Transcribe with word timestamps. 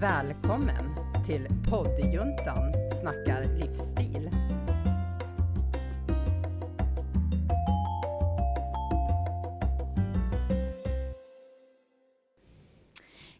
Välkommen 0.00 0.94
till 1.26 1.46
poddjuntan 1.70 2.72
snackar 3.00 3.44
livsstil. 3.58 4.30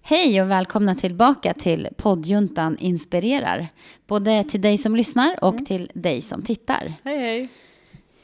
Hej 0.02 0.42
och 0.42 0.50
välkomna 0.50 0.94
tillbaka 0.94 1.54
till 1.54 1.88
poddjuntan 1.96 2.78
inspirerar. 2.78 3.68
Både 4.06 4.44
till 4.44 4.60
dig 4.60 4.78
som 4.78 4.96
lyssnar 4.96 5.44
och 5.44 5.52
Mm. 5.54 5.64
till 5.64 5.90
dig 5.94 6.22
som 6.22 6.42
tittar. 6.42 6.92
Hej 7.04 7.18
hej. 7.18 7.48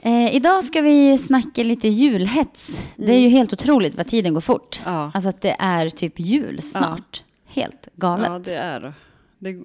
Eh, 0.02 0.34
idag 0.36 0.64
ska 0.64 0.80
vi 0.80 1.18
snacka 1.18 1.62
lite 1.62 1.88
julhets. 1.88 2.80
Det 2.96 3.12
är 3.14 3.18
ju 3.20 3.28
helt 3.28 3.52
otroligt 3.52 3.94
vad 3.94 4.06
tiden 4.06 4.34
går 4.34 4.40
fort. 4.40 4.80
Mm. 4.86 4.94
Ja. 4.94 5.10
Alltså 5.14 5.28
att 5.28 5.40
det 5.40 5.56
är 5.58 5.88
typ 5.88 6.20
jul 6.20 6.62
snart. 6.62 7.22
Helt 7.52 7.88
galet. 7.96 8.26
Ja, 8.32 8.38
det 8.38 8.54
är 8.54 8.80
det. 8.80 8.92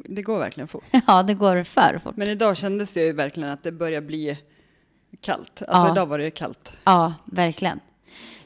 Det 0.05 0.21
går 0.21 0.39
verkligen 0.39 0.67
fort. 0.67 0.83
Ja, 1.07 1.23
det 1.23 1.33
går 1.33 1.63
för 1.63 1.99
fort. 2.03 2.15
Men 2.17 2.27
idag 2.29 2.57
kändes 2.57 2.93
det 2.93 3.01
ju 3.05 3.11
verkligen 3.11 3.49
att 3.49 3.63
det 3.63 3.71
börjar 3.71 4.01
bli 4.01 4.37
kallt. 5.21 5.61
Alltså 5.67 5.87
Ja. 5.87 5.91
idag 5.91 6.05
var 6.05 6.19
det 6.19 6.31
kallt. 6.31 6.77
Ja, 6.83 7.13
verkligen. 7.25 7.79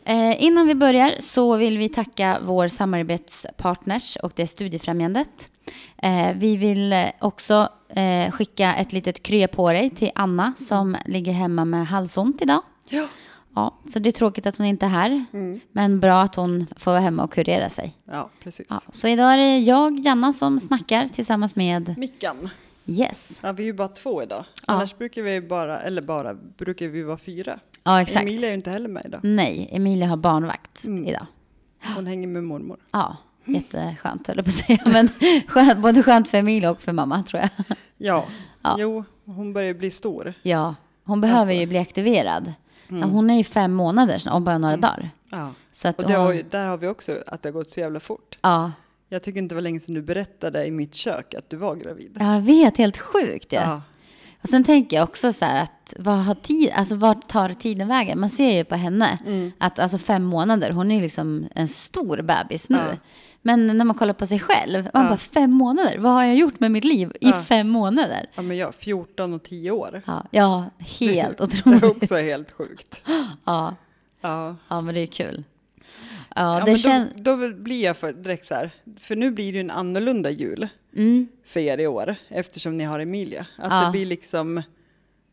Eh, 0.04 0.44
innan 0.44 0.68
vi 0.68 0.76
börjar 0.76 1.12
så 1.20 1.56
vill 1.58 1.78
vi 1.78 1.90
tacka 1.90 2.38
vår 2.44 2.68
samarbetspartners 2.68 4.16
och 4.16 4.32
det 4.36 4.42
är 4.44 4.48
Studiefrämjandet. 4.48 5.52
Eh, 5.98 6.30
vi 6.36 6.58
vill 6.58 7.06
också 7.20 7.70
eh, 7.90 8.32
skicka 8.32 8.74
ett 8.76 8.94
litet 8.94 9.24
krya 9.24 9.48
på 9.48 9.72
dig 9.72 9.90
till 9.90 10.12
Anna 10.16 10.54
som 10.58 10.98
ligger 11.06 11.34
hemma 11.34 11.66
med 11.66 11.88
halsont 11.88 12.42
idag. 12.42 12.62
Ja. 12.90 13.08
Ja, 13.56 13.78
så 13.88 14.00
det 14.00 14.10
är 14.10 14.12
tråkigt 14.12 14.46
att 14.46 14.58
hon 14.58 14.68
inte 14.68 14.86
är 14.86 14.90
här, 14.90 15.26
Mm. 15.34 15.60
men 15.72 16.00
bra 16.00 16.22
att 16.22 16.36
hon 16.36 16.68
får 16.78 16.92
vara 16.92 17.02
hemma 17.02 17.24
och 17.24 17.34
kurera 17.34 17.70
sig. 17.70 17.94
Ja, 18.06 18.30
precis. 18.44 18.68
Ja, 18.70 18.82
så 18.92 19.08
idag 19.08 19.34
är 19.34 19.38
det 19.38 19.58
jag, 19.60 20.00
Janna, 20.00 20.34
som 20.34 20.60
snackar 20.60 21.08
tillsammans 21.08 21.56
med 21.56 21.98
Mickan. 21.98 22.50
Yes. 22.86 23.40
Ja, 23.44 23.52
vi 23.52 23.64
är 23.64 23.68
ju 23.68 23.74
bara 23.74 23.88
två 23.88 24.24
idag. 24.24 24.46
Annars 24.68 24.98
brukar 24.98 25.22
vi 25.22 25.42
bara, 25.42 25.80
eller 25.82 26.02
bara, 26.02 26.34
brukar 26.34 26.88
vi 26.88 27.04
vara 27.04 27.18
fyra. 27.18 27.60
Ja, 27.84 28.02
exakt. 28.02 28.22
Emilia 28.24 28.48
är 28.48 28.52
ju 28.52 28.56
inte 28.56 28.70
heller 28.72 28.90
med 28.90 29.06
idag. 29.06 29.20
Nej, 29.24 29.68
Emilia 29.72 30.08
har 30.08 30.18
barnvakt 30.18 30.84
Mm. 30.86 31.06
idag. 31.08 31.26
Hon 31.96 32.08
hänger 32.08 32.28
med 32.28 32.44
mormor. 32.44 32.78
Ja, 32.92 33.18
jätteskönt 33.46 34.28
höll 34.28 34.38
jag 34.38 34.46
på 34.46 34.50
att 34.50 34.54
säga. 34.66 34.80
Men 34.86 35.10
skönt, 35.48 35.78
både 35.78 36.04
skönt 36.04 36.30
för 36.30 36.38
Emilia 36.38 36.72
och 36.72 36.82
för 36.82 36.92
mamma 36.94 37.24
tror 37.24 37.42
jag. 37.42 37.50
Ja. 37.98 38.26
Ja. 38.62 38.76
jo, 38.80 39.04
hon 39.26 39.54
börjar 39.54 39.74
bli 39.74 39.92
stor. 39.92 40.34
Ja, 40.42 40.76
hon 41.04 41.22
behöver 41.22 41.40
Alltså. 41.42 41.54
ju 41.54 41.66
bli 41.68 41.78
aktiverad. 41.78 42.54
Ja, 43.00 43.06
hon 43.06 43.30
är 43.30 43.38
ju 43.38 43.44
fem 43.44 43.74
månader 43.74 44.24
om 44.30 44.44
bara 44.44 44.58
några 44.58 44.78
dagar. 44.78 45.10
Ja. 45.30 45.54
Så 45.74 45.88
att 45.88 46.00
Och 46.00 46.08
det 46.08 46.14
har, 46.14 46.26
hon, 46.26 46.36
ju- 46.38 46.44
där 46.50 46.68
har 46.68 46.78
vi 46.78 46.88
också 46.88 47.18
att 47.28 47.44
det 47.44 47.50
har 47.50 47.54
gått 47.54 47.72
så 47.72 47.80
jävla 47.80 48.00
fort. 48.00 48.38
ja, 48.42 48.72
Jag 49.10 49.24
tycker 49.24 49.40
inte 49.40 49.52
det 49.52 49.58
var 49.58 49.62
länge 49.62 49.80
sedan 49.80 49.96
du 49.96 50.02
berättade 50.02 50.66
i 50.66 50.72
mitt 50.72 50.96
kök 50.96 51.34
att 51.34 51.50
du 51.50 51.58
var 51.58 51.76
gravid. 51.76 52.18
jag 52.20 52.42
vet, 52.42 52.78
helt 52.78 52.98
sjukt 52.98 53.52
ja. 53.54 53.62
Ja. 53.62 53.82
Och 54.44 54.50
sen 54.50 54.64
tänker 54.64 54.98
jag 54.98 55.04
också 55.04 55.34
så 55.34 55.46
här 55.46 55.64
att 55.64 55.94
vad 56.00 56.18
har 56.18 56.36
tid, 56.36 56.72
alltså 56.76 56.96
vart 56.96 57.28
tar 57.28 57.50
tiden 57.54 57.88
vägen? 57.88 58.20
Man 58.20 58.30
ser 58.30 58.52
ju 58.58 58.64
på 58.64 58.76
henne 58.76 59.18
Mm. 59.26 59.52
att 59.58 59.80
alltså 59.80 59.98
fem 59.98 60.24
månader, 60.24 60.72
hon 60.72 60.92
är 60.92 60.96
ju 60.96 61.02
liksom 61.02 61.48
en 61.56 61.68
stor 61.68 62.22
bebis 62.22 62.70
nu. 62.70 62.78
Ja. 62.78 62.98
Men 63.42 63.68
när 63.78 63.86
man 63.86 63.96
kollar 63.96 64.14
på 64.14 64.26
sig 64.26 64.40
själv, 64.40 64.84
man 64.94 65.04
Ja. 65.04 65.10
bara 65.10 65.18
fem 65.18 65.52
månader, 65.52 65.98
vad 65.98 66.12
har 66.12 66.24
jag 66.24 66.36
gjort 66.36 66.60
med 66.60 66.72
mitt 66.72 66.84
liv 66.84 67.12
i 67.22 67.30
Ja. 67.30 67.42
fem 67.42 67.70
månader? 67.70 68.30
ja, 68.36 68.42
men 68.42 68.58
jag 68.58 68.76
14 68.76 69.34
och 69.34 69.44
10 69.44 69.72
år. 69.72 70.02
Ja, 70.06 70.26
ja 70.32 70.66
helt 70.78 71.38
Det 71.38 71.44
är 71.44 71.46
otroligt. 71.46 71.84
också 72.04 72.16
helt 72.16 72.52
sjukt. 72.52 73.04
Ja, 73.46 73.76
Ja. 74.22 74.56
ja, 74.68 74.82
men 74.82 74.96
det 74.96 75.02
är 75.02 75.08
kul. 75.08 75.44
Ja, 76.36 76.60
Ja, 76.68 76.78
men 76.88 77.08
då, 77.16 77.36
då 77.36 77.50
blir 77.54 77.84
jag 77.84 77.98
för, 77.98 78.14
direkt 78.14 78.48
så 78.48 78.56
här, 78.56 78.72
för 79.00 79.16
nu 79.16 79.32
blir 79.32 79.52
det 79.52 79.58
ju 79.58 79.62
en 79.62 79.72
annorlunda 79.72 80.30
jul 80.30 80.68
Mm. 80.98 81.28
för 81.46 81.60
er 81.60 81.78
i 81.78 81.88
år 81.88 82.16
eftersom 82.28 82.78
ni 82.78 82.84
har 82.84 83.00
Emilia. 83.00 83.46
Att 83.58 83.72
Ja. 83.72 83.86
det 83.86 83.92
blir 83.92 84.06
liksom 84.06 84.62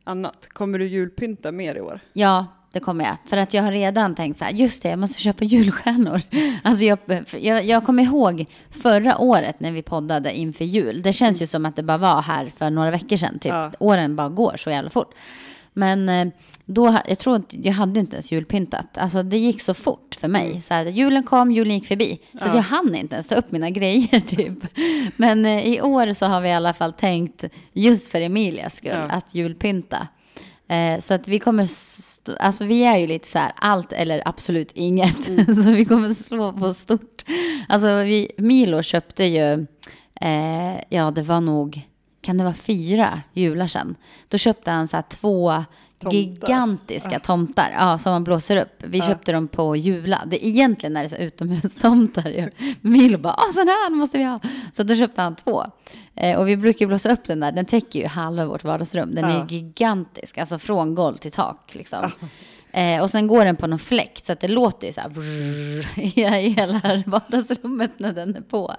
annat. 0.05 0.47
Kommer 0.49 0.79
du 0.79 0.87
julpynta 0.87 1.53
mer 1.53 1.75
i 1.75 1.81
år? 1.81 2.01
Ja, 2.13 2.47
det 2.79 2.85
kommer 2.85 3.05
jag. 3.05 3.17
För 3.27 3.37
att 3.37 3.55
jag 3.55 3.63
har 3.63 3.73
redan 3.73 4.15
tänkt 4.15 4.39
så 4.39 4.45
här, 4.45 4.53
just 4.53 4.83
det, 4.83 4.89
jag 4.89 4.99
måste 4.99 5.21
köpa 5.21 5.45
julstjärnor. 5.45 6.21
Alltså 6.63 6.85
jag, 6.85 6.99
jag, 7.41 7.65
jag 7.65 7.85
kommer 7.85 8.03
ihåg 8.03 8.47
förra 8.71 9.19
året 9.19 9.61
när 9.61 9.73
vi 9.73 9.83
poddade 9.83 10.39
inför 10.39 10.65
jul. 10.65 11.03
Det 11.03 11.13
känns 11.13 11.43
ju 11.43 11.47
som 11.47 11.67
att 11.67 11.77
det 11.77 11.83
bara 11.83 11.99
var 11.99 12.23
här 12.23 12.53
för 12.57 12.71
några 12.71 12.91
veckor 12.91 13.17
sedan. 13.17 13.39
Typ. 13.39 13.53
Ja. 13.53 13.73
Åren 13.79 14.17
bara 14.17 14.29
går 14.29 14.57
så 14.57 14.71
jävla 14.71 14.91
fort. 14.91 15.15
Men 15.73 16.09
eh, 16.09 16.29
då, 16.65 16.99
jag 17.09 17.19
tror 17.19 17.37
att 17.37 17.55
jag 17.55 17.73
hade 17.73 18.01
inte 18.01 18.17
ens 18.17 18.33
julpyntat. 18.33 18.99
Alltså 18.99 19.23
det 19.23 19.39
gick 19.39 19.61
så 19.63 19.75
fort 19.75 20.15
för 20.21 20.29
mig. 20.29 20.61
Så 20.61 20.75
här, 20.75 20.87
julen 20.87 21.23
kom, 21.23 21.53
julen 21.53 21.75
gick 21.75 21.87
förbi. 21.87 22.19
Så 22.33 22.39
Mm. 22.39 22.51
Ja. 22.51 22.55
jag 22.57 22.63
hann 22.63 22.95
inte 22.95 23.15
ens 23.15 23.29
ta 23.29 23.35
upp 23.35 23.53
mina 23.53 23.71
grejer 23.71 24.21
typ. 24.27 24.59
Men 25.17 25.47
eh, 25.47 25.67
i 25.67 25.81
år 25.81 26.13
så 26.13 26.27
har 26.27 26.41
vi 26.41 26.49
i 26.49 26.53
alla 26.53 26.73
fall 26.73 26.93
tänkt, 26.93 27.45
just 27.73 28.13
för 28.13 28.21
Emilias 28.21 28.75
skull, 28.77 28.91
Ja. 28.95 29.01
att 29.11 29.35
julpynta. 29.35 30.09
Eh, 30.69 30.99
så 30.99 31.15
att 31.15 31.29
vi 31.29 31.39
kommer, 31.39 31.69
alltså 32.41 32.65
vi 32.65 32.85
är 32.85 32.97
ju 32.97 33.07
lite 33.07 33.29
så 33.29 33.39
här, 33.39 33.53
allt 33.57 33.93
eller 33.93 34.23
absolut 34.29 34.73
inget. 34.73 35.25
så 35.65 35.71
vi 35.71 35.85
kommer 35.85 36.15
slå 36.15 36.53
på 36.53 36.75
stort. 36.75 37.25
Alltså 37.69 38.03
vi, 38.03 38.31
Milo 38.39 38.83
köpte 38.83 39.25
ju, 39.25 39.67
eh, 40.21 40.81
ja 40.89 41.11
det 41.11 41.23
var 41.23 41.41
nog, 41.41 41.81
kan 42.21 42.39
det 42.39 42.45
vara 42.45 42.55
fyra 42.55 43.23
jular 43.33 43.67
sedan? 43.67 43.97
Då 44.29 44.39
köpte 44.39 44.71
han 44.71 44.89
så 44.89 44.97
här 44.97 45.05
två 45.09 45.65
Tomtar. 46.01 46.17
gigantiska 46.19 47.19
tomtar, 47.21 47.71
ja, 47.79 47.99
som 47.99 48.13
man 48.13 48.25
blåser 48.25 48.57
upp. 48.57 48.83
Vi 48.85 48.99
Ja. 48.99 49.05
köpte 49.07 49.33
dem 49.33 49.49
på 49.49 49.77
Jula. 49.77 50.23
Det, 50.27 50.47
egentligen 50.47 50.97
är 50.97 51.03
det 51.03 51.09
så 51.09 51.17
utomhustomtar 51.17 52.29
ju. 52.31 52.51
Milo 52.81 53.19
bara, 53.19 53.33
ah, 53.33 53.53
sån 53.53 53.69
här 53.69 53.91
måste 53.91 54.19
vi 54.19 54.25
ha. 54.25 54.41
Så 54.73 54.83
då 54.83 54.97
köpte 54.97 55.23
han 55.23 55.37
två. 55.37 55.65
Eh, 56.15 56.39
och 56.39 56.49
vi 56.49 56.57
brukar 56.57 56.87
blåsa 56.87 57.13
upp 57.13 57.25
den 57.25 57.41
där, 57.41 57.53
den 57.53 57.65
täcker 57.67 58.01
ju 58.01 58.07
halva 58.07 58.47
vårt 58.47 58.65
vardagsrum. 58.65 59.15
Den 59.15 59.25
är 59.25 59.31
Ja. 59.31 59.47
ju 59.51 59.57
gigantisk, 59.57 60.39
alltså 60.39 60.59
från 60.59 60.95
golv 60.95 61.17
till 61.17 61.33
tak 61.33 61.75
liksom. 61.75 62.11
Eh, 62.73 63.03
och 63.03 63.11
sen 63.11 63.27
går 63.27 63.45
den 63.45 63.57
på 63.57 63.67
någon 63.67 63.79
fläkt 63.79 64.25
så 64.25 64.33
att 64.33 64.41
det 64.41 64.49
låter 64.49 64.87
ju 64.87 64.93
så 64.93 65.01
här 65.01 65.09
vrrr, 65.09 65.99
i 66.45 66.49
hela 66.51 67.03
vardagsrummet 67.07 67.91
när 67.99 68.13
den 68.13 68.37
är 68.37 68.41
på. 68.41 68.75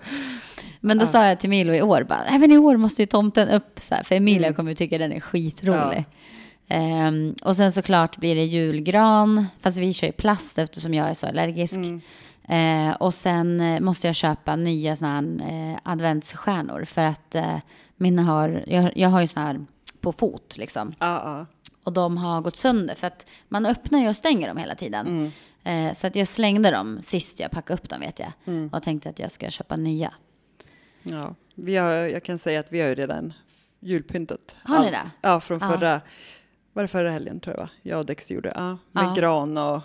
Men 0.80 0.98
då 0.98 1.06
sa 1.06 1.26
jag 1.26 1.40
till 1.40 1.50
Milo 1.50 1.74
i 1.74 1.82
år, 1.82 2.04
bara, 2.10 2.24
även 2.26 2.52
i 2.52 2.58
år 2.58 2.78
måste 2.78 3.02
ju 3.02 3.06
tomten 3.06 3.50
upp 3.50 3.74
så 3.80 3.96
här, 3.96 4.04
för 4.04 4.16
Emilia 4.16 4.48
Mm. 4.48 4.56
kommer 4.56 4.72
ju 4.72 4.76
tycka 4.76 4.98
den 4.98 5.12
är 5.12 5.20
skitrolig. 5.20 6.06
Ehm, 6.70 7.36
och 7.42 7.56
sen 7.56 7.72
såklart 7.72 8.18
blir 8.18 8.36
det 8.36 8.44
julgran, 8.44 9.46
fast 9.62 9.78
vi 9.78 9.94
kör 9.94 10.08
ju 10.08 10.14
plast 10.14 10.58
eftersom 10.58 10.94
jag 10.94 11.10
är 11.10 11.14
så 11.14 11.28
allergisk. 11.28 11.76
Mm. 11.76 12.02
Eh, 12.50 12.96
och 12.96 13.14
sen 13.14 13.62
eh, 13.62 13.80
måste 13.80 14.08
jag 14.08 14.16
köpa 14.16 14.56
nya 14.56 14.96
såna 14.96 15.14
här 15.14 15.52
eh, 15.52 15.80
adventsstjärnor 15.84 16.86
för 16.86 17.04
att 17.04 17.36
eh, 17.36 17.58
mina 17.96 18.24
har, 18.24 18.64
jag, 18.68 18.98
jag 18.98 19.10
har 19.10 19.22
ju 19.22 19.28
såna 19.28 19.46
här 19.46 19.66
på 20.02 20.12
fot 20.12 20.58
liksom. 20.58 20.92
Ja. 21.00 21.46
Och 21.84 21.94
de 21.94 22.18
har 22.18 22.42
gått 22.42 22.56
sönder 22.56 22.96
för 22.96 23.08
att 23.08 23.26
man 23.48 23.66
öppnar 23.66 24.00
ju 24.00 24.10
och 24.10 24.16
stänger 24.16 24.48
dem 24.48 24.58
hela 24.58 24.76
tiden. 24.76 25.08
Mm. 25.08 25.32
Så 25.96 26.08
att 26.08 26.16
jag 26.16 26.28
slängde 26.28 26.72
dem 26.72 27.00
sist 27.02 27.40
jag 27.40 27.52
packade 27.52 27.74
upp 27.74 27.90
dem 27.90 28.00
vet 28.00 28.20
jag. 28.20 28.32
Och 28.72 28.84
tänkte 28.84 29.10
att 29.10 29.20
jag 29.20 29.32
ska 29.32 29.50
köpa 29.50 29.76
nya. 29.76 30.14
ja. 31.04 31.36
Vi 31.56 31.76
har, 31.78 31.92
jag 31.92 32.24
kan 32.24 32.40
säga 32.40 32.60
att 32.60 32.72
vi 32.72 32.82
har 32.82 32.90
ju 32.90 32.96
redan 32.96 33.34
julpyntat. 33.80 34.56
Har 34.64 34.80
ni 34.80 34.86
allt. 34.86 34.92
det? 34.92 35.12
Ja, 35.22 35.40
från 35.40 35.60
Ja. 35.82 36.00
Var 36.74 36.84
det 36.84 36.88
förra 36.88 37.12
helgen 37.12 37.40
tror 37.40 37.56
jag 37.56 37.64
va? 37.64 37.70
Jag 37.82 38.00
och 38.00 38.06
Dex 38.06 38.32
gjorde, 38.32 38.52
ja. 38.56 38.78
Med 38.92 39.04
Ja. 39.04 39.14
gran 39.18 39.58
och 39.58 39.82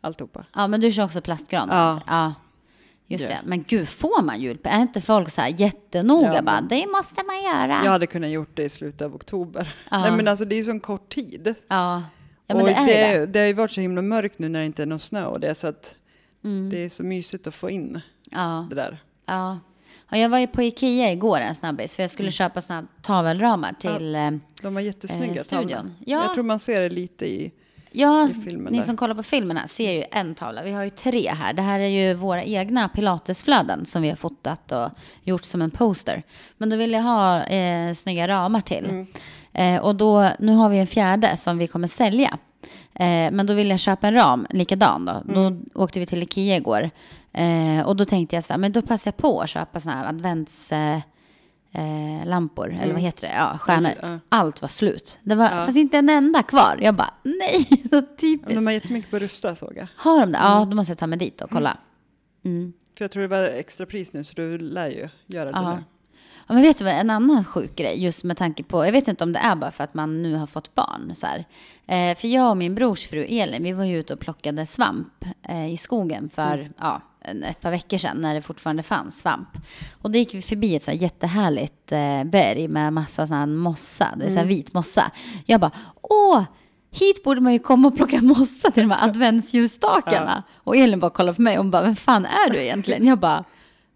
alltihopa. 0.00 0.44
Ja, 0.54 0.66
men 0.66 0.80
du 0.80 0.92
kör 0.92 1.04
också 1.04 1.20
plastgran? 1.20 1.68
Ja. 1.70 2.00
ja. 2.06 2.34
Just 3.06 3.24
Ja. 3.24 3.28
det. 3.30 3.40
Men 3.44 3.62
gud, 3.68 3.88
får 3.88 4.22
man 4.22 4.40
julpynt? 4.40 4.74
Är 4.74 4.82
inte 4.82 5.00
folk 5.00 5.30
så 5.30 5.40
här 5.40 5.48
jättenoga 5.48 6.34
Ja, 6.34 6.42
bara, 6.42 6.60
det 6.60 6.86
måste 6.86 7.22
man 7.26 7.42
göra? 7.42 7.80
Jag 7.84 7.90
hade 7.90 8.06
kunnat 8.06 8.30
gjort 8.30 8.50
det 8.56 8.62
i 8.64 8.68
slutet 8.68 9.02
av 9.02 9.14
oktober. 9.14 9.74
Ja. 9.90 10.00
Nej 10.00 10.12
men 10.16 10.28
alltså 10.28 10.44
det 10.44 10.54
är 10.54 10.56
ju 10.56 10.64
sån 10.64 10.80
kort 10.80 11.08
tid. 11.08 11.54
Ja, 11.68 12.02
ja 12.46 12.54
men 12.54 12.60
och 12.62 12.68
det 12.68 12.74
är 12.74 12.86
det, 12.86 13.18
det. 13.20 13.26
det 13.26 13.38
har 13.38 13.46
ju 13.46 13.52
varit 13.52 13.70
så 13.72 13.80
himla 13.80 14.02
mörkt 14.02 14.38
nu 14.38 14.48
när 14.48 14.60
det 14.60 14.66
inte 14.66 14.82
är 14.82 14.86
någon 14.86 14.98
snö 14.98 15.24
och 15.26 15.40
det 15.40 15.54
så 15.54 15.66
att 15.66 15.94
Mm. 16.44 16.70
det 16.70 16.84
är 16.84 16.88
så 16.88 17.02
mysigt 17.02 17.46
att 17.46 17.54
få 17.54 17.70
in 17.70 18.00
Ja, 18.30 18.66
det 18.70 18.76
där. 18.76 19.02
ja. 19.26 19.58
Ja, 20.10 20.16
jag 20.18 20.28
var 20.28 20.38
ju 20.38 20.46
på 20.46 20.62
Ikea 20.62 21.12
igår 21.12 21.40
en 21.40 21.54
snabbis, 21.54 21.96
för 21.96 22.02
jag 22.02 22.10
skulle 22.10 22.30
köpa 22.30 22.60
såna 22.60 22.86
tavelramar 23.02 23.72
till... 23.72 24.14
Ja, 24.14 24.32
De 24.62 24.74
var 24.74 24.80
jättesnygga 24.80 25.34
Eh, 25.40 25.42
studion. 25.42 25.94
Ja. 26.06 26.22
Jag 26.24 26.34
tror 26.34 26.44
man 26.44 26.58
ser 26.58 26.80
det 26.80 26.88
lite 26.88 27.26
i, 27.26 27.52
ja 27.92 28.28
i 28.28 28.34
filmen 28.44 28.72
ni 28.72 28.78
där. 28.78 28.84
som 28.86 28.96
kollar 28.96 29.14
på 29.14 29.22
filmen 29.22 29.56
här 29.56 29.66
ser 29.66 29.92
ju 29.92 30.04
en 30.10 30.34
tavla. 30.34 30.62
Vi 30.62 30.72
har 30.72 30.84
ju 30.84 30.90
tre 30.90 31.30
här. 31.30 31.52
Det 31.52 31.62
här 31.62 31.80
är 31.80 31.88
ju 31.88 32.14
våra 32.14 32.44
egna 32.44 32.88
pilatesflöden 32.88 33.86
som 33.86 34.02
vi 34.02 34.08
har 34.08 34.16
fotat 34.16 34.72
och 34.72 34.88
gjort 35.22 35.44
som 35.44 35.62
en 35.62 35.70
poster. 35.70 36.22
Men 36.56 36.70
då 36.70 36.76
vill 36.76 36.92
jag 36.92 37.02
ha 37.02 37.42
eh, 37.44 37.94
snygga 37.94 38.28
ramar 38.28 38.60
till. 38.60 38.84
Mm. 38.84 39.06
Eh, 39.52 39.80
och 39.82 39.96
då, 39.96 40.30
nu 40.38 40.52
har 40.52 40.68
vi 40.68 40.78
en 40.78 40.86
fjärde 40.86 41.36
som 41.36 41.58
vi 41.58 41.66
kommer 41.66 41.86
sälja. 41.86 42.38
Eh, 42.94 43.30
men 43.32 43.46
då 43.46 43.54
vill 43.54 43.70
jag 43.70 43.80
köpa 43.80 44.08
en 44.08 44.14
ram, 44.14 44.46
likadan 44.50 45.04
då. 45.04 45.12
Mm. 45.12 45.64
Då 45.74 45.80
åkte 45.82 46.00
vi 46.00 46.06
till 46.06 46.22
Ikea 46.22 46.56
igår. 46.56 46.90
Eh, 47.32 47.86
och 47.86 47.96
då 47.96 48.04
tänkte 48.04 48.36
jag 48.36 48.44
så 48.44 48.52
här, 48.52 48.58
men 48.58 48.72
då 48.72 48.82
passar 48.82 49.08
jag 49.08 49.16
på 49.16 49.40
att 49.40 49.48
köpa 49.50 49.80
såna 49.80 49.96
här 49.96 50.08
advents... 50.08 50.72
Eh, 50.72 50.98
eh, 51.72 52.26
lampor, 52.26 52.78
eller 52.82 52.92
vad 52.92 53.02
heter 53.02 53.28
det? 53.28 53.34
Ja, 53.34 53.58
stjärnor. 53.58 53.90
Mm. 54.02 54.12
Ja. 54.12 54.18
Allt 54.28 54.62
var 54.62 54.68
slut. 54.68 55.18
Det 55.22 55.34
var, 55.34 55.44
Ja. 55.44 55.50
fanns 55.50 55.76
inte 55.76 55.98
en 55.98 56.08
enda 56.08 56.42
kvar. 56.42 56.78
Jag 56.82 56.94
bara, 56.94 57.14
nej, 57.22 57.64
så 57.68 57.76
Men 57.90 58.06
typiskt. 58.20 58.54
de 58.54 58.66
har 58.66 58.72
jättemycket 58.72 59.10
på 59.10 59.18
Rusta 59.18 59.54
såg 59.54 59.72
jag. 59.76 59.86
Har 59.96 60.20
de 60.20 60.32
det? 60.32 60.38
Ja, 60.38 60.66
då 60.70 60.76
måste 60.76 60.90
jag 60.90 60.98
ta 60.98 61.06
mig 61.06 61.18
dit 61.18 61.40
och 61.40 61.50
kolla. 61.50 61.76
Mm. 62.44 62.72
För 62.98 63.04
jag 63.04 63.10
tror 63.12 63.22
det 63.22 63.28
var 63.28 63.42
extra 63.42 63.86
pris 63.86 64.12
nu 64.12 64.24
så 64.24 64.32
du 64.36 64.58
lär 64.58 64.88
ju 64.88 65.08
göra 65.26 65.44
det 65.44 65.58
Ja. 65.58 65.74
nu. 65.74 65.84
Ja, 66.50 66.54
men 66.54 66.62
vet 66.62 66.78
du 66.78 66.84
vad, 66.84 66.92
en 66.94 67.10
annan 67.10 67.44
sjuk 67.44 67.76
grej, 67.76 68.04
just 68.04 68.24
med 68.24 68.36
tanke 68.36 68.62
på, 68.62 68.84
jag 68.86 68.92
vet 68.92 69.08
inte 69.08 69.24
om 69.24 69.32
det 69.32 69.38
är 69.38 69.56
bara 69.56 69.70
för 69.70 69.84
att 69.84 69.94
man 69.94 70.22
nu 70.22 70.34
har 70.34 70.46
fått 70.46 70.74
barn. 70.74 71.12
Så. 71.16 71.26
Eh, 71.86 72.16
för 72.16 72.28
jag 72.28 72.50
och 72.50 72.56
min 72.56 72.74
brors 72.74 73.06
fru 73.06 73.24
Elin, 73.24 73.62
vi 73.62 73.72
var 73.72 73.84
ju 73.84 73.98
ute 73.98 74.12
och 74.14 74.20
plockade 74.20 74.66
svamp 74.66 75.24
eh, 75.48 75.72
i 75.72 75.76
skogen 75.76 76.28
för 76.34 76.58
Mm. 76.58 76.72
ja, 76.78 77.00
ett 77.44 77.60
par 77.60 77.70
veckor 77.70 77.98
sedan 77.98 78.16
när 78.20 78.34
det 78.34 78.42
fortfarande 78.42 78.82
fanns 78.82 79.20
svamp. 79.20 79.48
Och 80.02 80.10
då 80.10 80.18
gick 80.18 80.34
vi 80.34 80.42
förbi 80.42 80.76
ett 80.76 80.82
så 80.82 80.90
här 80.90 80.98
jättehärligt 80.98 81.92
eh, 81.92 82.24
berg 82.24 82.68
med 82.68 82.92
massa 82.92 83.26
sån 83.26 83.36
här 83.36 83.46
mossa, 83.46 84.08
det 84.16 84.24
är 84.24 84.28
så 84.28 84.32
Mm. 84.32 84.36
här 84.38 84.46
vit 84.46 84.72
mossa. 84.72 85.10
Jag 85.46 85.60
bara, 85.60 85.70
åh! 86.02 86.42
Hit 86.92 87.24
borde 87.24 87.40
man 87.40 87.52
ju 87.52 87.58
komma 87.58 87.88
och 87.88 87.96
plocka 87.96 88.22
mossa 88.22 88.70
till 88.70 88.82
de 88.82 88.90
här 88.90 89.04
adventsljusstakarna. 89.08 90.42
Och 90.56 90.76
Elin 90.76 91.00
bara 91.00 91.10
kollade 91.10 91.36
på 91.36 91.42
mig 91.42 91.58
och 91.58 91.64
hon 91.64 91.70
bara, 91.70 91.82
vem 91.82 91.96
fan 91.96 92.26
är 92.26 92.50
du 92.50 92.58
egentligen? 92.62 93.06
Jag 93.06 93.18
bara, 93.18 93.44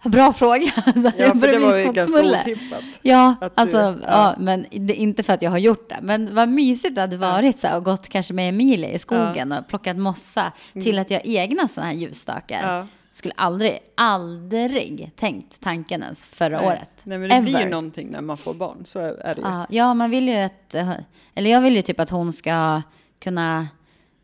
bra 0.04 0.32
fråga. 0.32 0.66
Så 0.84 0.90
Ja, 0.94 1.12
jag 1.16 1.40
för 1.40 1.48
det 1.48 1.58
var 1.58 1.76
ju 1.76 1.92
ganska 1.92 2.14
otippat. 2.40 2.84
Ja, 3.02 3.34
Att 3.40 3.56
du- 3.56 3.62
alltså, 3.62 3.76
ja. 3.78 3.96
ja. 4.06 4.34
men 4.38 4.66
det, 4.70 4.94
inte 4.94 5.22
för 5.22 5.32
att 5.32 5.42
jag 5.42 5.50
har 5.50 5.58
gjort 5.58 5.88
det. 5.88 5.98
Men 6.02 6.34
vad 6.34 6.48
mysigt 6.48 6.94
det 6.94 7.00
hade 7.00 7.16
varit 7.16 7.58
så 7.58 7.66
här, 7.66 7.76
och 7.76 7.84
gått 7.84 8.08
kanske 8.08 8.34
med 8.34 8.48
Emilia 8.48 8.90
i 8.90 8.98
skogen 8.98 9.52
och 9.52 9.68
plockat 9.68 9.96
mossa 9.96 10.52
till 10.72 10.98
att 10.98 11.10
göra 11.10 11.22
egna 11.24 11.68
sådana 11.68 11.90
här 11.90 11.98
ljusstakar. 11.98 12.58
Mm. 12.62 12.74
Ja. 12.74 12.86
Skulle 13.12 13.34
aldrig, 13.36 13.78
aldrig 13.96 15.10
tänkt 15.16 15.60
tanken 15.60 16.02
ens 16.02 16.24
förra 16.24 16.58
Nej. 16.58 16.66
året. 16.66 16.90
Nej, 17.02 17.18
men 17.18 17.28
det 17.30 17.40
blir 17.42 17.54
Ever. 17.54 17.64
ju 17.64 17.70
någonting 17.70 18.08
när 18.10 18.20
man 18.20 18.36
får 18.36 18.54
barn, 18.54 18.82
så 18.84 18.98
är 18.98 19.12
är 19.12 19.34
det 19.34 19.40
ju. 19.40 19.46
Ja, 19.46 19.66
ja, 19.70 19.94
man 19.94 20.10
vill 20.10 20.28
ju 20.28 20.34
att, 20.36 20.74
eh, 20.74 20.90
eller 21.34 21.50
jag 21.50 21.60
vill 21.60 21.76
ju 21.76 21.82
typ 21.82 22.00
att 22.00 22.10
hon 22.10 22.32
ska 22.32 22.82
kunna, 23.18 23.68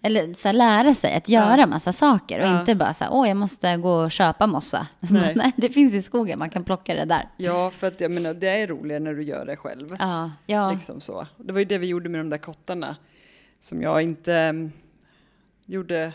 eller 0.03 0.35
så 0.35 0.49
här, 0.49 0.53
lära 0.53 0.95
sig 0.95 1.15
att 1.15 1.29
göra 1.29 1.67
massa 1.67 1.93
saker 1.93 2.41
och 2.41 2.47
Ja. 2.47 2.61
inte 2.61 2.75
bara 2.75 2.93
så 2.95 3.05
här, 3.05 3.13
åh, 3.13 3.29
jag 3.29 3.37
måste 3.37 3.77
gå 3.77 3.93
och 3.93 4.11
köpa 4.13 4.47
mossa. 4.47 4.87
Nej. 5.01 5.33
Nej, 5.37 5.53
det 5.57 5.69
finns 5.69 5.95
i 5.95 6.03
skogen, 6.03 6.39
man 6.39 6.51
kan 6.51 6.65
plocka 6.65 6.95
det 6.95 7.05
där. 7.05 7.29
Ja, 7.37 7.71
för 7.79 7.87
att 7.87 8.01
jag 8.01 8.11
menar, 8.11 8.35
det 8.35 8.49
är 8.49 8.67
roligare 8.67 9.01
när 9.01 9.15
du 9.15 9.23
gör 9.23 9.47
det 9.47 9.57
själv. 9.57 9.97
Ja, 9.99 10.31
ja. 10.47 10.73
Liksom 10.73 11.01
så. 11.01 11.27
Det 11.37 11.53
var 11.53 11.59
ju 11.59 11.65
det 11.65 11.79
vi 11.79 11.87
gjorde 11.87 12.09
med 12.09 12.21
de 12.21 12.31
där 12.31 12.39
kottarna 12.39 12.97
som 13.61 13.83
jag 13.83 14.03
inte 14.03 14.35
mm, 14.35 14.73
gjorde. 15.67 16.13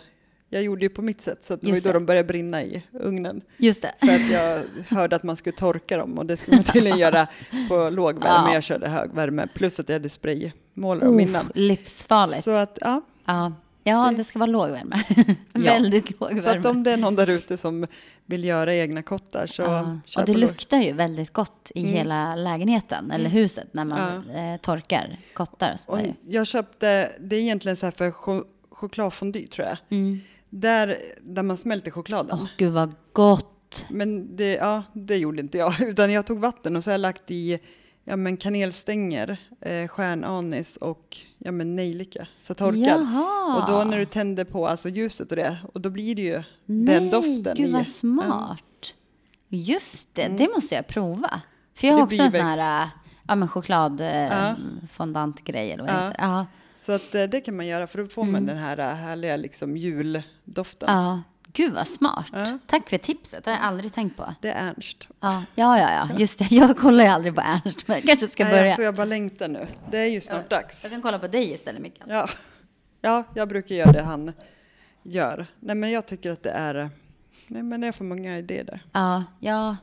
Jag 0.50 0.64
gjorde 0.64 0.86
ju 0.86 0.90
på 0.90 1.02
mitt 1.02 1.22
sätt, 1.22 1.44
så 1.44 1.54
att 1.54 1.62
det 1.62 1.70
Just 1.70 1.86
var 1.86 1.90
ju 1.90 1.94
då 1.94 2.00
det. 2.00 2.04
de 2.04 2.06
började 2.06 2.28
brinna 2.28 2.64
i 2.64 2.84
ugnen. 2.94 3.42
just 3.58 3.82
det. 3.82 3.92
För 4.00 4.16
att 4.16 4.32
jag 4.32 4.62
hörde 4.98 5.16
att 5.16 5.24
man 5.24 5.36
skulle 5.36 5.56
torka 5.56 5.98
dem 5.98 6.18
och 6.18 6.26
det 6.26 6.38
skulle 6.38 6.58
man 6.58 6.64
tydligen 6.64 6.98
göra 6.98 7.28
på 7.70 7.90
låg 7.90 8.20
värme. 8.24 8.48
Ja. 8.48 8.54
Jag 8.54 8.64
körde 8.64 8.88
hög 8.90 9.14
värme, 9.14 9.48
plus 9.56 9.80
att 9.80 9.90
jag 9.90 9.96
hade 9.96 10.10
spraymålare 10.10 11.10
om 11.10 11.20
innan. 11.20 11.52
livsfarligt. 11.56 12.44
Så 12.44 12.52
att, 12.52 12.78
ja, 12.82 13.02
Ja, 13.26 13.54
ja 13.86 14.12
Det- 14.18 14.24
ska 14.24 14.40
vara 14.40 14.52
låg 14.52 14.70
värme. 14.70 15.04
Ja. 15.54 15.62
Väldigt 15.62 16.20
låg 16.20 16.30
så 16.32 16.38
att 16.38 16.46
värme. 16.46 16.70
om 16.70 16.84
det 16.84 16.92
är 16.92 16.98
någon 16.98 17.16
där 17.16 17.30
ute 17.30 17.58
som 17.58 17.88
vill 18.26 18.44
göra 18.44 18.76
egna 18.76 19.02
kottar 19.04 19.48
så 19.48 19.62
ja. 19.62 20.00
kör 20.06 20.22
Och 20.22 20.28
det 20.28 20.34
på 20.34 20.40
luktar 20.40 20.78
ju 20.78 20.92
väldigt 20.94 21.34
gott 21.34 21.72
i 21.76 21.80
Mm. 21.82 21.94
hela 21.94 22.36
lägenheten 22.36 23.12
eller 23.12 23.30
huset 23.30 23.68
när 23.74 23.86
man 23.86 24.30
eh, 24.30 24.58
torkar 24.62 25.18
kottar 25.34 25.76
och 25.88 25.94
Och 25.94 26.00
jag 26.28 26.48
köpte, 26.48 27.12
det 27.20 27.36
är 27.36 27.40
egentligen 27.40 27.76
så 27.78 27.86
här 27.86 27.92
för 27.92 28.12
ch- 28.12 28.44
chokladfondy 28.70 29.48
tror 29.48 29.68
jag. 29.68 29.78
Mm. 29.90 30.20
Där, 30.50 30.96
där 31.22 31.44
man 31.44 31.58
smälter 31.58 31.92
chokladen. 31.92 32.38
Åh, 32.42 32.48
gud 32.58 32.74
vad 32.74 32.94
gott. 33.14 33.86
Men 33.90 34.36
det, 34.36 34.54
ja, 34.54 34.84
det 34.94 35.18
gjorde 35.18 35.42
inte 35.42 35.58
jag, 35.58 35.82
utan 35.90 36.12
jag 36.12 36.26
tog 36.26 36.40
vatten 36.40 36.76
och 36.76 36.84
så 36.84 36.90
har 36.90 36.94
jag 36.94 37.02
lagt 37.02 37.32
i 37.32 37.60
ja, 38.08 38.16
men 38.16 38.38
kanelstänger, 38.38 39.38
eh, 39.62 39.88
stjärnanis 39.88 40.78
och 40.78 41.18
ja, 41.38 41.52
men 41.52 41.76
nejlika, 41.76 42.28
så 42.44 42.54
torkad. 42.54 43.02
Jaha. 43.02 43.56
Och 43.62 43.72
då 43.72 43.84
när 43.84 43.98
du 44.00 44.06
tänder 44.06 44.44
på 44.44 44.68
alltså 44.68 44.90
ljuset 44.90 45.30
och 45.30 45.36
det, 45.36 45.58
och 45.74 45.82
då 45.82 45.90
blir 45.90 46.16
det 46.16 46.22
ju 46.22 46.44
Nej, 46.66 46.96
den 46.96 47.10
doften. 47.10 47.56
gud 47.58 47.70
i. 47.70 47.72
vad 47.72 47.88
smart. 47.88 48.94
Just 49.50 50.16
det, 50.16 50.22
Mm. 50.24 50.38
det 50.38 50.48
måste 50.56 50.76
jag 50.76 50.88
prova. 50.88 51.42
För 51.76 51.88
jag 51.88 51.94
har 51.94 52.00
det 52.00 52.04
också 52.06 52.22
en 52.22 52.32
sån 52.32 52.42
här 52.42 52.84
äh, 52.84 52.90
ja, 53.28 53.36
men 53.36 53.48
choklad 53.48 54.02
eh, 54.02 54.08
Ja. 54.08 54.56
fondantgrej 54.92 55.72
eller 55.72 55.84
vad 55.84 55.94
Ja. 55.94 56.08
heter. 56.08 56.16
Ja. 56.24 56.46
Så 56.78 56.92
att, 56.92 57.16
eh, 57.16 57.24
det 57.24 57.42
kan 57.42 57.56
man 57.56 57.68
göra 57.68 57.88
för 57.88 57.98
då 57.98 58.08
får 58.08 58.24
man 58.24 58.30
Mm. 58.36 58.46
den 58.46 58.58
här 58.58 58.78
eh, 58.78 58.86
härliga 58.96 59.38
liksom, 59.38 59.78
juldoften. 59.78 60.90
ja. 60.90 61.22
Gud 61.56 61.74
vad 61.74 61.88
smart. 61.88 62.26
Ja. 62.34 62.60
Tack 62.68 62.90
för 62.90 62.98
tipset, 62.98 63.44
det 63.44 63.52
har 63.52 63.58
jag 63.58 63.66
aldrig 63.66 63.94
tänkt 63.94 64.18
på. 64.18 64.34
Det 64.42 64.50
är 64.50 64.70
Ernst. 64.70 65.08
Ja, 65.20 65.44
ja, 65.56 65.80
ja, 65.80 65.92
ja. 65.92 66.20
just 66.20 66.40
det. 66.40 66.48
Jag 66.52 66.78
kollar 66.78 67.04
ju 67.04 67.10
aldrig 67.10 67.36
på 67.36 67.42
Ernst, 67.42 67.88
men 67.88 67.98
jag 67.98 68.06
kanske 68.06 68.28
ska 68.28 68.44
Nej, 68.44 68.54
börja. 68.54 68.66
alltså, 68.66 68.82
jag 68.82 68.96
bara 68.96 69.06
längtar 69.06 69.48
nu. 69.48 69.68
Det 69.92 69.98
är 69.98 70.08
ju 70.08 70.22
snart 70.22 70.50
dags. 70.50 70.84
Jag 70.84 70.92
kan 70.92 71.02
kolla 71.02 71.20
på 71.20 71.28
dig 71.28 71.54
istället, 71.54 71.82
Mikael. 71.82 72.10
Ja. 72.10 72.28
ja, 73.02 73.24
jag 73.34 73.50
brukar 73.50 73.76
göra 73.76 73.92
det 73.92 74.02
han 74.02 74.34
gör. 75.04 75.46
Nej, 75.60 75.76
men 75.76 75.92
jag 75.92 76.06
tycker 76.06 76.32
att 76.32 76.44
det 76.44 76.52
är, 76.52 76.90
nej, 77.48 77.64
men 77.64 77.82
det 77.82 77.88
är 77.88 77.92
för 77.92 78.04
många 78.04 78.38
idéer 78.38 78.64
där. 78.64 78.82
Ja, 78.92 79.24
ja. 79.40 79.76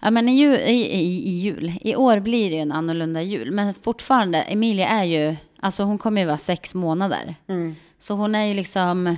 Ja, 0.00 0.10
men 0.10 0.28
i, 0.28 0.32
jul, 0.32 0.54
i, 0.54 0.72
i, 0.72 1.28
i 1.28 1.30
jul. 1.30 1.72
I 1.80 1.96
år 1.96 2.20
blir 2.20 2.50
det 2.50 2.56
ju 2.56 2.62
en 2.62 2.72
annorlunda 2.72 3.22
jul. 3.22 3.50
Men 3.50 3.74
fortfarande, 3.74 4.42
Emilia 4.42 4.88
är 4.88 5.04
ju, 5.04 5.36
alltså 5.60 5.82
hon 5.82 5.98
kommer 5.98 6.20
ju 6.20 6.26
vara 6.26 6.38
sex 6.38 6.74
månader. 6.74 7.34
Mm. 7.46 7.74
Så 7.98 8.14
hon 8.14 8.34
är 8.34 8.44
ju 8.44 8.54
liksom, 8.54 9.16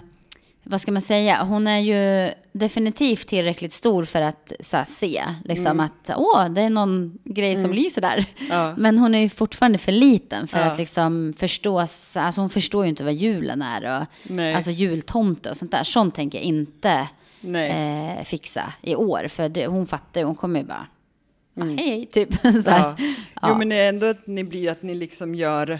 vad 0.69 0.81
ska 0.81 0.93
man 0.93 1.03
säga, 1.03 1.43
hon 1.45 1.67
är 1.67 1.79
ju 1.79 2.33
definitivt 2.53 3.27
tillräckligt 3.29 3.73
stor 3.73 4.05
för 4.05 4.21
att 4.21 4.53
så 4.61 4.77
här, 4.77 4.85
se, 4.85 5.23
liksom 5.45 5.67
Mm. 5.71 5.81
att, 5.87 6.11
åh, 6.17 6.49
det 6.49 6.61
är 6.61 6.71
någon 6.71 7.19
grej 7.25 7.57
som 7.57 7.73
lyser 7.73 8.01
där. 8.01 8.25
Ja. 8.51 8.75
Men 8.79 8.99
hon 8.99 9.15
är 9.15 9.19
ju 9.19 9.29
fortfarande 9.29 9.79
för 9.79 9.93
liten 9.93 10.47
för 10.49 10.59
Ja. 10.59 10.65
att 10.65 10.79
liksom 10.79 11.35
förstå, 11.39 11.79
alltså 11.79 12.41
hon 12.41 12.51
förstår 12.51 12.85
ju 12.85 12.89
inte 12.91 13.05
vad 13.05 13.15
julen 13.15 13.63
är 13.63 14.01
och 14.01 14.07
Nej. 14.23 14.55
alltså 14.55 14.71
jultomte 14.71 15.51
och 15.51 15.57
sånt 15.57 15.71
där. 15.71 15.85
Sånt 15.85 16.15
tänker 16.15 16.39
jag 16.39 16.45
inte 16.45 17.09
eh, 17.55 18.25
fixa 18.25 18.73
i 18.83 18.95
år. 18.95 19.29
För 19.29 19.49
det, 19.49 19.67
hon 19.67 19.87
fattar 19.87 20.21
ju, 20.21 20.27
hon 20.27 20.35
kommer 20.37 20.61
ju 20.61 20.67
bara, 20.67 20.87
"Ah, 21.61 21.65
hej 21.65 21.77
hej, 21.77 22.07
typ. 22.07 22.35
så 22.43 22.71
här. 22.71 22.95
Mm. 22.99 23.15
Ja. 23.43 23.49
Jo, 23.49 23.55
men 23.59 23.73
ändå 23.73 24.07
att 24.07 24.27
ni 24.27 24.45
blir 24.45 24.71
att 24.71 24.83
ni 24.83 24.95
liksom 24.95 25.35
gör 25.35 25.79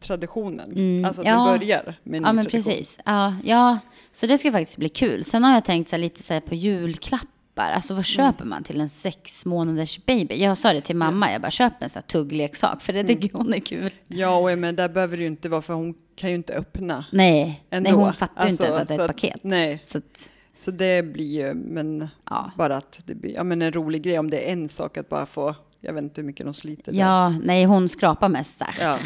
traditionen. 0.00 1.04
Alltså 1.04 1.22
att 1.22 1.26
Mm. 1.26 1.38
Ja. 1.38 1.52
ni 1.52 1.58
börjar 1.58 1.98
med 2.04 2.16
en 2.18 2.22
Ja, 2.24 2.32
ny 2.32 2.36
men 2.36 2.44
tradition. 2.46 2.72
precis. 2.72 2.98
Ja, 3.04 3.34
ja, 3.44 3.78
så 4.12 4.26
det 4.26 4.38
ska 4.38 4.52
faktiskt 4.52 4.76
bli 4.76 4.88
kul. 4.88 5.24
Sen 5.24 5.44
har 5.44 5.54
jag 5.54 5.64
tänkt 5.64 5.88
så 5.90 5.96
här, 5.96 6.00
lite 6.00 6.22
så 6.22 6.32
här 6.34 6.40
på 6.40 6.54
julklappar. 6.54 7.70
Alltså 7.70 7.92
Mm. 7.92 7.98
vad 7.98 8.04
köper 8.04 8.44
man 8.44 8.62
till 8.64 8.80
en 8.80 8.88
sex 8.90 9.46
månaders 9.46 10.04
baby? 10.06 10.34
Jag 10.42 10.58
sa 10.58 10.72
det 10.72 10.80
till 10.80 10.96
mamma, 10.96 11.32
jag 11.32 11.40
bara 11.40 11.50
köp 11.50 11.72
en 11.82 11.88
så 11.88 11.98
här 11.98 12.06
tuggleksak. 12.06 12.82
För 12.82 12.92
det 12.92 13.00
Mm. 13.00 13.20
tycker 13.20 13.38
hon 13.38 13.54
är 13.54 13.58
kul. 13.60 13.90
Ja, 14.08 14.36
och 14.52 14.58
men 14.58 14.76
där 14.76 14.88
behöver 14.88 15.16
det 15.16 15.20
ju 15.22 15.26
inte 15.28 15.48
vara 15.48 15.62
för 15.62 15.74
hon 15.74 15.94
kan 16.16 16.30
ju 16.30 16.36
inte 16.36 16.52
öppna 16.54 17.04
Nej, 17.12 17.62
ändå. 17.70 17.90
nej 17.90 17.98
hon 17.98 18.12
fattar 18.12 18.44
ju 18.44 18.50
inte 18.50 18.64
Alltså, 18.66 18.78
ens 18.78 18.82
att 18.82 18.88
det 18.88 18.94
är 19.02 19.08
ett 19.08 19.16
paket. 19.16 19.40
Nej, 19.42 19.82
Så 19.86 19.98
att, 19.98 20.28
så 20.56 20.70
det 20.70 21.02
blir 21.04 21.40
ju, 21.46 21.54
men 21.54 22.08
ja. 22.30 22.50
bara 22.56 22.76
att 22.76 23.00
det 23.04 23.14
blir 23.14 23.34
ja, 23.34 23.44
men 23.44 23.62
en 23.62 23.72
rolig 23.72 24.02
grej 24.02 24.18
om 24.18 24.30
det 24.30 24.48
är 24.48 24.52
en 24.52 24.68
sak 24.68 24.96
att 24.96 25.08
bara 25.08 25.26
få, 25.26 25.54
jag 25.80 25.92
vet 25.92 26.02
inte 26.02 26.20
hur 26.20 26.26
mycket 26.26 26.46
de 26.46 26.54
sliter. 26.54 26.92
där. 26.92 26.98
ja, 27.00 27.28
nej 27.42 27.64
hon 27.64 27.88
skrapar 27.88 28.28
mest 28.28 28.58
där. 28.58 28.76
Ja. 28.80 28.96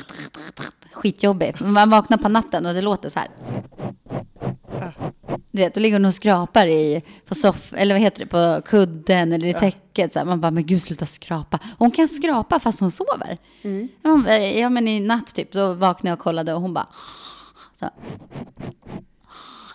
Skitjobbig. 0.93 1.61
Man 1.61 1.91
vaknar 1.91 2.19
på 2.19 2.29
natten 2.29 2.67
och 2.67 2.75
det 2.75 2.83
låter 2.83 3.09
så 3.09 3.19
här. 3.19 3.29
Du 5.51 5.63
vet, 5.63 5.75
då 5.75 5.81
ligger 5.81 5.97
hon 5.97 6.05
och 6.05 6.15
skrapar 6.15 6.67
i, 6.67 7.03
på 7.27 7.35
soff, 7.35 7.73
eller 7.77 7.95
vad 7.95 8.03
heter 8.03 8.21
det, 8.21 8.27
på 8.27 8.63
kudden 8.69 9.33
eller 9.33 9.47
i 9.49 9.53
täcket. 9.53 10.13
Så 10.13 10.19
här. 10.19 10.27
Man 10.27 10.41
bara, 10.41 10.51
men 10.51 10.67
gud 10.67 10.83
sluta 10.83 11.07
skrapa. 11.07 11.59
Hon 11.79 11.91
kan 11.91 12.09
skrapa 12.09 12.61
fast 12.61 12.81
hon 12.81 12.91
sover. 12.91 13.39
Mm. 13.63 13.89
Men- 14.03 14.59
Ja 14.59 14.71
men 14.71 14.89
i 14.89 15.01
natt 15.01 15.35
typ, 15.35 15.53
då 15.53 15.73
vaknade 15.73 16.11
jag 16.11 16.17
och 16.19 16.23
kollade 16.23 16.55
och 16.55 16.61
hon 16.61 16.75
bara, 16.75 16.87
så. 17.81 17.87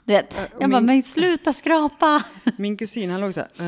Du 0.09 0.13
vet, 0.15 0.33
och 0.33 0.61
jag 0.61 0.69
bara, 0.69 0.79
min- 0.81 0.85
men 0.85 1.03
sluta 1.03 1.53
skrapa. 1.53 2.23
Min 2.57 2.77
kusin 2.77 3.09
han 3.11 3.21
låg 3.21 3.33
så 3.33 3.39
här 3.39 3.49
"Uh, 3.59 3.65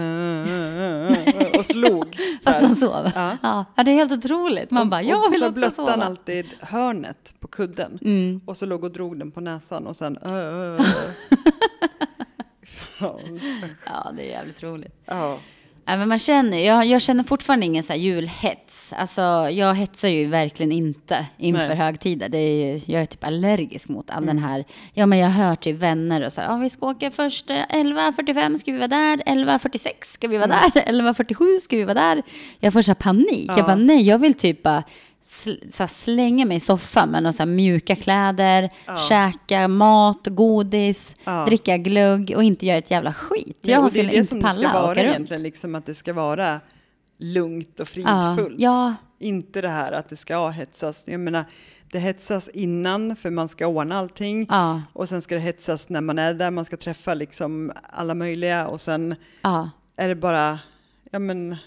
uh, 0.48 1.12
uh, 1.12 1.42
uh", 1.52 1.60
och 1.60 1.66
slog. 1.66 2.16
så 2.44 2.52
Fast 2.52 2.62
han 2.62 2.76
sov. 2.76 3.12
Ja. 3.16 3.38
Ja. 3.42 3.66
det 3.84 3.92
är 3.92 3.96
helt 3.96 4.12
otroligt. 4.12 4.72
Man 4.72 4.82
Och- 4.82 4.88
bara, 4.88 5.02
jag 5.04 5.26
och 5.28 5.34
vill 5.34 5.40
så 5.40 5.46
också 5.48 5.60
blötte 5.60 5.82
han 5.82 5.88
sova. 5.94 6.06
alltid 6.06 6.46
hörnet 6.60 7.34
på 7.40 7.48
kudden. 7.48 8.00
Mm. 8.02 8.42
Och 8.46 8.58
så 8.58 8.66
låg 8.66 8.84
och 8.84 8.92
drog 8.92 9.20
den 9.20 9.32
på 9.32 9.42
näsan 9.42 9.88
och 9.88 9.96
sen... 9.96 10.18
Ja. 13.00 13.20
Ja, 13.86 14.12
det 14.18 14.22
är 14.24 14.28
jävligt 14.30 14.64
roligt. 14.64 14.96
ja. 15.06 15.40
Men 15.86 16.08
man 16.10 16.20
känner, 16.20 16.58
jag, 16.60 16.86
jag 16.86 17.02
känner 17.02 17.24
fortfarande 17.24 17.66
ingen 17.66 17.84
så 17.84 17.94
julhets. 17.94 18.94
Alltså, 18.98 19.22
jag 19.52 19.76
hetsar 19.76 20.10
ju 20.10 20.26
verkligen 20.28 20.72
inte 20.72 21.26
inför 21.38 21.68
Nej. 21.68 21.78
högtider. 21.78 22.30
Det 22.30 22.38
är, 22.38 22.66
ju- 22.76 22.82
jag 22.86 23.02
är 23.02 23.06
typ 23.06 23.24
allergisk 23.24 23.90
mot 23.90 24.10
all 24.10 24.26
den 24.26 24.40
här. 24.40 24.66
Ja, 24.94 25.06
men 25.06 25.20
jag 25.20 25.30
hör 25.30 25.56
till 25.56 25.76
vänner 25.76 26.26
och 26.26 26.34
så 26.34 26.42
här, 26.42 26.48
ja, 26.48 26.56
vi 26.58 26.70
ska 26.70 26.88
åka 26.88 27.12
först 27.12 27.50
eh, 27.50 27.56
11.45 27.56 28.56
ska 28.56 28.72
vi 28.72 28.78
vara 28.78 28.88
där, 28.88 29.18
11.46 29.18 29.90
ska 30.02 30.28
vi 30.28 30.38
vara 30.38 30.48
där, 30.48 30.58
11.47 30.82 31.60
ska 31.60 31.78
vi 31.78 31.84
vara 31.84 31.94
där. 31.94 32.24
Jag 32.60 32.74
får 32.74 32.82
så 32.82 32.90
här 32.92 32.96
panik. 32.96 33.46
Ja. 33.48 33.58
Jag 33.58 33.66
bara, 33.66 33.76
nej, 33.76 34.02
jag 34.08 34.20
vill 34.20 34.34
typ 34.34 34.64
bara 34.64 34.84
sl- 35.24 35.88
slänga 35.88 36.46
mig 36.46 36.58
i 36.58 36.60
soffan 36.60 37.10
med 37.10 37.24
några 37.24 37.46
mjuka 37.46 37.96
kläder, 37.96 38.70
Ja. 38.88 38.98
käka 39.10 39.68
mat, 39.68 40.28
godis, 40.28 41.16
Ja. 41.24 41.46
dricka 41.46 41.78
glögg 41.78 42.34
och 42.36 42.44
inte 42.44 42.66
göra 42.66 42.78
ett 42.78 42.92
jävla 42.92 43.14
skit. 43.14 43.58
Jag 43.62 43.84
och 43.84 43.84
det 43.84 43.88
är 43.88 43.90
skulle 43.90 44.10
det 44.10 44.16
inte 44.18 44.28
som 44.30 44.40
det 44.40 44.54
ska 44.54 44.54
palla 44.54 44.74
vara 44.74 45.00
egentligen, 45.02 45.44
liksom 45.44 45.76
att 45.76 45.86
det 45.86 45.96
ska 45.96 46.14
vara 46.14 46.60
lugnt 47.18 47.80
och 47.80 47.88
fridfullt. 47.88 48.56
ja, 48.60 48.96
Inte 49.20 49.62
det 49.62 49.70
här 49.70 49.92
att 49.92 50.10
det 50.10 50.18
ska 50.18 50.50
hetsas. 50.50 51.04
Jag 51.06 51.20
menar, 51.20 51.44
det 51.92 52.00
hetsas 52.00 52.48
innan 52.48 53.16
för 53.16 53.30
man 53.30 53.50
ska 53.50 53.68
ordna 53.68 53.98
allting. 53.98 54.46
ja, 54.50 54.82
Och 54.94 55.10
sen 55.10 55.22
ska 55.22 55.36
det 55.36 55.42
hetsas 55.42 55.90
när 55.90 56.02
man 56.02 56.20
är 56.20 56.34
där, 56.34 56.52
man 56.52 56.66
ska 56.66 56.78
träffa 56.78 57.14
liksom 57.14 57.72
alla 57.90 58.14
möjliga 58.14 58.68
och 58.68 58.82
sen 58.82 59.16
ja. 59.42 59.70
är 59.98 60.08
det 60.08 60.16
bara, 60.16 60.60
ja 61.12 61.20
men, 61.20 61.58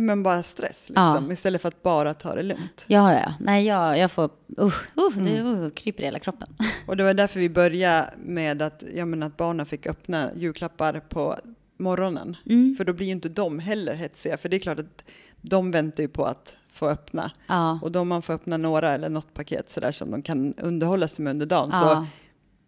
men 0.00 0.22
bara 0.22 0.42
stress 0.42 0.88
liksom, 0.88 1.32
istället 1.32 1.62
för 1.62 1.68
att 1.68 1.82
bara 1.82 2.14
ta 2.14 2.34
det 2.34 2.42
lugnt. 2.42 2.84
Ja, 2.86 3.12
ja. 3.12 3.34
Nej, 3.40 3.66
jag, 3.66 3.98
jag 3.98 4.12
får... 4.12 4.30
Usch, 4.58 4.86
usch, 4.98 5.14
det 5.16 5.42
uh, 5.42 5.70
kryper 5.70 6.02
i 6.02 6.06
hela 6.06 6.18
kroppen. 6.18 6.48
Och 6.86 6.96
det 6.96 7.04
var 7.04 7.14
därför 7.14 7.40
vi 7.40 7.48
började 7.48 8.10
med 8.18 8.62
att, 8.62 8.84
ja, 8.94 9.04
men 9.04 9.22
att 9.22 9.36
barnen 9.36 9.66
fick 9.66 9.86
öppna 9.86 10.30
julklappar 10.36 11.00
på 11.08 11.36
morgonen. 11.76 12.36
Mm. 12.46 12.74
För 12.76 12.84
då 12.84 12.92
blir 12.92 13.06
ju 13.06 13.12
inte 13.12 13.28
de 13.28 13.58
heller 13.58 13.94
hetsiga, 13.94 14.36
för 14.36 14.48
det 14.48 14.56
är 14.56 14.60
klart 14.60 14.78
att 14.78 15.04
de 15.40 15.70
väntar 15.70 16.02
ju 16.02 16.08
på 16.08 16.24
att 16.24 16.56
få 16.72 16.88
öppna. 16.88 17.30
Ja. 17.46 17.78
Och 17.82 17.92
då 17.92 18.00
om 18.00 18.08
man 18.08 18.22
får 18.22 18.32
öppna 18.32 18.56
några 18.56 18.92
eller 18.92 19.08
något 19.08 19.34
paket 19.34 19.70
sådär 19.70 19.92
som 19.92 20.10
de 20.10 20.22
kan 20.22 20.54
underhålla 20.54 21.08
sig 21.08 21.22
med 21.22 21.30
under 21.30 21.46
dagen 21.46 21.72
så 21.72 21.78
ja. 21.78 22.06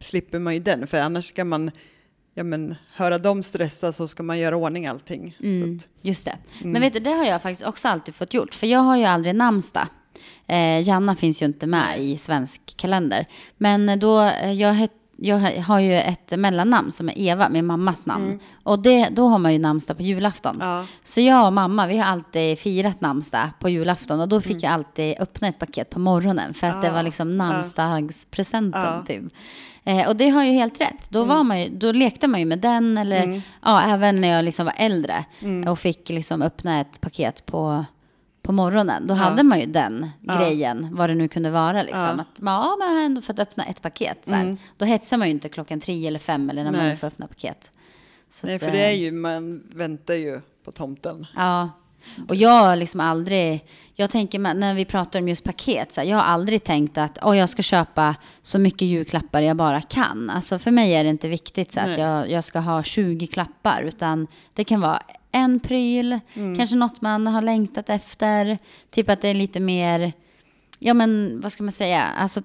slipper 0.00 0.38
man 0.38 0.54
ju 0.54 0.60
den. 0.60 0.86
För 0.86 1.00
annars 1.00 1.24
ska 1.24 1.44
man 1.44 1.70
ja, 2.36 2.42
men, 2.44 2.74
höra 2.94 3.18
dem 3.18 3.42
stressa 3.42 3.92
så 3.92 4.08
ska 4.08 4.22
man 4.22 4.38
göra 4.38 4.56
ordning 4.56 4.86
allting. 4.86 5.36
Mm, 5.42 5.76
att, 5.76 5.86
just 6.02 6.24
det. 6.24 6.36
Men 6.62 6.80
vet 6.82 6.92
du, 6.92 7.00
det 7.00 7.10
har 7.10 7.24
jag 7.24 7.42
faktiskt 7.42 7.68
också 7.68 7.88
alltid 7.88 8.14
fått 8.14 8.34
gjort. 8.34 8.54
För 8.54 8.66
jag 8.66 8.80
har 8.80 8.96
ju 8.96 9.04
aldrig 9.04 9.34
namnsdag. 9.34 9.86
Eh, 10.46 10.88
Janna 10.88 11.16
finns 11.16 11.42
ju 11.42 11.46
inte 11.46 11.66
med 11.66 12.00
i 12.02 12.16
svensk 12.18 12.60
kalender. 12.76 13.26
Men 13.56 13.98
då, 14.00 14.20
eh, 14.22 14.52
jag, 14.52 14.74
het, 14.74 14.92
jag 15.16 15.38
har 15.38 15.78
ju 15.80 15.94
ett 15.98 16.32
mellannamn 16.38 16.92
som 16.92 17.08
är 17.08 17.18
Eva, 17.18 17.48
min 17.48 17.66
mammas 17.66 18.06
namn. 18.06 18.40
Och 18.62 18.78
det, 18.82 19.08
då 19.08 19.28
har 19.28 19.38
man 19.38 19.52
ju 19.52 19.58
namnsdag 19.58 19.96
på 19.96 20.02
julafton. 20.02 20.56
ja, 20.60 20.86
Så 21.04 21.20
jag 21.20 21.46
och 21.46 21.52
mamma, 21.52 21.86
vi 21.86 21.96
har 21.98 22.04
alltid 22.06 22.58
firat 22.58 23.00
namnsdag 23.00 23.50
på 23.60 23.68
julafton. 23.68 24.20
Och 24.20 24.28
då 24.28 24.40
fick 24.40 24.62
jag 24.62 24.72
alltid 24.72 25.16
öppna 25.20 25.48
ett 25.48 25.58
paket 25.58 25.90
på 25.90 25.98
morgonen. 25.98 26.54
För 26.54 26.66
att 26.66 26.82
det 26.82 26.90
Ah, 26.90 26.92
var 26.92 27.02
liksom 27.02 27.36
namnsdagspresenten 27.36 28.82
Ja. 28.82 29.04
typ. 29.06 29.22
Eh, 29.86 30.08
och 30.08 30.16
det 30.16 30.28
har 30.28 30.44
ju 30.44 30.52
helt 30.52 30.80
rätt. 30.80 31.10
Då, 31.10 31.24
var 31.24 31.44
man 31.44 31.60
ju, 31.60 31.68
då 31.68 31.92
lekte 31.92 32.28
man 32.28 32.40
ju 32.40 32.46
med 32.46 32.58
den. 32.58 32.98
Eller 32.98 33.42
ja, 33.62 33.82
även 33.82 34.20
när 34.20 34.28
jag 34.28 34.44
liksom 34.44 34.66
var 34.66 34.74
äldre. 34.76 35.24
Och 35.68 35.78
fick 35.78 36.08
liksom 36.08 36.42
öppna 36.42 36.80
ett 36.80 37.00
paket 37.00 37.46
på, 37.46 37.84
på 38.42 38.52
morgonen. 38.52 39.06
Då 39.06 39.14
hade 39.14 39.42
man 39.42 39.60
ju 39.60 39.66
den 39.66 40.10
grejen, 40.20 40.88
vad 40.92 41.10
det 41.10 41.14
nu 41.14 41.28
kunde 41.28 41.50
vara. 41.50 41.82
Liksom. 41.82 42.00
Ja. 42.00 42.08
Att 42.08 42.40
man, 42.40 42.54
ja, 42.54 42.76
man 42.78 42.96
har 42.96 43.02
ändå 43.02 43.20
fått 43.20 43.38
öppna 43.38 43.64
ett 43.64 43.82
paket. 43.82 44.18
Så 44.24 44.32
här. 44.32 44.56
Då 44.76 44.84
hetsar 44.84 45.16
man 45.16 45.28
ju 45.28 45.32
inte 45.32 45.48
klockan 45.48 45.80
tre 45.80 46.06
eller 46.06 46.18
fem 46.18 46.50
eller 46.50 46.64
när 46.64 46.72
man 46.72 46.80
Nej. 46.80 46.96
får 46.96 47.06
öppna 47.06 47.26
paket. 47.26 47.70
Så 48.30 48.46
nej 48.46 48.56
att, 48.56 48.62
för 48.62 48.70
det 48.70 48.84
är 48.84 48.90
eh, 48.90 49.02
ju, 49.02 49.12
man 49.12 49.62
väntar 49.74 50.14
ju 50.14 50.40
på 50.64 50.72
tomten. 50.72 51.26
Ja, 51.36 51.70
och 52.28 52.36
jag 52.36 52.50
har 52.64 52.76
liksom 52.76 53.00
aldrig, 53.00 53.64
jag 53.94 54.10
tänker 54.10 54.38
när 54.38 54.74
vi 54.74 54.84
pratar 54.84 55.20
om 55.20 55.28
just 55.28 55.44
paket, 55.44 55.92
så 55.92 56.00
här, 56.00 56.08
jag 56.08 56.16
har 56.16 56.24
aldrig 56.24 56.64
tänkt 56.64 56.98
att 56.98 57.18
oh, 57.22 57.36
jag 57.38 57.48
ska 57.48 57.62
köpa 57.62 58.14
så 58.42 58.58
mycket 58.58 58.82
julklappar 58.88 59.40
jag 59.40 59.56
bara 59.56 59.80
kan. 59.80 60.30
Alltså 60.30 60.58
för 60.58 60.70
mig 60.70 60.94
är 60.94 61.04
det 61.04 61.10
inte 61.10 61.28
viktigt 61.28 61.72
så 61.72 61.80
att 61.80 61.98
jag, 61.98 62.30
jag 62.30 62.44
ska 62.44 62.58
ha 62.58 62.82
20 62.82 63.26
klappar, 63.26 63.82
utan 63.82 64.26
det 64.54 64.64
kan 64.64 64.80
vara 64.80 65.02
en 65.32 65.60
pryl, 65.60 66.20
Mm. 66.34 66.56
kanske 66.56 66.76
något 66.76 67.00
man 67.00 67.26
har 67.26 67.42
längtat 67.42 67.90
efter, 67.90 68.58
typ 68.90 69.08
att 69.10 69.20
det 69.20 69.28
är 69.28 69.34
lite 69.34 69.60
mer, 69.60 70.12
ja 70.78 70.94
men 70.94 71.40
vad 71.40 71.52
ska 71.52 71.62
man 71.62 71.72
säga, 71.72 72.02
alltså 72.02 72.40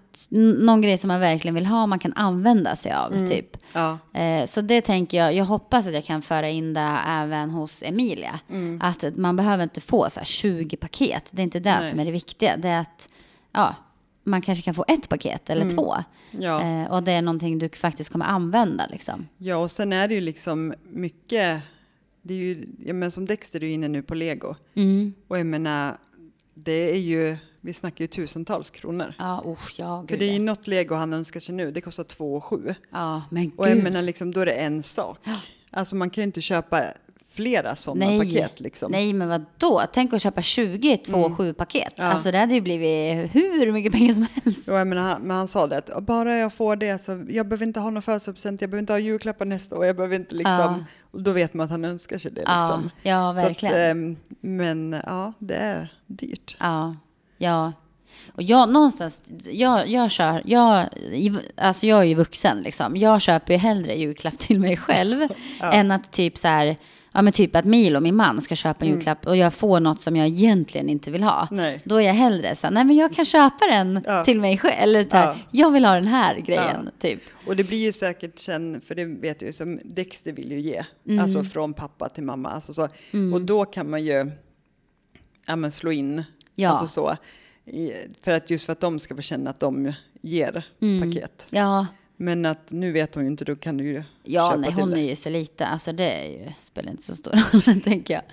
någon 0.59 0.81
grej 0.81 0.97
som 0.97 1.07
man 1.07 1.19
verkligen 1.19 1.55
vill 1.55 1.65
ha, 1.65 1.85
man 1.87 1.99
kan 1.99 2.13
använda 2.13 2.75
sig 2.75 2.91
av, 2.93 3.13
Mm. 3.13 3.27
typ. 3.29 3.57
Ja, 3.73 3.97
Eh, 4.13 4.45
Så 4.45 4.61
det 4.61 4.81
tänker 4.81 5.17
jag, 5.17 5.33
jag 5.35 5.45
hoppas 5.45 5.87
att 5.87 5.93
jag 5.93 6.05
kan 6.05 6.21
föra 6.21 6.49
in 6.49 6.73
det 6.73 6.97
även 7.07 7.49
hos 7.49 7.83
Emilia. 7.83 8.39
Mm. 8.49 8.79
Att 8.83 9.03
man 9.17 9.35
behöver 9.35 9.63
inte 9.63 9.81
få 9.81 10.09
så 10.09 10.19
här 10.19 10.25
20 10.25 10.77
paket, 10.77 11.29
det 11.33 11.41
är 11.41 11.43
inte 11.43 11.59
det 11.59 11.75
Nej. 11.79 11.89
som 11.89 11.99
är 11.99 12.05
det 12.05 12.11
viktiga. 12.11 12.57
Det 12.57 12.69
är 12.69 12.81
att 12.81 13.09
ja, 13.51 13.75
man 14.23 14.41
kanske 14.41 14.63
kan 14.63 14.73
få 14.73 14.85
ett 14.87 15.09
paket 15.09 15.49
eller 15.49 15.69
två. 15.69 15.93
Mm. 15.93 16.43
ja. 16.45 16.61
Eh, 16.83 16.91
och 16.91 17.03
det 17.03 17.11
är 17.11 17.21
någonting 17.21 17.59
du 17.59 17.69
faktiskt 17.69 18.09
kommer 18.09 18.25
använda 18.25 18.87
liksom. 18.91 19.27
ja, 19.37 19.55
och 19.55 19.71
sen 19.71 19.93
är 19.93 20.07
det 20.07 20.13
ju 20.13 20.21
liksom 20.21 20.73
mycket, 20.83 21.61
det 22.21 22.33
är 22.33 22.37
ju, 22.37 22.67
ja, 22.85 22.93
men 22.93 23.11
som 23.11 23.25
Dexter 23.25 23.63
är 23.63 23.67
ju 23.67 23.73
inne 23.73 23.87
nu 23.87 24.01
på 24.01 24.15
lego. 24.15 24.55
Mm. 24.75 25.13
Och 25.27 25.39
jag 25.39 25.45
menar, 25.45 25.97
det 26.53 26.91
är 26.91 26.99
ju, 26.99 27.37
vi 27.61 27.73
snackar 27.73 28.03
ju 28.03 28.07
tusentals 28.07 28.69
kronor. 28.69 29.13
Ja, 29.17 29.43
usch, 29.47 29.73
ja, 29.77 30.01
För 30.01 30.07
gud, 30.07 30.19
det 30.19 30.25
är 30.25 30.31
ju 30.31 30.37
ja. 30.37 30.41
något 30.43 30.67
lego 30.67 30.95
han 30.95 31.13
önskar 31.13 31.39
sig 31.39 31.55
nu, 31.55 31.71
det 31.71 31.81
kostar 31.81 32.03
2 32.03 32.35
och 32.35 32.43
7. 32.43 32.75
ja, 32.91 33.23
men 33.29 33.51
Och 33.57 33.67
jag 33.67 33.75
gud. 33.75 33.83
menar 33.83 34.01
liksom, 34.01 34.31
då 34.31 34.39
är 34.41 34.45
det 34.45 34.51
en 34.53 34.83
sak. 34.83 35.19
Alltså 35.71 35.95
man 35.95 36.09
kan 36.09 36.21
ju 36.21 36.25
inte 36.25 36.41
köpa 36.41 36.83
flera 37.33 37.75
sådana 37.75 38.05
Nej. 38.05 38.19
paket 38.19 38.59
liksom. 38.59 38.91
Nej, 38.91 39.13
men 39.13 39.27
vad 39.29 39.45
då? 39.57 39.81
Tänk 39.93 40.13
att 40.13 40.21
köpa 40.21 40.41
20 40.41 40.97
två 40.97 41.17
och 41.19 41.37
sju 41.37 41.53
paket. 41.53 41.97
Mm. 41.99 42.07
Ja. 42.07 42.13
Alltså 42.13 42.31
det 42.31 42.37
hade 42.37 42.53
ju 42.53 42.61
blivit 42.61 43.35
hur 43.35 43.71
mycket 43.71 43.91
pengar 43.91 44.13
som 44.13 44.27
helst. 44.43 44.67
Och 44.69 44.75
jag 44.75 44.87
menar, 44.87 45.01
han, 45.01 45.21
men 45.21 45.37
han 45.37 45.47
sa 45.47 45.67
det 45.67 45.77
att 45.77 46.03
bara 46.03 46.37
jag 46.37 46.53
får 46.53 46.75
det 46.75 46.97
så 47.01 47.25
jag 47.29 47.47
behöver 47.47 47.65
inte 47.65 47.79
ha 47.79 47.89
någon 47.89 48.01
födelsedagspresent, 48.01 48.61
jag 48.61 48.69
behöver 48.69 48.81
inte 48.81 48.93
ha 48.93 48.99
julklappar 48.99 49.45
nästa 49.45 49.77
år, 49.77 49.85
jag 49.85 49.95
behöver 49.95 50.15
inte 50.15 50.35
liksom, 50.35 50.53
Ja. 50.53 50.83
och 51.11 51.21
då 51.23 51.31
vet 51.31 51.53
man 51.53 51.63
att 51.65 51.71
han 51.71 51.85
önskar 51.85 52.17
sig 52.17 52.31
det 52.31 52.41
Ja, 52.45 52.61
liksom. 52.67 52.89
ja 53.03 53.31
att, 53.31 53.37
verkligen. 53.37 53.75
ehm, 53.75 54.17
men 54.41 55.01
ja, 55.05 55.33
det 55.39 55.55
är 55.55 55.93
dyrt. 56.07 56.57
Ja, 56.59 56.95
ja. 57.41 57.73
Och 58.33 58.43
jag 58.43 58.69
någonstans, 58.69 59.21
jag, 59.51 59.87
jag 59.87 60.11
kör, 60.11 60.41
jag, 60.45 60.85
alltså 61.57 61.85
jag 61.85 61.99
är 61.99 62.03
ju 62.03 62.15
vuxen 62.15 62.61
liksom. 62.61 62.97
Jag 62.97 63.21
köper 63.21 63.53
ju 63.53 63.59
hellre 63.59 63.95
julklapp 63.95 64.37
till 64.39 64.59
mig 64.59 64.77
själv 64.77 65.27
än 65.61 65.91
att 65.91 66.11
typ 66.11 66.37
så 66.37 66.47
här, 66.47 66.77
ja 67.11 67.21
men 67.21 67.33
typ 67.33 67.55
att 67.55 67.65
Milo, 67.65 67.99
min 67.99 68.15
man, 68.15 68.41
ska 68.41 68.55
köpa 68.55 68.85
en 68.85 68.87
Mm. 68.87 68.97
julklapp 68.99 69.27
och 69.27 69.37
jag 69.37 69.53
får 69.53 69.79
något 69.79 70.01
som 70.01 70.15
jag 70.15 70.27
egentligen 70.27 70.89
inte 70.89 71.11
vill 71.11 71.23
ha. 71.23 71.47
Nej. 71.51 71.81
Då 71.85 71.95
är 71.95 72.01
jag 72.01 72.13
hellre 72.13 72.55
så 72.55 72.67
här, 72.67 72.71
nej 72.73 72.83
men 72.85 72.95
jag 72.95 73.13
kan 73.13 73.25
köpa 73.25 73.65
den 73.71 74.03
Ja. 74.05 74.25
till 74.25 74.39
mig 74.39 74.57
själv. 74.57 74.75
Eller 74.83 75.07
här, 75.11 75.25
Ja. 75.27 75.35
jag 75.51 75.71
vill 75.71 75.85
ha 75.85 75.93
den 75.95 76.07
här 76.07 76.35
grejen, 76.39 76.89
typ. 77.01 77.21
Och 77.47 77.55
det 77.55 77.63
blir 77.63 77.77
ju 77.85 77.91
säkert 77.93 78.39
sen, 78.39 78.81
för 78.81 78.95
det 78.95 79.05
vet 79.05 79.41
jag 79.41 79.47
ju, 79.47 79.53
som 79.53 79.79
Dexter 79.83 80.31
vill 80.31 80.51
ju 80.51 80.59
ge, 80.61 80.83
Mm. 81.07 81.23
alltså 81.23 81.43
från 81.43 81.73
pappa 81.73 82.09
till 82.09 82.23
mamma. 82.23 82.49
Alltså 82.49 82.73
så. 82.73 82.87
Och 83.33 83.41
då 83.41 83.65
kan 83.65 83.89
man 83.89 84.03
ju 84.05 84.31
ja, 85.45 85.55
men 85.55 85.71
slå 85.71 85.91
in, 85.91 86.23
Ja. 86.61 86.69
alltså 86.69 86.87
så, 86.87 87.15
för 88.23 88.31
att 88.31 88.49
just 88.49 88.65
för 88.65 88.71
att 88.73 88.79
de 88.81 88.99
ska 88.99 89.15
få 89.15 89.21
känna 89.21 89.49
att 89.49 89.59
de 89.59 89.93
ger 90.21 90.65
Mm. 90.81 91.11
paket. 91.11 91.47
Ja, 91.49 91.87
Men 92.17 92.45
att 92.45 92.71
nu 92.71 92.91
vet 92.91 93.15
hon 93.15 93.23
ju 93.23 93.29
inte, 93.31 93.45
då 93.45 93.55
kan 93.55 93.77
du 93.77 93.83
ju 93.83 94.03
ja 94.23 94.47
köpa 94.49 94.57
nej, 94.61 94.69
till 94.69 94.79
hon 94.79 94.89
det. 94.89 94.99
är 95.01 95.09
ju 95.09 95.15
så 95.15 95.29
lite, 95.29 95.65
alltså 95.67 95.91
det 95.93 96.11
är 96.11 96.29
ju, 96.29 96.51
spelar 96.61 96.91
inte 96.91 97.03
så 97.03 97.15
stor 97.15 97.31
roll, 97.31 97.81
tänker 97.83 98.13
jag. 98.13 98.23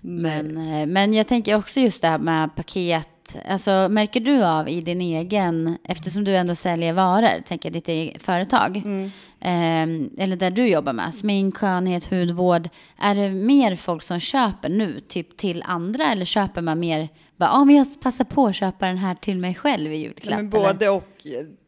Men, 0.00 0.56
eh, 0.56 0.86
men 0.86 1.14
jag 1.14 1.28
tänker 1.28 1.56
också 1.56 1.80
just 1.80 2.02
det 2.02 2.08
här 2.08 2.18
med 2.18 2.56
paket. 2.56 3.36
Alltså, 3.48 3.88
märker 3.90 4.20
du 4.20 4.44
av 4.44 4.68
i 4.68 4.80
din 4.80 5.00
egen, 5.00 5.78
eftersom 5.84 6.24
du 6.24 6.36
ändå 6.36 6.54
säljer 6.54 6.92
varor, 6.92 7.42
tänker 7.46 7.68
jag, 7.68 7.72
ditt 7.72 7.88
eget 7.88 8.22
företag, 8.22 8.76
Mm. 8.76 9.04
eh, 9.40 10.22
eller 10.24 10.36
där 10.36 10.50
du 10.50 10.66
jobbar 10.68 10.92
med, 10.92 11.14
smink, 11.14 11.56
skönhet, 11.56 12.04
hudvård, 12.10 12.68
är 12.98 13.14
det 13.14 13.30
mer 13.30 13.76
folk 13.76 14.02
som 14.02 14.20
köper 14.20 14.68
nu, 14.68 15.00
typ 15.08 15.36
till 15.36 15.62
andra, 15.66 16.12
eller 16.12 16.24
köper 16.24 16.62
man 16.62 16.80
mer, 16.80 17.08
bara, 17.46 17.58
ja, 17.58 17.64
men 17.64 17.74
jag 17.74 18.00
passar 18.00 18.24
på 18.24 18.46
att 18.46 18.56
köpa 18.56 18.86
den 18.86 18.98
här 18.98 19.14
till 19.14 19.36
mig 19.36 19.54
själv 19.54 19.92
i 19.92 19.96
julklapp? 19.96 20.30
Ja, 20.30 20.36
men 20.36 20.46
eller? 20.52 20.72
både 20.72 20.88
och. 20.88 21.26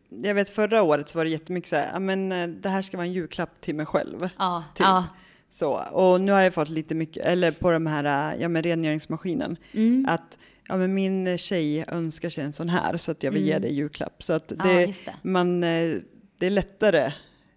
Jag 0.09 0.35
vet 0.35 0.51
förra 0.51 0.83
året 0.83 1.09
så 1.09 1.19
var 1.19 1.25
det 1.25 1.31
jättemycket 1.31 1.71
så 1.71 1.77
här, 1.77 1.89
ja, 1.93 1.99
men 1.99 2.33
eh, 2.33 2.49
det 2.49 2.69
här 2.69 2.83
ska 2.83 2.97
vara 2.97 3.07
en 3.07 3.13
julklapp 3.13 3.61
till 3.61 3.75
mig 3.75 3.87
själv. 3.87 4.29
Ja, 4.39 4.65
typ. 4.75 4.85
ja. 4.85 5.05
Så, 5.51 5.73
och 5.93 6.21
nu 6.21 6.33
har 6.33 6.41
jag 6.41 6.55
fått 6.55 6.69
lite 6.69 6.95
mycket, 6.95 7.27
eller 7.27 7.51
på 7.51 7.71
de 7.71 7.87
här, 7.87 8.33
äh, 8.35 8.41
ja 8.43 8.49
men 8.49 8.63
rengöringsmaskinen, 8.63 9.57
Mm. 9.73 10.07
att 10.09 10.39
ja 10.69 10.77
men 10.77 10.95
min 10.95 11.39
tjej 11.39 11.85
önskar 11.89 12.31
sig 12.31 12.45
en 12.45 12.53
sån 12.53 12.69
här 12.69 12.97
så 12.97 13.11
att 13.11 13.23
jag 13.23 13.31
vill 13.33 13.47
ge 13.47 13.59
dig 13.59 13.73
julklapp. 13.75 14.23
Så 14.23 14.33
att 14.33 14.53
Ja, 14.59 14.65
det, 14.65 14.71
Mm. 14.71 14.87
just 14.87 15.05
det. 15.05 15.15
Man, 15.23 15.63
eh, 15.65 15.97
det 16.39 16.47
är 16.47 16.51
lättare 16.51 17.13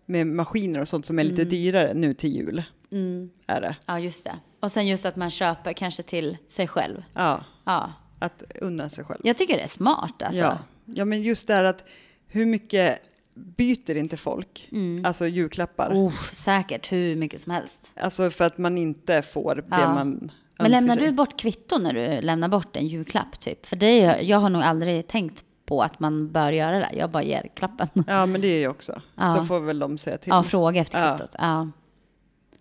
med 0.06 0.28
maskiner 0.28 0.80
och 0.82 0.88
sånt 0.88 1.06
som 1.06 1.20
är 1.20 1.24
lite 1.24 1.44
dyrare 1.44 1.94
nu 1.94 2.14
till 2.14 2.36
jul. 2.36 2.64
Mm. 2.92 3.30
Är 3.48 3.62
det. 3.62 3.76
Ja, 3.86 4.00
just 4.00 4.24
det. 4.26 4.36
Och 4.60 4.72
sen 4.72 4.88
just 4.88 5.06
att 5.06 5.16
man 5.16 5.32
köper 5.32 5.74
kanske 5.74 6.04
till 6.04 6.38
sig 6.48 6.68
själv. 6.68 7.04
Ja, 7.14 7.44
Ja, 7.66 7.94
att 8.20 8.44
unna 8.62 8.90
sig 8.90 9.04
själv. 9.04 9.20
jag 9.24 9.38
tycker 9.38 9.58
det 9.58 9.64
är 9.64 9.68
smart 9.68 10.22
alltså. 10.22 10.44
Ja. 10.44 10.58
ja, 10.86 11.06
men 11.06 11.22
just 11.22 11.48
det 11.48 11.54
här 11.54 11.64
att 11.64 11.84
hur 12.28 12.46
mycket 12.46 13.00
byter 13.34 13.96
inte 13.98 14.18
folk, 14.18 14.68
Mm. 14.72 15.06
alltså 15.06 15.28
julklappar? 15.28 15.90
Oh, 15.94 16.14
säkert 16.34 16.92
hur 16.92 17.16
mycket 17.16 17.42
som 17.42 17.52
helst. 17.52 17.92
Alltså 17.96 18.30
för 18.32 18.46
att 18.46 18.58
man 18.58 18.78
inte 18.78 19.22
får 19.22 19.56
det 19.56 19.64
Ja. 19.72 19.94
man 19.94 20.32
Men 20.60 20.72
lämnar 20.72 20.96
sig. 20.96 21.06
du 21.06 21.12
bort 21.12 21.40
kvitto 21.40 21.78
när 21.78 21.94
du 21.94 22.22
lämnar 22.22 22.48
bort 22.48 22.76
en 22.76 22.88
julklapp 22.88 23.40
typ? 23.40 23.66
För 23.66 23.76
det 23.76 24.02
är, 24.02 24.22
jag 24.22 24.38
har 24.40 24.50
nog 24.50 24.62
aldrig 24.62 25.08
tänkt 25.08 25.44
på 25.66 25.82
att 25.84 26.00
man 26.00 26.32
bör 26.32 26.52
göra 26.52 26.80
det. 26.80 26.90
Jag 26.94 27.10
bara 27.12 27.24
ger 27.24 27.50
klappen. 27.56 27.88
Ja, 28.08 28.26
men 28.26 28.42
det 28.42 28.48
är 28.48 28.64
jag 28.64 28.72
också. 28.72 29.02
Ja. 29.16 29.36
Så 29.36 29.44
får 29.44 29.60
väl 29.60 29.80
de 29.80 29.98
säga 29.98 30.18
till. 30.18 30.30
Ja, 30.30 30.44
fråga 30.44 30.82
efter 30.82 31.06
Ja. 31.08 31.18
kvittot. 31.18 31.36
Ja. 31.40 31.70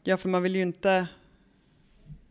Ja, 0.05 0.17
för 0.17 0.29
man 0.29 0.43
vill 0.43 0.57
ju 0.57 0.63
inte... 0.63 1.07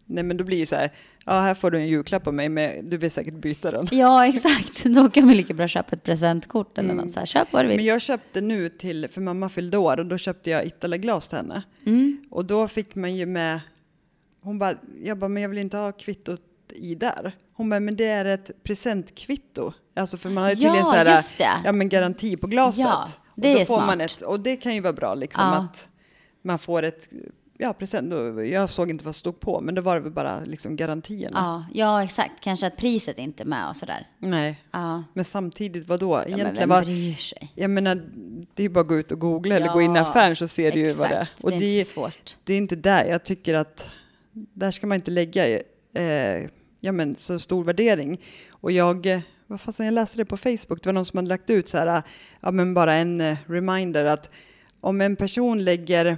Nej, 0.05 0.23
men 0.23 0.37
då 0.37 0.43
blir 0.43 0.59
det 0.59 0.65
så 0.65 0.75
här, 0.75 0.91
ja, 1.27 1.33
här 1.39 1.53
får 1.53 1.71
du 1.71 1.77
en 1.77 1.87
julklapp 1.87 2.27
av 2.27 2.33
mig, 2.33 2.49
men 2.49 2.89
du 2.89 2.97
vill 2.97 3.11
säkert 3.11 3.33
byta 3.33 3.71
den. 3.71 3.87
ja, 3.91 4.25
exakt. 4.33 4.83
Då 4.83 5.09
kan 5.09 5.27
vi 5.27 5.35
lika 5.35 5.53
bra 5.53 5.67
köpa 5.67 5.95
ett 5.95 6.03
presentkort 6.03 6.77
eller 6.77 6.89
Mm. 6.89 7.05
något 7.05 7.13
så 7.13 7.19
här. 7.19 7.25
Köp 7.25 7.47
vad 7.53 7.63
du 7.65 7.67
Men 7.67 7.77
vill. 7.77 7.85
jag 7.85 8.01
köpte 8.01 8.41
nu 8.41 8.69
till, 8.69 9.07
för 9.11 9.21
mamma 9.21 9.49
fyllde 9.49 9.77
år, 9.77 9.99
och 9.99 10.05
då 10.05 10.17
köpte 10.17 10.49
jag 10.49 10.65
Itala-glas 10.65 11.27
till 11.27 11.37
henne. 11.37 11.63
Mm. 11.85 12.17
Och 12.29 12.45
då 12.45 12.67
fick 12.67 12.95
man 12.95 13.15
ju 13.15 13.25
med, 13.25 13.59
hon 14.41 14.59
bara, 14.59 14.73
jag 15.03 15.17
bara, 15.17 15.27
men 15.29 15.41
jag 15.43 15.49
vill 15.49 15.59
inte 15.59 15.77
ha 15.77 15.91
kvittot 15.91 16.41
i 16.69 16.95
där. 16.95 17.31
Hon 17.53 17.69
bara, 17.69 17.79
men 17.79 17.95
det 17.95 18.05
är 18.05 18.25
ett 18.25 18.51
presentkvitto. 18.63 19.73
Alltså 19.95 20.17
för 20.17 20.29
man 20.29 20.43
har 20.43 20.49
ju 20.49 20.55
tydligen 20.55 20.83
så 20.85 20.91
Ja, 20.91 20.91
här, 20.95 21.15
just 21.17 21.37
det. 21.37 21.49
ja 21.65 21.71
men 21.71 21.89
garanti 21.89 22.37
på 22.37 22.47
glaset. 22.47 22.79
Ja, 22.85 23.07
det 23.35 23.49
och 23.49 23.55
då 23.55 23.61
är 23.61 23.65
får 23.65 23.77
man 23.77 23.95
smart. 23.97 24.11
ett, 24.11 24.21
och 24.21 24.39
det 24.39 24.55
kan 24.55 24.73
ju 24.75 24.81
vara 24.81 24.93
bra 24.93 25.15
liksom 25.15 25.43
Ja. 25.43 25.55
att 25.57 25.87
man 26.41 26.59
får 26.59 26.83
ett 26.83 27.09
ja, 27.57 27.73
present. 27.73 28.13
Jag 28.51 28.69
såg 28.69 28.89
inte 28.89 29.05
vad 29.05 29.15
som 29.15 29.19
stod 29.19 29.39
på, 29.39 29.61
men 29.61 29.75
det 29.75 29.81
var 29.81 29.99
väl 29.99 30.11
bara 30.11 30.39
liksom 30.39 30.75
garantierna. 30.75 31.65
Ja, 31.73 31.79
ja, 31.79 32.03
exakt. 32.03 32.31
Kanske 32.41 32.67
att 32.67 32.77
priset 32.77 33.17
inte 33.17 33.43
är 33.43 33.45
med 33.45 33.69
och 33.69 33.75
sådär. 33.75 34.07
Nej, 34.19 34.61
Ja, 34.71 35.03
men 35.13 35.25
samtidigt, 35.25 35.87
vad 35.87 35.99
då? 35.99 36.13
ja 36.15 36.23
men 36.29 36.39
Egentligen 36.39 36.69
vem 36.69 36.83
bryr 36.83 37.15
sig? 37.15 37.51
jag 37.55 37.69
menar, 37.69 38.01
det 38.53 38.63
är 38.63 38.69
bara 38.69 38.81
att 38.81 38.87
gå 38.87 38.95
ut 38.97 39.11
och 39.11 39.19
googla 39.19 39.55
eller 39.55 39.73
gå 39.73 39.81
in 39.81 39.95
i 39.95 39.99
Ja, 39.99 40.09
affären 40.09 40.35
så 40.35 40.47
ser 40.47 40.71
du 40.71 40.79
ju 40.79 40.91
vad 40.93 41.09
det 41.09 41.15
är. 41.15 41.29
Och 41.41 41.51
det 41.51 41.57
är 41.57 41.77
inte 41.79 41.89
så 41.89 41.93
svårt. 41.93 42.35
det 42.43 42.53
är 42.53 42.57
inte 42.57 42.75
där 42.75 43.05
jag 43.05 43.23
tycker 43.23 43.53
att, 43.53 43.89
där 44.31 44.71
ska 44.71 44.87
man 44.87 44.95
inte 44.95 45.11
lägga 45.11 45.47
eh, 45.93 46.49
ja, 46.79 46.91
men, 46.91 47.15
så 47.15 47.39
stor 47.39 47.63
värdering. 47.63 48.21
Och 48.49 48.71
jag, 48.71 49.05
eh, 49.05 49.19
vad 49.47 49.61
fasen, 49.61 49.85
jag 49.85 49.93
läste 49.93 50.17
det 50.17 50.25
på 50.25 50.37
Facebook, 50.37 50.83
det 50.83 50.85
var 50.85 50.93
någon 50.93 51.05
som 51.05 51.17
hade 51.17 51.29
lagt 51.29 51.49
ut 51.49 51.69
så 51.69 51.77
här, 51.77 52.01
ja 52.41 52.51
men 52.51 52.73
bara 52.73 52.93
en 52.93 53.21
eh, 53.21 53.37
reminder 53.47 54.05
att 54.05 54.29
om 54.81 55.01
en 55.01 55.15
person 55.15 55.63
lägger, 55.63 56.17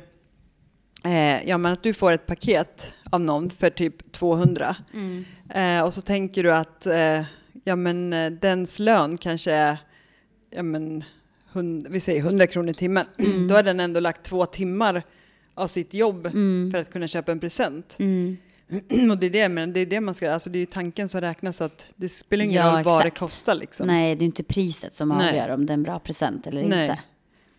eh, 1.06 1.48
ja 1.50 1.58
men 1.58 1.74
att 1.74 1.84
du 1.84 1.94
får 1.94 2.12
ett 2.12 2.26
paket 2.26 2.94
av 3.10 3.22
någon 3.22 3.50
för 3.50 3.70
typ 3.70 4.12
200 4.12 4.76
Mm. 4.94 5.26
eh, 5.50 5.82
och 5.86 5.94
så 5.94 6.02
tänker 6.02 6.44
du 6.44 6.54
att, 6.54 6.86
eh, 6.86 7.22
ja 7.64 7.76
men 7.76 8.14
eh, 8.14 8.32
dens 8.32 8.80
lön 8.80 9.18
kanske 9.18 9.52
är, 9.52 9.78
ja 10.50 10.64
men, 10.64 11.04
hund, 11.52 11.88
vi 11.90 12.00
säger 12.00 12.20
100 12.22 12.48
kronor 12.48 12.70
i 12.70 12.74
timmen, 12.74 13.06
då 13.50 13.56
har 13.56 13.64
den 13.64 13.80
ändå 13.80 14.00
lagt 14.00 14.24
två 14.24 14.46
timmar 14.46 15.04
av 15.56 15.68
sitt 15.68 15.94
jobb 15.94 16.26
Mm. 16.26 16.72
för 16.72 16.80
att 16.80 16.92
kunna 16.92 17.08
köpa 17.08 17.32
en 17.32 17.40
present. 17.40 17.96
Mm. 18.00 18.38
Och 19.12 19.18
det 19.18 19.26
är 19.26 19.30
det, 19.30 19.50
men 19.50 19.74
det 19.74 19.80
är 19.80 19.86
det 19.86 20.02
man 20.02 20.16
ska, 20.16 20.32
alltså 20.32 20.50
det 20.50 20.58
är 20.58 20.60
ju 20.60 20.66
tanken 20.66 21.10
som 21.10 21.22
räknas 21.22 21.62
att 21.62 21.86
det 21.96 22.10
spelar 22.10 22.46
ingen 22.46 22.56
Ja, 22.66 22.76
roll 22.76 22.84
vad 22.84 23.02
det 23.02 23.08
exakt. 23.08 23.20
kostar 23.20 23.56
liksom. 23.56 23.88
Nej, 23.88 24.16
det 24.16 24.24
är 24.24 24.26
inte 24.26 24.44
priset 24.44 24.94
som 24.94 25.10
Nej. 25.10 25.30
avgör 25.30 25.50
om 25.50 25.66
det 25.66 25.72
är 25.72 25.76
en 25.76 25.84
bra 25.84 26.00
present 26.00 26.48
eller 26.48 26.64
Nej. 26.68 26.84
inte. 26.90 27.00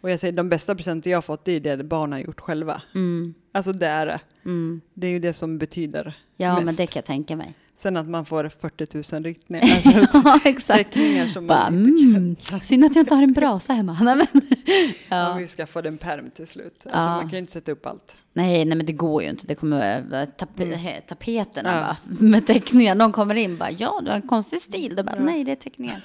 Och 0.00 0.10
jag 0.10 0.20
säger 0.20 0.32
de 0.32 0.48
bästa 0.48 0.74
presenter 0.74 1.10
jag 1.10 1.16
har 1.16 1.22
fått, 1.22 1.44
det 1.44 1.52
är 1.52 1.60
det 1.76 1.84
barnen 1.84 2.12
har 2.12 2.20
gjort 2.20 2.40
själva. 2.40 2.82
Mm. 2.94 3.34
Alltså 3.52 3.72
det 3.72 3.86
är 3.86 4.06
det. 4.06 4.20
Mm. 4.44 4.80
Det 4.94 5.06
är 5.06 5.10
ju 5.10 5.18
det 5.18 5.32
som 5.32 5.58
betyder 5.58 6.18
Ja, 6.36 6.54
men 6.54 6.64
mest. 6.64 6.78
det 6.78 6.86
kan 6.86 7.00
jag 7.00 7.04
tänka 7.04 7.36
mig. 7.36 7.54
Sen 7.82 7.96
att 7.96 8.08
man 8.08 8.24
får 8.26 8.48
40 8.60 9.14
000 9.14 9.22
ritningar, 9.24 9.62
alltså 9.74 10.22
ja, 10.24 10.40
exakt. 10.44 10.92
teckningar 10.92 11.26
som 11.26 11.46
Bara, 11.46 11.70
man 11.70 11.88
inte 11.88 12.16
mm, 12.50 12.60
synd 12.62 12.84
att 12.84 12.96
jag 12.96 13.02
inte 13.02 13.14
har 13.14 13.22
en 13.22 13.32
brasa 13.32 13.72
hemma. 13.72 13.98
Nej, 14.02 14.16
men, 14.16 14.26
Om 14.42 14.92
ja. 15.08 15.34
vi 15.38 15.46
skaffade 15.48 15.88
en 15.88 15.98
perm 15.98 16.30
till 16.30 16.46
slut. 16.46 16.74
Alltså 16.84 17.00
Ja. 17.00 17.08
man 17.16 17.20
kan 17.20 17.30
ju 17.30 17.38
inte 17.38 17.52
sätta 17.52 17.72
upp 17.72 17.86
allt. 17.86 18.16
nej, 18.32 18.64
nej, 18.64 18.76
men 18.76 18.86
det 18.86 18.92
går 18.92 19.22
ju 19.22 19.28
inte. 19.28 19.46
Det 19.46 19.54
kommer 19.54 20.02
vara 20.10 20.26
tape 20.26 20.62
Mm. 20.64 20.78
tapeterna 21.08 21.74
Ja. 21.74 21.80
bara, 21.80 21.96
med 22.28 22.46
teckningar. 22.46 22.94
Någon 22.94 23.12
kommer 23.12 23.34
in 23.34 23.56
bara, 23.58 23.70
ja, 23.70 24.00
du 24.04 24.08
har 24.10 24.16
en 24.16 24.28
konstig 24.28 24.60
stil. 24.60 24.94
Bara, 25.06 25.16
Ja. 25.16 25.24
nej, 25.24 25.44
det 25.44 25.52
är 25.52 25.56
teckningar. 25.56 26.02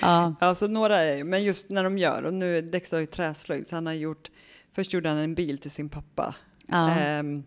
Ja, 0.00 0.34
Ja, 0.40 0.54
så 0.54 0.68
några 0.68 0.96
är 0.96 1.16
ju- 1.16 1.24
men 1.24 1.44
just 1.44 1.70
när 1.70 1.84
de 1.84 1.98
gör, 1.98 2.22
och 2.22 2.34
nu 2.34 2.62
Dexter 2.62 2.98
i 3.00 3.06
träslöjd, 3.06 3.68
så 3.68 3.74
han 3.76 3.86
har 3.86 3.92
gjort, 3.94 4.30
först 4.74 4.92
gjorde 4.92 5.08
han 5.08 5.18
en 5.18 5.34
bil 5.34 5.58
till 5.58 5.70
sin 5.70 5.88
pappa. 5.88 6.34
ja. 6.66 6.90
Ehm, 6.90 7.42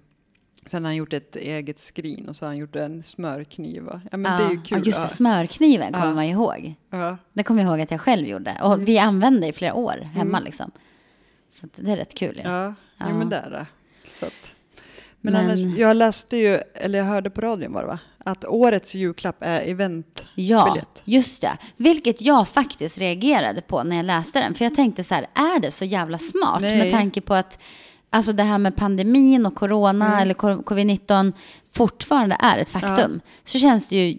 sen 0.66 0.84
har 0.84 0.90
han 0.90 0.96
gjort 0.96 1.14
ett 1.14 1.36
eget 1.36 1.80
skrin 1.80 2.30
och 2.30 2.36
så 2.36 2.46
har 2.46 2.50
han 2.50 2.58
gjort 2.58 2.76
en 2.76 3.04
smörkniv. 3.04 3.84
va? 3.84 4.02
Ja, 4.12 4.18
men 4.18 4.38
det 4.40 4.46
är 4.46 4.50
ju 4.50 4.56
Ja, 4.56 4.62
kul. 4.66 4.78
just 4.88 4.98
det, 5.00 5.04
ja. 5.04 5.08
smörkniven 5.10 5.94
kommer 5.94 6.08
Ja. 6.08 6.14
man 6.14 6.24
ihåg. 6.26 6.76
Ja. 6.90 7.18
Det 7.34 7.44
kommer 7.44 7.64
jag 7.64 7.70
ihåg 7.72 7.82
att 7.82 7.92
jag 7.92 8.02
själv 8.02 8.28
gjorde. 8.28 8.58
Och 8.64 8.88
vi 8.88 9.00
använde 9.00 9.48
i 9.48 9.54
flera 9.54 9.74
år 9.74 9.98
hemma 10.14 10.38
Mm. 10.38 10.44
liksom. 10.44 10.72
Så 11.50 11.68
det 11.76 11.92
är 11.92 11.96
rätt 11.98 12.14
kul. 12.14 12.42
Ja. 12.44 12.50
Ja, 12.64 12.74
ja. 12.98 13.06
Ja. 13.10 13.14
men 13.14 13.30
där. 13.30 13.66
Så 14.20 14.26
att. 14.26 14.54
Men, 15.22 15.34
Men- 15.34 15.46
annars, 15.46 15.78
jag 15.78 15.98
läste 15.98 16.38
ju, 16.38 16.60
eller 16.74 17.00
jag 17.00 17.06
hörde 17.06 17.30
på 17.30 17.42
radion 17.42 17.74
var 17.74 17.82
det 17.82 17.88
va? 17.88 18.00
Att 18.18 18.46
årets 18.46 18.96
julklapp 18.96 19.36
är 19.40 19.62
event. 19.70 20.26
Ja, 20.36 20.78
just 21.06 21.42
det. 21.42 21.58
Vilket 21.78 22.22
jag 22.22 22.48
faktiskt 22.48 22.98
reagerade 22.98 23.62
på 23.62 23.84
när 23.84 23.96
jag 23.96 24.06
läste 24.06 24.40
den. 24.40 24.54
För 24.54 24.66
jag 24.66 24.76
tänkte 24.76 25.04
så 25.04 25.16
här, 25.16 25.28
är 25.34 25.60
det 25.60 25.72
så 25.72 25.86
jävla 25.86 26.18
smart? 26.18 26.62
Nej. 26.62 26.78
Med 26.78 26.92
tanke 26.92 27.22
på 27.22 27.34
att 27.34 27.60
alltså 28.10 28.34
det 28.34 28.44
här 28.44 28.58
med 28.58 28.76
pandemin 28.76 29.46
och 29.46 29.56
corona 29.56 30.06
Mm. 30.08 30.20
eller 30.20 30.34
co- 30.34 30.62
covid-19 30.62 31.34
fortfarande 31.74 32.38
är 32.40 32.58
ett 32.58 32.70
faktum. 32.70 33.22
Så 33.46 33.60
känns 33.60 33.88
det 33.88 33.96
ju 33.96 34.18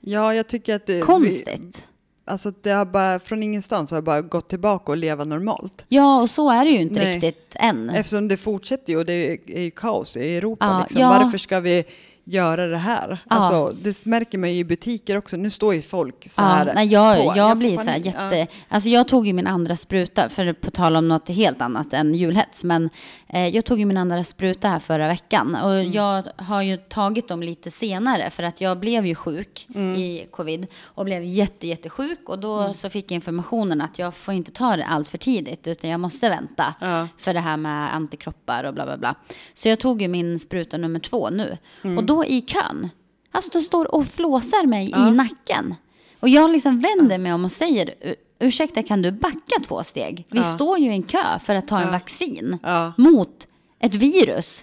Ja, 0.00 0.34
jag 0.34 0.46
tycker 0.48 0.74
att 0.74 0.86
det... 0.86 0.92
jättekonstigt. 0.92 1.60
Vi, 1.78 1.82
alltså 2.24 2.52
det 2.62 2.70
har 2.70 2.84
bara, 2.84 3.18
från 3.18 3.42
ingenstans 3.42 3.90
har 3.90 3.96
jag 3.96 4.04
bara 4.04 4.22
gått 4.22 4.48
tillbaka 4.48 4.92
och 4.92 4.98
leva 4.98 5.24
normalt. 5.24 5.84
Ja, 5.88 6.20
och 6.22 6.30
så 6.30 6.50
är 6.50 6.64
det 6.64 6.70
ju 6.70 6.80
inte 6.80 6.94
Nej. 7.04 7.14
riktigt 7.14 7.56
än. 7.56 7.90
Eftersom 7.90 8.28
det 8.28 8.36
fortsätter 8.36 8.92
ju 8.92 8.98
och 8.98 9.04
det 9.06 9.12
är, 9.12 9.38
är 9.50 9.62
ju 9.62 9.70
kaos 9.70 10.16
i 10.16 10.36
Europa. 10.36 10.66
Ja, 10.66 10.80
liksom. 10.82 11.00
ja. 11.00 11.08
Varför 11.08 11.38
ska 11.38 11.60
vi 11.60 11.84
göra 12.32 12.66
det 12.66 12.76
här? 12.76 13.18
Ja. 13.30 13.36
Alltså, 13.36 13.76
det 13.82 14.06
märker 14.06 14.38
man 14.38 14.52
ju 14.52 14.58
i 14.58 14.64
butiker 14.64 15.16
också. 15.16 15.36
Nu 15.36 15.50
står 15.50 15.74
ju 15.74 15.82
folk 15.82 16.28
så 16.28 16.40
Ja, 16.40 16.44
här 16.44 16.72
nej, 16.74 16.86
jag, 16.86 17.16
på. 17.26 17.32
jag, 17.36 17.50
får 17.50 17.56
blir 17.56 17.76
så 17.76 17.90
här 17.90 17.98
jätte... 17.98 18.46
Alltså 18.68 18.88
jag 18.88 19.08
tog 19.08 19.26
ju 19.26 19.32
min 19.32 19.46
andra 19.46 19.76
spruta, 19.76 20.28
för 20.28 20.52
på 20.52 20.70
tal 20.70 20.96
om 20.96 21.08
något 21.08 21.28
helt 21.28 21.60
annat 21.60 21.92
än 21.92 22.14
julhets, 22.14 22.64
men 22.64 22.90
eh, 23.28 23.48
jag 23.48 23.64
tog 23.64 23.78
ju 23.78 23.84
min 23.84 23.96
andra 23.96 24.24
spruta 24.24 24.68
här 24.68 24.78
förra 24.78 25.08
veckan. 25.08 25.54
Och 25.54 25.70
Mm. 25.74 25.92
jag 25.92 26.22
har 26.36 26.62
ju 26.62 26.76
tagit 26.76 27.28
dem 27.28 27.42
lite 27.42 27.70
senare, 27.70 28.30
för 28.30 28.42
att 28.42 28.60
jag 28.60 28.78
blev 28.78 29.06
ju 29.06 29.14
sjuk 29.14 29.66
Mm. 29.74 29.94
i 29.94 30.26
covid 30.30 30.66
och 30.84 31.04
blev 31.04 31.24
jätte, 31.24 31.66
jättesjuk. 31.66 32.28
Och 32.28 32.38
då 32.38 32.74
så 32.74 32.90
fick 32.90 33.04
jag 33.10 33.14
informationen 33.14 33.80
att 33.80 33.98
jag 33.98 34.14
får 34.14 34.34
inte 34.34 34.52
ta 34.52 34.76
det 34.76 34.84
allt 34.84 35.08
för 35.08 35.18
tidigt, 35.18 35.66
utan 35.66 35.90
jag 35.90 36.00
måste 36.00 36.28
vänta 36.28 36.74
Ja. 36.80 37.08
för 37.18 37.34
det 37.34 37.40
här 37.40 37.56
med 37.56 37.94
antikroppar 37.94 38.64
och 38.64 38.74
bla 38.74 38.84
bla 38.86 38.96
bla. 38.96 39.14
Så 39.54 39.68
jag 39.68 39.80
tog 39.80 40.02
ju 40.02 40.08
min 40.08 40.38
spruta 40.38 40.76
nummer 40.76 41.00
två 41.00 41.30
nu. 41.30 41.58
Mm. 41.84 41.98
Och 41.98 42.04
då 42.04 42.19
i 42.24 42.40
kön, 42.40 42.88
alltså 43.30 43.50
de 43.52 43.62
står 43.62 43.94
och 43.94 44.06
flåsar 44.06 44.66
mig 44.66 44.90
Ja. 44.90 45.08
i 45.08 45.10
nacken. 45.10 45.74
Och 46.20 46.28
jag 46.28 46.50
liksom 46.50 46.80
vänder 46.80 47.18
mig 47.18 47.32
om 47.32 47.44
och 47.44 47.52
säger, 47.52 47.94
"U- 48.00 48.14
ursäkta 48.38 48.82
kan 48.82 49.02
du 49.02 49.12
backa 49.12 49.60
två 49.66 49.82
steg? 49.84 50.26
Vi 50.30 50.38
Ja. 50.38 50.42
står 50.44 50.78
ju 50.78 50.86
i 50.90 50.92
en 50.92 51.02
kö 51.02 51.38
för 51.44 51.54
att 51.54 51.68
ta 51.68 51.78
en 51.80 51.90
vaccin 51.92 52.58
mot 52.96 53.46
ett 53.78 53.94
virus 53.94 54.62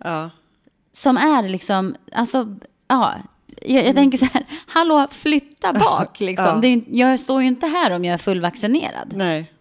som 0.91 1.17
är 1.17 1.49
liksom, 1.49 1.95
alltså, 2.11 2.55
ja. 2.87 3.15
Jag, 3.65 3.85
jag 3.87 3.95
tänker 3.95 4.17
så 4.17 4.25
här, 4.33 4.45
hallå 4.67 5.07
flytta 5.11 5.73
bak 5.73 6.19
liksom. 6.19 6.45
Ja. 6.63 6.69
Är, 6.69 6.81
jag 6.87 7.19
står 7.19 7.41
ju 7.41 7.47
inte 7.47 7.67
här 7.67 7.91
om 7.95 8.05
jag 8.05 8.13
är 8.13 8.17
fullvaccinerad. 8.17 9.13
nej. 9.15 9.51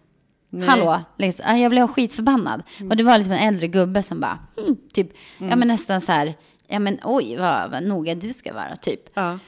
nej. 0.49 0.67
Hallå, 0.67 0.99
liksom. 1.17 1.45
Ja, 1.49 1.57
jag 1.57 1.71
blev 1.71 1.87
skitförbannad. 1.87 2.63
Mm. 2.77 2.89
Och 2.91 2.97
det 2.97 3.03
var 3.03 3.17
liksom 3.17 3.33
en 3.33 3.47
äldre 3.47 3.67
gubbe 3.67 4.03
som 4.03 4.19
bara, 4.19 4.39
mm, 4.57 4.77
typ, 4.93 5.11
ja 5.37 5.55
men 5.55 5.67
nästan 5.67 6.01
så 6.01 6.11
här, 6.11 6.35
ja 6.67 6.79
men 6.79 6.99
oj 7.03 7.37
vad, 7.37 7.71
vad 7.71 7.83
noga 7.83 8.15
du 8.15 8.33
ska 8.33 8.53
vara, 8.53 8.75
typ. 8.75 9.01
Ja, 9.13 9.39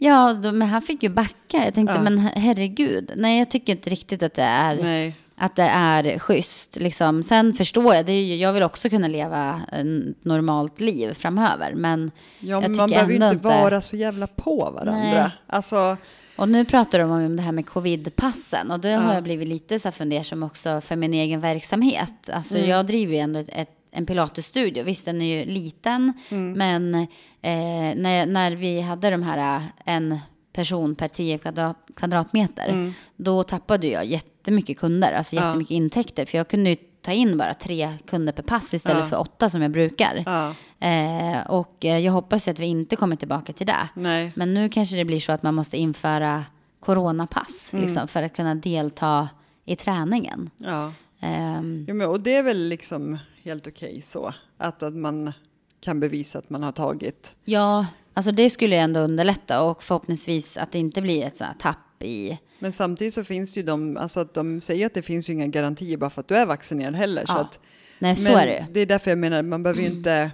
Ja, 0.00 0.32
då, 0.32 0.52
men 0.52 0.68
han 0.68 0.82
fick 0.82 1.02
ju 1.02 1.08
backa. 1.08 1.64
Jag 1.64 1.74
tänkte, 1.74 1.94
Ja. 1.94 2.02
men 2.02 2.18
herregud. 2.18 3.12
Nej, 3.16 3.38
jag 3.38 3.50
tycker 3.50 3.72
inte 3.72 3.90
riktigt 3.90 4.22
att 4.22 4.34
det 4.34 4.42
är, 4.42 4.76
nej. 4.82 5.14
att 5.36 5.56
det 5.56 5.62
är 5.62 6.18
schysst. 6.18 6.76
Liksom. 6.76 7.22
Sen 7.22 7.54
förstår 7.54 7.94
jag, 7.94 8.06
det 8.06 8.12
är 8.12 8.22
ju, 8.24 8.34
jag 8.36 8.52
vill 8.52 8.62
också 8.62 8.88
kunna 8.90 9.08
leva 9.08 9.60
ett 9.72 10.24
normalt 10.24 10.80
liv 10.80 11.14
framöver. 11.14 11.74
Men, 11.74 12.10
Ja, 12.40 12.60
men 12.60 12.76
man 12.76 12.90
behöver 12.90 13.08
ju 13.10 13.14
inte 13.14 13.26
inte- 13.28 13.48
vara 13.48 13.80
så 13.80 13.96
jävla 13.96 14.26
på 14.26 14.56
varandra. 14.74 14.92
Nej. 15.22 15.30
Alltså, 15.46 15.96
och 16.36 16.48
nu 16.48 16.64
pratar 16.64 16.98
de 16.98 17.10
om 17.10 17.36
det 17.36 17.42
här 17.42 17.52
med 17.52 17.66
covidpassen. 17.66 18.70
Och 18.70 18.80
då 18.80 18.88
har 18.88 18.94
Ja. 18.94 19.14
jag 19.14 19.22
blivit 19.22 19.48
lite 19.48 19.78
så 19.78 19.92
fundersam 19.92 20.42
också 20.42 20.80
för 20.80 20.96
min 20.96 21.14
egen 21.14 21.40
verksamhet. 21.40 22.30
Alltså 22.32 22.56
Mm. 22.58 22.70
jag 22.70 22.86
driver 22.86 23.12
ju 23.14 23.18
ändå 23.20 23.38
ett, 23.38 23.48
ett, 23.52 23.70
en 23.90 24.06
pilatesstudio. 24.06 24.84
Visst, 24.84 25.04
den 25.04 25.22
är 25.22 25.38
ju 25.38 25.52
liten. 25.52 26.12
Mm. 26.28 26.52
Men 26.52 26.94
eh, 27.42 27.96
när, 28.02 28.26
när 28.26 28.50
vi 28.52 28.80
hade 28.80 29.10
de 29.10 29.22
här 29.22 29.56
eh, 29.56 29.62
en 29.84 30.18
person 30.52 30.94
per 30.94 31.08
10 31.08 31.38
kvadrat, 31.38 31.76
kvadratmeter. 31.96 32.68
mm, 32.68 32.92
då 33.16 33.42
tappade 33.42 33.86
jag 33.86 34.04
jättemycket 34.06 34.78
kunder, 34.78 35.12
alltså 35.12 35.36
Ja. 35.36 35.46
jättemycket 35.46 35.70
intäkter. 35.70 36.26
För 36.26 36.38
jag 36.38 36.48
kunde 36.48 36.70
ju 36.70 36.76
ta 37.02 37.12
in 37.12 37.38
bara 37.38 37.54
tre 37.54 37.94
kunder 38.06 38.32
per 38.32 38.42
pass 38.42 38.74
istället 38.74 39.02
Ja. 39.02 39.08
för 39.08 39.16
åtta 39.20 39.48
som 39.50 39.62
jag 39.62 39.70
brukar. 39.70 40.22
ja, 40.26 40.54
Eh, 40.80 41.38
och 41.50 41.84
eh, 41.84 41.98
jag 41.98 42.12
hoppas 42.12 42.48
ju 42.48 42.52
att 42.52 42.58
vi 42.58 42.66
inte 42.66 42.96
kommer 42.96 43.16
tillbaka 43.16 43.52
till 43.52 43.66
det. 43.66 43.88
nej. 43.94 44.32
Men 44.34 44.54
nu 44.54 44.68
kanske 44.68 44.96
det 44.96 45.04
blir 45.04 45.20
så 45.20 45.32
att 45.32 45.42
man 45.42 45.54
måste 45.54 45.76
införa 45.78 46.44
coronapass 46.80 47.70
Mm. 47.72 47.84
liksom, 47.84 48.08
för 48.08 48.22
att 48.22 48.36
kunna 48.36 48.54
delta 48.54 49.28
i 49.64 49.76
träningen. 49.76 50.50
Ja. 50.56 50.92
Ehm, 51.20 51.84
Jo, 51.88 51.94
men, 51.94 52.08
och 52.08 52.20
det 52.20 52.34
är 52.36 52.42
väl 52.42 52.68
liksom 52.68 53.18
helt 53.42 53.66
okej 53.66 54.02
så. 54.02 54.34
Att, 54.58 54.82
att 54.82 54.94
man 54.94 55.32
kan 55.80 56.00
bevisa 56.00 56.38
att 56.38 56.50
man 56.50 56.62
har 56.62 56.72
tagit. 56.72 57.32
ja, 57.44 57.86
alltså 58.14 58.32
det 58.32 58.50
skulle 58.50 58.74
ju 58.74 58.80
ändå 58.80 59.00
underlätta 59.00 59.62
och 59.62 59.82
förhoppningsvis 59.82 60.56
att 60.56 60.72
det 60.72 60.78
inte 60.78 61.02
blir 61.02 61.24
ett 61.24 61.36
sånt 61.36 61.48
här 61.48 61.56
tapp 61.72 62.02
i... 62.02 62.38
Men 62.58 62.72
samtidigt 62.72 63.14
så 63.14 63.24
finns 63.24 63.52
det 63.52 63.60
ju 63.60 63.66
de, 63.66 63.96
alltså 63.96 64.20
att 64.20 64.34
de 64.34 64.60
säger 64.60 64.86
att 64.86 64.94
det 64.94 65.02
finns 65.02 65.28
ju 65.28 65.32
inga 65.32 65.46
garantier 65.46 65.96
bara 65.96 66.10
för 66.10 66.20
att 66.20 66.28
du 66.28 66.36
är 66.36 66.46
vaccinerad 66.46 66.94
heller. 66.94 67.26
Så 67.26 67.32
Ja, 67.32 67.38
att, 67.40 67.58
Nej, 67.98 68.16
så 68.16 68.32
är 68.32 68.46
det. 68.46 68.66
Det 68.72 68.80
är 68.80 68.86
därför 68.86 69.10
jag 69.10 69.18
menar, 69.18 69.42
man 69.42 69.62
behöver 69.62 69.80
ju 69.82 69.86
inte 69.88 70.30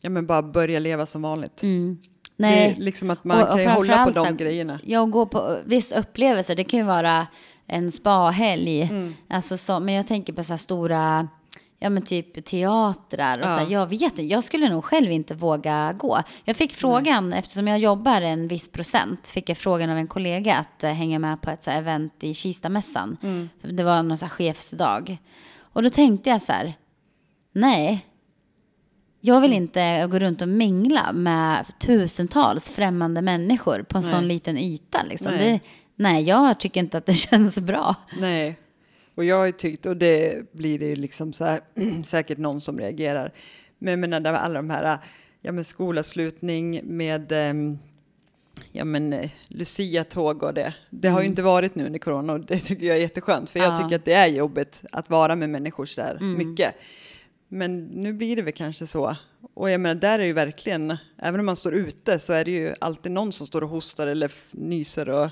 ja, 0.00 0.10
men 0.10 0.26
bara 0.26 0.42
börja 0.42 0.78
leva 0.78 1.06
som 1.06 1.22
vanligt. 1.22 1.62
Mm. 1.62 1.98
Det 2.02 2.08
Nej, 2.36 2.74
är 2.78 2.82
liksom 2.82 3.10
att 3.10 3.24
man 3.24 3.36
Och- 3.42 3.48
och 3.48 3.54
kan 3.54 3.60
ju 3.62 3.68
hålla 3.68 4.04
på 4.06 4.12
så 4.12 4.20
de 4.24 4.26
här- 4.26 4.36
grejerna. 4.36 4.80
Jag 4.84 5.10
går 5.10 5.26
på 5.26 5.58
viss 5.64 5.92
upplevelse. 5.92 6.54
Det 6.54 6.64
kan 6.64 6.78
ju 6.80 6.86
vara 6.86 7.26
en 7.72 7.92
spahelg. 7.92 8.82
Mm. 8.82 9.14
Alltså 9.28 9.56
så, 9.56 9.80
men 9.80 9.94
jag 9.94 10.06
tänker 10.06 10.32
på 10.32 10.44
så 10.44 10.52
här 10.52 10.58
stora, 10.58 11.28
ja 11.78 11.90
men 11.90 12.02
typ 12.02 12.44
teatrar 12.44 13.38
och 13.38 13.44
Ja. 13.44 13.48
så 13.48 13.58
här, 13.64 13.70
Jag 13.70 13.86
vet 13.86 14.02
inte, 14.02 14.22
jag 14.22 14.44
skulle 14.44 14.68
nog 14.70 14.84
själv 14.84 15.10
inte 15.10 15.34
våga 15.34 15.92
gå. 15.98 16.22
Jag 16.44 16.56
fick 16.56 16.74
frågan, 16.74 17.32
eftersom 17.32 17.68
jag 17.68 17.78
jobbar 17.78 18.20
en 18.20 18.48
viss 18.48 18.72
procent, 18.72 19.28
fick 19.28 19.48
jag 19.48 19.56
frågan 19.58 19.90
av 19.90 19.96
en 19.96 20.06
kollega 20.06 20.56
att 20.56 20.84
eh, 20.84 20.90
hänga 20.92 21.18
med 21.18 21.42
på 21.42 21.50
ett 21.50 21.62
så 21.62 21.70
här 21.70 21.78
event 21.78 22.24
i 22.24 22.34
Kistamässan. 22.34 23.16
Mm. 23.22 23.48
Det 23.62 23.84
var 23.84 24.02
någon 24.02 24.18
så 24.18 24.24
här 24.26 24.30
chefsdag. 24.30 25.18
Och 25.58 25.82
då 25.82 25.90
tänkte 25.90 26.30
jag 26.30 26.42
så 26.42 26.52
här, 26.52 26.74
nej, 27.52 28.06
Jag 29.24 29.40
vill 29.40 29.52
inte 29.52 30.06
gå 30.10 30.18
runt 30.18 30.42
och 30.42 30.48
mingla 30.48 31.12
med 31.12 31.66
tusentals 31.78 32.70
främmande 32.70 33.22
människor 33.22 33.82
på 33.82 33.98
en 33.98 34.02
Nej. 34.02 34.10
sån 34.12 34.28
liten 34.28 34.58
yta. 34.58 35.02
Liksom. 35.02 35.32
Det, 35.32 35.60
nej, 35.96 36.24
jag 36.24 36.60
tycker 36.60 36.80
inte 36.80 36.98
att 36.98 37.06
det 37.06 37.12
känns 37.30 37.60
bra. 37.60 37.94
Nej, 38.20 38.58
och 39.14 39.24
jag 39.24 39.36
har 39.36 39.46
ju 39.46 39.52
tyckt, 39.52 39.86
och 39.86 39.96
det 39.96 40.52
blir 40.52 40.78
det 40.78 40.86
ju 40.86 40.96
liksom 40.96 41.32
så 41.32 41.44
här, 41.44 41.60
säkert 42.04 42.38
någon 42.38 42.60
som 42.60 42.78
reagerar, 42.78 43.32
men 43.78 43.90
jag 43.92 43.98
menar 43.98 44.32
alla 44.32 44.54
de 44.54 44.70
här, 44.70 44.98
ja 45.40 45.52
men 45.52 45.64
skolavslutning 45.64 46.80
med, 46.84 47.32
ehm, 47.32 47.78
ja 48.72 48.84
men 48.84 49.12
eh, 49.12 49.30
Lucia-tåg 49.48 50.42
och 50.42 50.54
det, 50.54 50.74
det 50.90 51.08
har 51.08 51.20
ju 51.20 51.26
inte 51.26 51.42
varit 51.42 51.74
nu 51.74 51.86
under 51.86 51.98
corona 51.98 52.32
och 52.32 52.40
det 52.40 52.58
tycker 52.58 52.86
jag 52.86 52.96
är 52.96 53.00
jätteskönt, 53.00 53.50
för 53.50 53.58
jag 53.58 53.66
Mm. 53.68 53.80
Ja. 53.80 53.84
tycker 53.88 53.96
att 53.96 54.04
det 54.04 54.12
är 54.12 54.26
jobbigt 54.26 54.82
att 54.92 55.10
vara 55.10 55.36
med 55.36 55.50
människor 55.50 55.84
så 55.86 56.00
där 56.00 56.16
Mm. 56.20 56.48
mycket. 56.48 56.74
Men 57.54 57.84
nu 57.84 58.12
blir 58.12 58.36
det 58.36 58.42
väl 58.42 58.52
kanske 58.52 58.86
så. 58.86 59.16
Och 59.54 59.70
jag 59.70 59.80
menar, 59.80 59.94
där 59.94 60.18
är 60.18 60.24
ju 60.24 60.32
verkligen, 60.32 60.96
även 61.18 61.40
om 61.40 61.46
man 61.46 61.56
står 61.56 61.74
ute 61.74 62.18
så 62.18 62.32
är 62.32 62.44
det 62.44 62.50
ju 62.50 62.74
alltid 62.80 63.12
någon 63.12 63.32
som 63.32 63.46
står 63.46 63.62
och 63.62 63.68
hostar 63.70 64.06
eller 64.06 64.30
nyser 64.50 65.08
och 65.08 65.30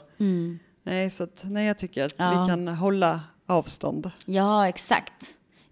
Nej, 0.83 1.11
så 1.11 1.23
att, 1.23 1.43
nej, 1.45 1.67
jag 1.67 1.79
tycker 1.79 2.05
att 2.05 2.15
Ja. 2.17 2.31
vi 2.45 2.51
kan 2.51 2.69
hålla 2.69 3.21
avstånd. 3.47 4.11
Ja, 4.25 4.69
exakt. 4.69 5.13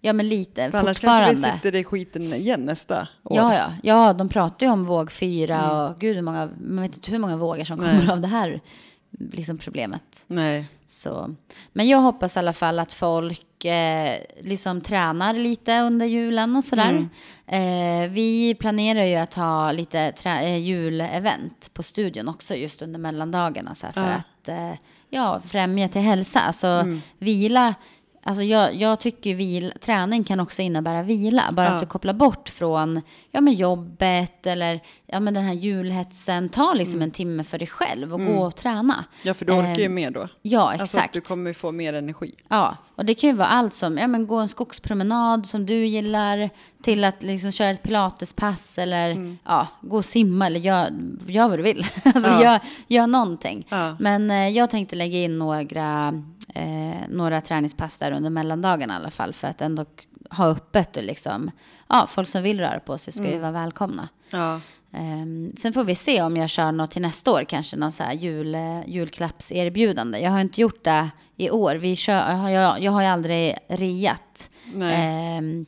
Ja, 0.01 0.13
men 0.13 0.29
lite 0.29 0.71
För 0.71 0.79
annars 0.79 0.99
kanske 0.99 1.35
vi 1.35 1.43
sitter 1.43 1.75
i 1.75 1.85
skiten 1.85 2.23
igen 2.23 2.61
nästa 2.65 3.09
år. 3.25 3.37
Ja, 3.37 3.55
ja. 3.55 3.73
ja, 3.83 4.13
de 4.13 4.29
pratar 4.29 4.67
ju 4.67 4.73
om 4.73 4.85
våg 4.85 5.13
fyra 5.13 5.57
Mm. 5.59 5.71
och 5.77 6.01
gud, 6.01 6.15
hur 6.17 6.23
många, 6.23 6.51
man 6.61 6.83
vet 6.83 6.95
inte 6.97 7.11
hur 7.11 7.19
många 7.19 7.37
vågor 7.37 7.65
som 7.65 7.79
Nej. 7.79 7.99
kommer 7.99 8.13
av 8.13 8.21
det 8.21 8.29
här 8.29 8.61
liksom 9.11 9.59
problemet. 9.59 10.25
Nej, 10.27 10.65
Så. 10.87 11.35
Men 11.73 11.89
jag 11.89 11.99
hoppas 11.99 12.37
i 12.37 12.39
alla 12.39 12.53
fall 12.53 12.79
att 12.79 12.93
folk 12.93 13.65
eh, 13.65 14.19
liksom 14.43 14.81
tränar 14.81 15.35
lite 15.35 15.81
under 15.81 16.07
julen 16.07 16.57
och 16.57 16.65
sådär. 16.65 16.91
Mm. 16.91 17.09
Eh, 17.47 18.11
vi 18.11 18.55
planerar 18.55 19.05
ju 19.05 19.15
att 19.17 19.35
ha 19.35 19.73
lite 19.73 20.13
trä- 20.13 20.43
eh, 20.43 20.57
julevent 20.59 21.71
på 21.75 21.83
studion 21.83 22.29
också 22.29 22.55
just 22.55 22.83
under 22.83 22.99
mellandagarna 22.99 23.75
så 23.75 23.87
här, 23.87 23.93
för 23.93 24.01
Ja. 24.11 24.15
att 24.17 24.49
eh, 24.49 24.73
ja, 25.11 25.41
främja 25.47 25.89
till 25.89 26.01
hälsa. 26.01 26.41
Alltså 26.41 26.67
Mm. 26.67 27.01
vila. 27.19 27.75
Alltså 28.23 28.45
jag, 28.45 28.75
jag 28.75 29.01
tycker 29.01 29.31
ju 29.31 29.37
vil, 29.37 29.73
träning 29.81 30.25
kan 30.25 30.41
också 30.41 30.63
innebära 30.63 31.03
vila. 31.03 31.45
Bara 31.53 31.67
Ja. 31.67 31.73
att 31.73 31.81
du 31.81 31.87
kopplar 31.87 32.13
bort 32.15 32.49
från 32.49 33.01
ja, 33.31 33.41
men 33.41 33.55
jobbet 33.55 34.47
eller 34.47 34.81
ja, 35.07 35.21
men 35.21 35.35
den 35.35 35.45
här 35.45 35.53
julhetsen. 35.53 36.49
Ta 36.49 36.75
liksom 36.75 36.95
Mm. 36.99 37.03
en 37.07 37.11
timme 37.11 37.45
för 37.45 37.59
dig 37.59 37.69
själv 37.69 38.13
och 38.15 38.27
gå 38.27 38.33
och 38.47 38.57
träna. 38.57 39.05
ja, 39.23 39.35
för 39.35 39.45
du 39.45 39.53
orkar 39.53 39.75
ju 39.79 39.85
Eh, 39.85 39.89
mer 39.91 40.11
då. 40.11 40.29
Ja, 40.43 40.69
exakt. 40.75 40.81
Alltså 40.81 40.99
att 40.99 41.13
du 41.13 41.21
kommer 41.21 41.53
få 41.53 41.73
mer 41.73 41.93
energi. 41.93 42.35
Ja, 42.49 42.77
och 42.95 43.05
det 43.05 43.15
kan 43.15 43.31
ju 43.31 43.37
vara 43.37 43.49
allt 43.49 43.75
som, 43.75 43.99
ja 43.99 44.07
men 44.07 44.27
gå 44.27 44.37
en 44.39 44.49
skogspromenad 44.49 45.47
som 45.47 45.67
du 45.67 45.87
gillar, 45.87 46.51
till 46.83 47.05
att 47.05 47.23
liksom 47.23 47.53
köra 47.53 47.71
ett 47.71 47.83
pilatespass 47.83 48.79
eller 48.79 49.37
ja, 49.45 49.67
gå 49.81 49.97
och 49.97 50.05
simma 50.05 50.47
eller 50.47 50.61
gör, 50.61 50.89
gör 51.27 51.49
vad 51.49 51.59
du 51.59 51.63
vill. 51.63 51.87
alltså 52.05 52.31
Ja. 52.31 52.43
gör, 52.43 52.61
gör 52.87 53.07
någonting. 53.07 53.67
Ja. 53.69 53.97
Men 54.01 54.31
eh, 54.31 54.49
jag 54.49 54.71
tänkte 54.71 54.97
lägga 54.97 55.19
in 55.19 55.39
några, 55.39 56.15
eh, 56.55 57.09
några 57.09 57.41
träningspass 57.41 57.99
där 57.99 58.13
under 58.13 58.31
mellandagarna 58.31 58.95
i 58.95 58.97
alla 58.97 59.11
fall 59.11 59.33
för 59.33 59.49
att 59.49 59.61
ändå 59.61 59.85
ha 60.31 60.47
öppet 60.47 60.97
och 60.97 61.03
liksom, 61.03 61.51
ja, 61.89 62.07
folk 62.11 62.29
som 62.29 62.43
vill 62.43 62.61
röra 62.61 62.81
på 62.81 62.99
sig 62.99 63.13
ska 63.13 63.31
ju 63.31 63.39
vara 63.39 63.53
välkomna. 63.53 64.09
Ja, 64.31 64.61
Ehm, 64.93 65.53
sen 65.57 65.73
får 65.73 65.85
vi 65.85 65.95
se 65.95 66.23
om 66.23 66.37
jag 66.37 66.51
kör 66.51 66.73
något 66.73 66.91
till 66.91 67.03
nästa 67.03 67.33
år, 67.33 67.45
kanske 67.45 67.77
någon 67.77 67.93
så 67.93 68.03
här 68.03 68.13
jul, 68.13 68.55
eh, 68.55 68.81
julklappserbjudande. 68.87 70.19
Jag 70.19 70.31
har 70.31 70.41
inte 70.41 70.61
gjort 70.61 70.85
det 70.85 71.11
i 71.37 71.51
år. 71.51 71.75
Vi 71.75 71.97
kör, 71.97 72.49
jag, 72.49 72.83
jag 72.83 72.93
har 72.93 73.03
ju 73.03 73.09
aldrig 73.09 73.59
reat. 73.69 74.51
nej. 74.75 75.65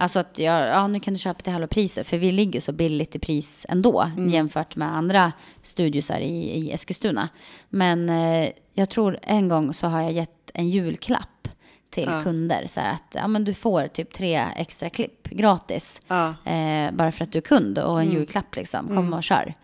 Alltså 0.00 0.18
att 0.18 0.38
jag, 0.38 0.68
ja, 0.68 0.86
nu 0.86 1.00
kan 1.00 1.14
du 1.14 1.18
köpa 1.18 1.40
till 1.42 1.52
halva 1.52 1.66
priset, 1.68 2.06
för 2.06 2.18
vi 2.18 2.32
ligger 2.32 2.60
så 2.60 2.72
billigt 2.72 3.16
i 3.16 3.18
pris 3.18 3.66
ändå 3.68 4.00
Mm. 4.16 4.28
jämfört 4.28 4.76
med 4.76 4.96
andra 4.96 5.32
studiosar 5.62 6.20
i, 6.20 6.50
i 6.58 6.72
Eskilstuna. 6.72 7.28
Men 7.68 8.08
eh, 8.08 8.48
jag 8.74 8.90
tror 8.90 9.18
en 9.22 9.48
gång 9.48 9.74
så 9.74 9.86
har 9.86 10.02
jag 10.02 10.12
gett 10.12 10.50
en 10.54 10.68
julklapp 10.68 11.48
till 11.90 12.04
Ja. 12.10 12.22
kunder. 12.22 12.66
Så 12.68 12.80
här 12.80 12.92
att 12.94 13.14
ja, 13.14 13.28
men 13.28 13.44
du 13.44 13.54
får 13.54 13.86
typ 13.86 14.12
tre 14.12 14.44
extra 14.56 14.90
klipp 14.90 15.28
gratis. 15.28 16.00
Ja, 16.08 16.34
Eh, 16.44 16.92
bara 16.92 17.12
för 17.12 17.24
att 17.24 17.32
du 17.32 17.38
är 17.38 17.42
kund 17.42 17.78
och 17.78 18.00
en 18.00 18.06
Mm. 18.08 18.18
julklapp 18.18 18.56
liksom. 18.56 18.88
Kom 18.88 19.12
och 19.12 19.22
kör. 19.24 19.54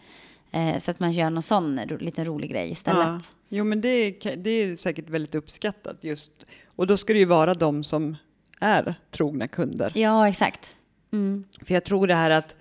Eh, 0.52 0.78
så 0.78 0.90
att 0.90 1.00
man 1.00 1.12
gör 1.12 1.30
någon 1.30 1.42
sån 1.42 1.80
ro, 1.88 1.96
liten 2.00 2.24
rolig 2.24 2.50
grej 2.50 2.70
istället. 2.70 3.04
ja. 3.06 3.20
Jo, 3.48 3.64
men 3.64 3.80
det 3.80 3.88
är, 3.88 4.36
det 4.36 4.50
är 4.50 4.76
säkert 4.76 5.10
väldigt 5.10 5.34
uppskattat 5.34 6.04
just. 6.04 6.30
Och 6.66 6.86
då 6.86 6.96
ska 6.96 7.12
det 7.12 7.18
ju 7.18 7.24
vara 7.24 7.54
de 7.54 7.84
som 7.84 8.16
är 8.60 8.94
trogna 9.10 9.48
kunder. 9.48 9.92
Ja, 9.94 10.28
exakt. 10.28 10.76
Mm. 11.12 11.44
För 11.62 11.74
jag 11.74 11.84
tror 11.84 12.06
det 12.06 12.14
här 12.14 12.30
att, 12.30 12.54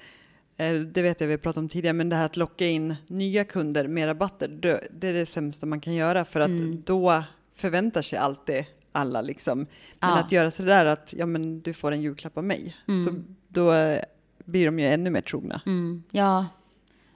eh, 0.58 0.74
det 0.74 1.02
vet 1.02 1.22
jag 1.22 1.28
vi 1.28 1.38
pratat 1.38 1.58
om 1.58 1.70
tidigare, 1.70 1.94
men 1.94 2.10
det 2.10 2.16
här 2.16 2.26
att 2.26 2.38
locka 2.38 2.68
in 2.68 2.96
nya 3.08 3.44
kunder 3.44 3.88
med 3.88 4.08
rabatter, 4.08 4.48
det, 4.48 5.08
är 5.08 5.14
det 5.14 5.26
sämsta 5.26 5.66
man 5.66 5.80
kan 5.80 5.94
göra 5.94 6.26
för 6.26 6.40
att 6.40 6.48
Mm. 6.48 6.82
då 6.86 7.24
förväntar 7.56 8.02
sig 8.02 8.20
alltid 8.20 8.66
alla 8.92 9.22
liksom. 9.22 9.58
Men 9.60 9.68
Ja. 10.00 10.20
att 10.20 10.32
göra 10.32 10.52
sådär 10.52 10.86
att, 10.86 11.14
ja 11.18 11.26
men 11.26 11.62
du 11.62 11.74
får 11.74 11.92
en 11.92 12.02
julklapp 12.02 12.38
av 12.38 12.44
mig, 12.44 12.76
så 13.06 13.16
då 13.48 13.74
eh, 13.74 14.00
blir 14.46 14.66
de 14.66 14.80
ju 14.80 14.88
ännu 14.88 15.10
mer 15.10 15.22
trogna. 15.22 15.62
Mm. 15.66 16.04
Ja, 16.12 16.46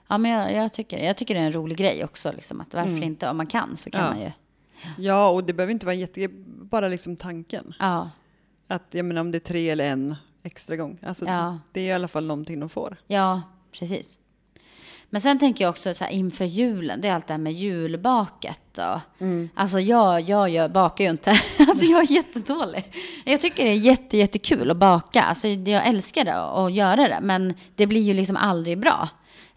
ja 0.08 0.18
men 0.18 0.30
jag, 0.30 0.52
jag, 0.54 0.72
tycker, 0.72 0.98
jag 0.98 1.16
tycker 1.16 1.34
det 1.34 1.40
är 1.40 1.44
en 1.46 1.52
rolig 1.52 1.76
grej 1.78 2.04
också. 2.04 2.32
Liksom, 2.32 2.60
att 2.60 2.74
varför 2.74 3.02
inte, 3.02 3.28
om 3.30 3.36
man 3.36 3.46
kan 3.46 3.76
så 3.76 3.90
kan 3.90 4.00
Mm. 4.00 4.12
Ja. 4.12 4.14
man 4.14 4.24
ju. 4.24 4.32
Ja, 5.04 5.30
och 5.30 5.44
det 5.44 5.52
behöver 5.52 5.72
inte 5.72 5.86
vara 5.86 5.94
en 5.94 6.00
jätte, 6.00 6.28
bara 6.46 6.88
liksom 6.88 7.16
tanken. 7.16 7.74
Ja, 7.78 8.10
Att, 8.70 8.82
jag 8.90 9.04
menar 9.04 9.20
om 9.20 9.30
det 9.32 9.38
är 9.38 9.40
tre 9.40 9.70
eller 9.70 9.84
en 9.84 10.14
extra 10.42 10.76
gång, 10.76 10.98
alltså 11.02 11.24
Ja. 11.24 11.58
det 11.72 11.80
är 11.80 11.84
i 11.84 11.92
alla 11.92 12.08
fall 12.08 12.26
någonting 12.26 12.60
de 12.60 12.68
får. 12.68 12.96
ja, 13.06 13.42
precis. 13.78 14.16
Men 15.12 15.20
sen 15.20 15.38
tänker 15.38 15.64
jag 15.64 15.70
också 15.70 15.94
så 15.94 16.04
här, 16.04 16.12
inför 16.12 16.44
julen, 16.44 17.00
det 17.00 17.08
är 17.08 17.12
allt 17.14 17.26
det 17.26 17.32
här 17.34 17.38
med 17.38 17.52
julbaket. 17.52 18.78
Och, 18.78 19.00
Mm. 19.24 19.48
Alltså 19.54 19.80
jag, 19.80 20.20
jag, 20.20 20.50
jag 20.50 20.72
bakar 20.72 21.04
ju 21.04 21.10
inte. 21.10 21.30
Alltså 21.58 21.84
jag 21.84 22.02
är 22.02 22.12
jättedålig. 22.12 22.92
Jag 23.24 23.40
tycker 23.40 23.64
det 23.64 23.70
är 23.70 23.74
jätte, 23.74 24.16
jättekul 24.16 24.70
att 24.70 24.76
baka. 24.76 25.20
Alltså 25.22 25.48
jag 25.48 25.86
älskar 25.86 26.24
det 26.24 26.34
att 26.36 26.72
göra 26.72 26.96
det. 27.08 27.18
Men 27.22 27.54
det 27.76 27.86
blir 27.86 28.00
ju 28.00 28.14
liksom 28.14 28.36
aldrig 28.36 28.78
bra. 28.78 29.08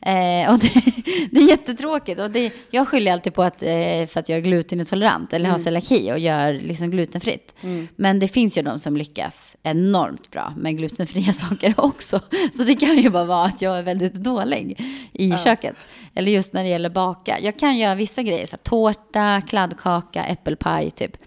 Eh, 0.05 0.53
och 0.53 0.59
det, 0.59 0.71
det 1.31 1.39
är 1.39 1.49
jättetråkigt. 1.49 2.19
Och 2.19 2.31
det, 2.31 2.53
jag 2.71 2.87
skyller 2.87 3.11
alltid 3.13 3.33
på 3.33 3.43
att, 3.43 3.63
eh, 3.63 4.05
för 4.07 4.19
att 4.19 4.29
jag 4.29 4.37
är 4.37 4.41
glutenintolerant 4.41 5.33
eller 5.33 5.49
har 5.49 5.57
celiaki 5.57 6.11
och 6.11 6.19
gör 6.19 6.53
liksom 6.53 6.91
glutenfritt. 6.91 7.55
Men 7.95 8.19
det 8.19 8.27
finns 8.27 8.57
ju 8.57 8.61
de 8.61 8.79
som 8.79 8.97
lyckas 8.97 9.57
enormt 9.63 10.31
bra 10.31 10.53
med 10.57 10.77
glutenfria 10.77 11.33
saker 11.49 11.73
också. 11.77 12.19
Så 12.57 12.63
det 12.63 12.75
kan 12.75 12.97
ju 12.97 13.09
bara 13.09 13.25
vara 13.25 13.45
att 13.45 13.61
jag 13.61 13.77
är 13.77 13.83
väldigt 13.83 14.13
dålig 14.13 14.81
i 15.13 15.31
köket. 15.31 15.75
Eller 16.15 16.31
just 16.31 16.53
när 16.53 16.63
det 16.63 16.69
gäller 16.69 16.89
baka. 16.89 17.39
Jag 17.39 17.59
kan 17.59 17.77
göra 17.77 17.95
vissa 17.95 18.23
grejer, 18.23 18.45
så 18.45 18.51
här, 18.51 18.63
tårta, 18.63 19.41
kladdkaka, 19.41 20.25
äppelpaj 20.25 20.91
typ. 20.91 21.17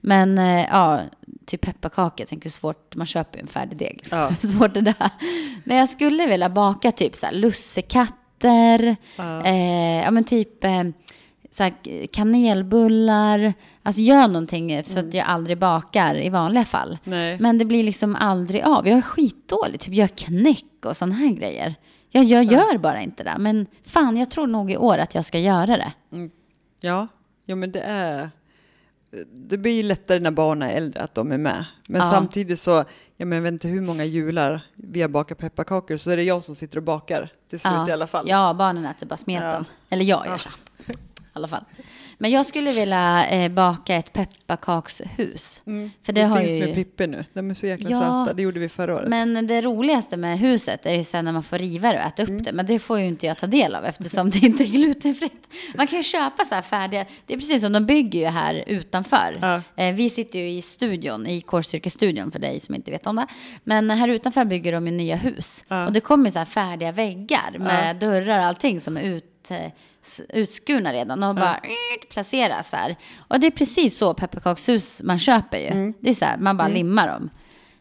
Men 0.00 0.38
eh, 0.38 0.66
ja, 0.70 1.00
typ 1.46 1.60
pepparkakor, 1.60 2.20
jag 2.20 2.28
tänker 2.28 2.44
hur 2.44 2.50
svårt, 2.50 2.94
man 2.96 3.06
köper 3.06 3.38
ju 3.38 3.42
en 3.42 3.46
färdig 3.48 3.78
deg. 3.78 3.94
Liksom. 3.96 4.18
Ja. 4.18 4.28
Hur 4.42 4.48
svårt 4.48 4.76
är 4.76 4.82
det 4.82 4.94
där? 4.98 5.10
Men 5.64 5.76
jag 5.76 5.88
skulle 5.88 6.26
vilja 6.26 6.48
baka 6.50 6.92
typ 6.92 7.16
så 7.16 7.26
här 7.26 7.32
lussekatter, 7.32 8.96
Ja. 9.16 9.44
eh, 9.44 10.02
ja 10.04 10.10
men 10.10 10.24
typ 10.24 10.64
eh, 10.64 10.82
så 11.50 11.62
här, 11.62 12.06
kanelbullar. 12.06 13.54
Alltså 13.82 14.00
gör 14.02 14.28
någonting 14.28 14.84
för 14.84 15.00
att 15.00 15.14
jag 15.14 15.26
aldrig 15.26 15.58
bakar 15.58 16.14
i 16.16 16.28
vanliga 16.28 16.64
fall. 16.64 16.98
Nej. 17.04 17.38
Men 17.40 17.58
det 17.58 17.64
blir 17.64 17.84
liksom 17.84 18.16
aldrig 18.16 18.62
av. 18.62 18.88
Jag 18.88 18.98
är 18.98 19.02
skitdålig, 19.02 19.80
typ 19.80 19.94
gör 19.94 20.06
knäck 20.08 20.64
och 20.84 20.96
sådana 20.96 21.14
här 21.14 21.28
grejer. 21.28 21.74
Jag, 22.10 22.24
jag 22.24 22.44
gör 22.44 22.78
bara 22.78 23.00
inte 23.02 23.24
det. 23.24 23.34
Men 23.38 23.66
fan, 23.84 24.16
jag 24.16 24.30
tror 24.30 24.46
nog 24.46 24.70
i 24.70 24.76
år 24.76 24.98
att 24.98 25.14
jag 25.14 25.24
ska 25.24 25.38
göra 25.38 25.66
det. 25.76 25.92
Ja, 26.80 27.08
ja 27.44 27.56
men 27.56 27.72
det 27.72 27.80
är... 27.80 28.30
Det 29.32 29.58
blir 29.58 29.82
lättare 29.82 30.18
när 30.18 30.30
barnen 30.30 30.68
är 30.70 30.74
äldre 30.76 31.00
att 31.02 31.14
de 31.14 31.32
är 31.32 31.38
med. 31.38 31.64
Men 31.88 32.00
Ja. 32.00 32.10
samtidigt 32.10 32.60
så, 32.60 32.70
ja, 32.70 33.26
jag 33.26 33.26
vet 33.26 33.52
inte 33.52 33.68
hur 33.68 33.80
många 33.80 34.04
jular 34.04 34.60
vi 34.74 35.02
har 35.02 35.08
bakat 35.08 35.38
pepparkakor 35.38 35.96
så 35.96 36.10
är 36.10 36.16
det 36.16 36.22
jag 36.22 36.44
som 36.44 36.54
sitter 36.54 36.76
och 36.76 36.82
bakar 36.82 37.28
till 37.50 37.60
slut 37.60 37.88
i 37.88 37.92
alla 37.92 38.06
fall. 38.06 38.24
Ja, 38.28 38.54
barnen 38.54 38.84
äter 38.86 39.06
bara 39.06 39.16
smeten. 39.16 39.48
Ja. 39.48 39.64
Eller 39.90 40.04
jag 40.04 40.26
gör 40.26 40.38
så. 40.38 40.48
Alla 41.36 41.48
fall. 41.48 41.64
Men 42.18 42.30
jag 42.30 42.46
skulle 42.46 42.72
vilja 42.72 43.26
eh, 43.28 43.48
baka 43.52 43.94
ett 43.94 44.12
pepparkakshus. 44.12 45.62
Mm. 45.66 45.90
För 46.02 46.12
det, 46.12 46.20
det 46.20 46.26
har 46.26 46.38
finns 46.40 46.52
ju... 46.56 46.60
med 46.66 46.74
Pippi 46.74 47.06
nu. 47.06 47.24
De 47.32 47.50
är 47.50 47.54
så 47.54 47.66
jäkla 47.66 47.90
Ja, 47.90 48.00
söta. 48.00 48.34
Det 48.36 48.42
gjorde 48.42 48.60
vi 48.60 48.68
förra 48.68 48.94
året. 48.94 49.08
Men 49.08 49.46
det 49.46 49.62
roligaste 49.62 50.16
med 50.16 50.38
huset 50.38 50.86
är 50.86 50.94
ju 50.94 51.04
sen 51.04 51.24
när 51.24 51.32
man 51.32 51.42
får 51.42 51.58
riva 51.58 51.92
det 51.92 51.98
och 51.98 52.04
äta 52.04 52.22
upp 52.22 52.28
Mm. 52.28 52.42
det. 52.42 52.52
Men 52.52 52.66
det 52.66 52.78
får 52.78 52.98
ju 52.98 53.06
inte 53.06 53.26
jag 53.26 53.38
ta 53.38 53.46
del 53.46 53.74
av 53.74 53.84
eftersom 53.84 54.30
det 54.30 54.38
inte 54.38 54.62
är 54.64 54.66
glutenfritt. 54.66 55.46
Man 55.76 55.86
kan 55.86 55.98
ju 55.98 56.02
köpa 56.02 56.44
så 56.44 56.54
här 56.54 56.62
färdiga. 56.62 57.04
Det 57.26 57.34
är 57.34 57.38
precis 57.38 57.60
som 57.62 57.72
de 57.72 57.86
bygger 57.86 58.20
ju 58.20 58.26
här 58.26 58.64
utanför. 58.66 59.38
Ja. 59.40 59.62
Eh, 59.76 59.94
vi 59.94 60.10
sitter 60.10 60.38
ju 60.38 60.48
i 60.50 60.62
studion, 60.62 61.26
i 61.26 61.40
Kårstyrkestudion 61.40 62.30
för 62.30 62.38
dig 62.38 62.60
som 62.60 62.74
inte 62.74 62.90
vet 62.90 63.06
om 63.06 63.16
det. 63.16 63.26
Men 63.64 63.90
här 63.90 64.08
utanför 64.08 64.44
bygger 64.44 64.72
de 64.72 64.86
ju 64.86 64.92
nya 64.92 65.16
hus. 65.16 65.64
Ja. 65.68 65.86
Och 65.86 65.92
det 65.92 66.00
kommer 66.00 66.30
så 66.30 66.38
här 66.38 66.46
färdiga 66.46 66.92
väggar 66.92 67.56
med 67.58 67.96
dörrar 67.96 68.38
och 68.38 68.44
allting 68.44 68.80
som 68.80 68.96
är 68.96 69.02
ut, 69.02 69.50
eh, 69.50 69.56
utskurna 70.28 70.92
redan 70.92 71.22
och 71.22 71.34
bara 71.34 71.54
eh, 71.56 72.08
placeras 72.10 72.72
här. 72.72 72.96
Och 73.28 73.40
det 73.40 73.46
är 73.46 73.50
precis 73.50 73.98
så 73.98 74.14
pepparkakshus 74.14 75.02
man 75.02 75.18
köper 75.18 75.58
ju. 75.58 75.66
Mm. 75.66 75.94
Det 76.00 76.10
är 76.10 76.14
så 76.14 76.24
här, 76.24 76.38
man 76.38 76.56
bara 76.56 76.68
limmar 76.68 77.06
dem. 77.06 77.30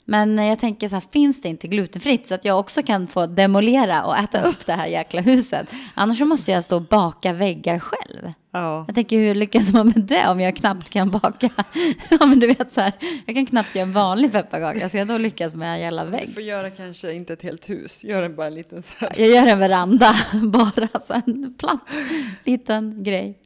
Men 0.07 0.39
eh, 0.39 0.45
jag 0.45 0.59
tänker 0.59 0.89
så 0.89 0.95
här, 0.95 1.03
finns 1.11 1.41
det 1.41 1.49
inte 1.49 1.67
glutenfritt 1.67 2.27
så 2.27 2.33
att 2.35 2.45
jag 2.45 2.59
också 2.59 2.83
kan 2.83 3.07
få 3.07 3.25
demolera 3.25 4.05
och 4.05 4.17
äta 4.17 4.41
upp 4.41 4.65
det 4.65 4.73
här 4.73 4.87
jäkla 4.87 5.21
huset? 5.21 5.67
Annars 5.93 6.19
måste 6.19 6.51
jag 6.51 6.63
stå 6.63 6.75
och 6.75 6.81
baka 6.81 7.33
väggar 7.33 7.79
själv. 7.79 8.31
Ja. 8.51 8.83
Jag 8.87 8.95
tänker 8.95 9.17
hur 9.19 9.35
lyckas 9.35 9.73
man 9.73 9.87
med 9.87 10.03
det 10.03 10.27
om 10.27 10.39
jag 10.39 10.55
knappt 10.55 10.89
kan 10.89 11.11
baka? 11.11 11.49
ja 12.09 12.25
men 12.25 12.39
du 12.39 12.47
vet 12.47 12.73
så 12.73 12.81
här, 12.81 12.93
jag 13.25 13.35
kan 13.35 13.45
knappt 13.45 13.75
göra 13.75 13.83
en 13.83 13.93
vanlig 13.93 14.31
pepparkaka. 14.31 14.89
Ska 14.89 14.97
jag 14.97 15.07
då 15.07 15.17
lyckas 15.17 15.55
med 15.55 15.73
en 15.73 15.79
jävla 15.79 16.05
Du 16.05 16.11
vägg? 16.11 16.33
får 16.33 16.43
göra 16.43 16.69
kanske 16.69 17.13
inte 17.13 17.33
ett 17.33 17.41
helt 17.41 17.69
hus, 17.69 18.03
gör 18.03 18.23
en 18.23 18.35
bara 18.35 18.47
en 18.47 18.55
liten 18.55 18.83
så 18.83 18.93
här. 18.97 19.13
Jag 19.17 19.27
gör 19.27 19.47
en 19.47 19.59
veranda, 19.59 20.15
bara 20.43 20.87
så 21.03 21.13
en 21.13 21.53
platt 21.57 21.89
liten 22.43 23.03
grej. 23.03 23.37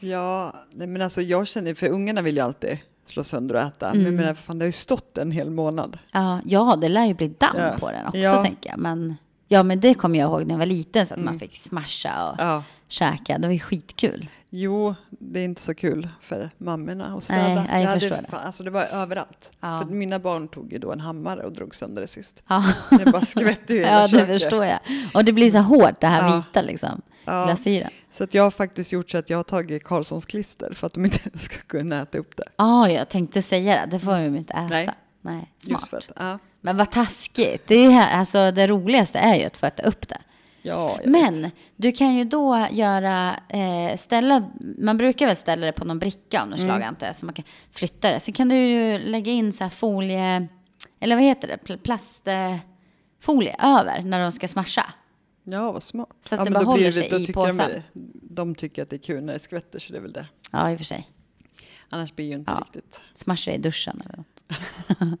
Ja, 0.00 0.54
men 0.72 1.02
alltså 1.02 1.22
jag 1.22 1.46
känner, 1.46 1.74
för 1.74 1.88
ungarna 1.88 2.22
vill 2.22 2.36
ju 2.36 2.42
alltid 2.42 2.78
slå 3.10 3.24
sönder 3.24 3.54
och 3.54 3.60
äta. 3.62 3.86
Mm. 3.90 4.02
Men 4.02 4.12
jag 4.12 4.20
menar, 4.20 4.34
fan, 4.34 4.58
det 4.58 4.62
har 4.62 4.66
ju 4.68 4.72
stått 4.72 5.18
en 5.18 5.30
hel 5.30 5.50
månad. 5.50 5.98
Ja, 6.12 6.40
ja, 6.44 6.76
det 6.80 6.88
lär 6.88 7.04
ju 7.04 7.14
bli 7.14 7.28
damm 7.28 7.56
Ja. 7.56 7.76
på 7.80 7.90
den 7.90 8.06
också 8.06 8.18
Ja. 8.18 8.42
tänker 8.42 8.70
jag. 8.70 8.78
Men, 8.78 9.16
ja, 9.48 9.62
men 9.62 9.80
det 9.80 9.94
kommer 9.94 10.18
jag 10.18 10.30
ihåg 10.30 10.46
när 10.46 10.54
jag 10.54 10.58
var 10.58 10.66
liten 10.66 11.06
så 11.06 11.14
att 11.14 11.20
man 11.20 11.38
fick 11.38 11.56
smasha 11.56 12.30
och 12.30 12.36
Ja. 12.38 12.62
käka. 12.88 13.38
Det 13.38 13.46
var 13.46 13.52
ju 13.54 13.58
skitkul. 13.60 14.26
Jo, 14.52 14.94
det 15.08 15.40
är 15.40 15.44
inte 15.44 15.60
så 15.62 15.74
kul 15.74 16.08
för 16.22 16.50
mammorna 16.58 17.16
att 17.16 17.24
städa. 17.24 17.42
Nej, 17.54 17.66
nej, 17.70 17.82
jag 17.82 17.88
hade 17.90 18.08
det. 18.08 18.24
fan- 18.30 18.40
Alltså 18.46 18.62
det 18.64 18.70
var 18.70 18.84
överallt. 18.92 19.52
Ja. 19.60 19.82
För 19.88 19.94
mina 19.94 20.18
barn 20.18 20.48
tog 20.48 20.72
ju 20.72 20.78
då 20.78 20.92
en 20.92 21.00
hammare 21.00 21.42
och 21.42 21.52
drog 21.52 21.74
sönder 21.74 22.02
det 22.02 22.08
sist. 22.08 22.42
Ja, 22.48 22.64
Det 22.90 23.12
bara 23.12 23.24
skvätte 23.26 23.74
ju 23.74 23.78
hela 23.84 23.92
ja 23.92 24.02
det 24.02 24.08
köket. 24.08 24.42
förstår 24.42 24.64
jag. 24.64 24.78
Och 25.14 25.24
det 25.24 25.32
blir 25.32 25.50
så 25.50 25.58
hårt 25.58 26.00
det 26.00 26.06
här 26.06 26.28
Ja. 26.28 26.36
vita 26.36 26.62
liksom. 26.62 27.02
Ja. 27.32 27.44
Glasyren. 27.46 27.90
Så 28.10 28.24
att 28.24 28.34
jag 28.34 28.42
har 28.42 28.50
faktiskt 28.50 28.92
gjort 28.92 29.10
så 29.10 29.18
att 29.18 29.30
jag 29.30 29.38
har 29.38 29.42
tagit 29.42 29.84
Karlssons 29.84 30.24
klister 30.24 30.72
för 30.74 30.86
att 30.86 30.92
de 30.94 31.04
inte 31.04 31.18
ska 31.38 31.56
kunna 31.56 32.02
äta 32.02 32.18
upp 32.18 32.36
det. 32.36 32.44
Ja, 32.56 32.88
jag 32.90 33.08
tänkte 33.08 33.42
säga 33.42 33.74
det. 33.86 33.90
Det 33.90 33.98
får 33.98 34.12
de 34.12 34.36
inte 34.36 34.52
äta. 34.52 34.62
Nej. 34.70 34.90
Nej. 35.22 35.52
smart. 35.58 35.94
Att, 35.94 36.10
ja. 36.16 36.38
Men 36.60 36.76
vad 36.76 36.90
taskigt. 36.90 37.66
Det, 37.66 37.74
är, 37.74 37.90
här- 37.90 38.18
alltså, 38.18 38.50
det 38.50 38.66
roligaste 38.66 39.18
är 39.18 39.34
ju 39.36 39.44
att 39.44 39.56
få 39.56 39.66
äta 39.66 39.82
upp 39.82 40.08
det. 40.08 40.18
Ja, 40.62 40.90
jag 40.90 40.96
vet. 40.98 41.06
Men 41.40 41.50
du 41.76 41.92
kan 41.92 42.14
ju 42.14 42.24
då 42.24 42.66
göra, 42.70 43.36
eh, 43.48 43.96
ställa, 43.96 44.50
man 44.78 44.96
brukar 44.96 45.26
väl 45.26 45.36
ställa 45.36 45.66
det 45.66 45.72
på 45.72 45.84
någon 45.84 45.98
bricka 45.98 46.42
av 46.42 46.48
något 46.48 46.58
Mm. 46.58 46.68
slag 46.70 46.82
antar 46.82 47.06
jag, 47.06 47.16
så 47.16 47.26
man 47.26 47.34
kan 47.34 47.44
flytta 47.72 48.10
det. 48.10 48.20
Sen 48.20 48.34
kan 48.34 48.48
du 48.48 48.56
ju 48.56 48.98
lägga 48.98 49.32
in 49.32 49.52
så 49.52 49.64
här 49.64 49.70
folie, 49.70 50.48
eller 51.00 51.16
vad 51.16 51.24
heter 51.24 51.48
det, 51.48 51.56
Pl- 51.56 51.78
plastfolie 51.78 53.56
över 53.58 54.02
när 54.02 54.20
de 54.22 54.32
ska 54.32 54.48
smasha. 54.48 54.86
Ja, 55.52 55.72
vad 55.72 55.82
smart. 55.82 56.08
Så 56.28 56.34
att 56.34 56.38
ja, 56.40 56.44
det 56.44 56.50
bara 56.50 56.64
håller 56.64 56.84
det- 56.84 56.92
sig 56.92 57.08
då 57.10 57.18
i 57.18 57.32
påsen. 57.32 57.82
De, 57.92 58.12
de 58.22 58.54
tycker 58.54 58.82
att 58.82 58.90
det 58.90 58.96
är 58.96 59.00
kul 59.00 59.24
när 59.24 59.32
det 59.32 59.38
skvätter, 59.38 59.78
så 59.78 59.92
det 59.92 59.98
är 59.98 60.02
väl 60.02 60.12
det. 60.12 60.26
Ja, 60.50 60.70
i 60.70 60.74
och 60.74 60.78
för 60.78 60.84
sig. 60.84 61.10
Annars 61.90 62.14
blir 62.14 62.26
det 62.26 62.30
ju 62.30 62.34
inte 62.38 62.52
Ja. 62.52 62.58
riktigt. 62.60 63.02
Smasha 63.14 63.50
i 63.52 63.58
duschen 63.58 64.02
eller 64.04 64.16
något. 64.16 65.18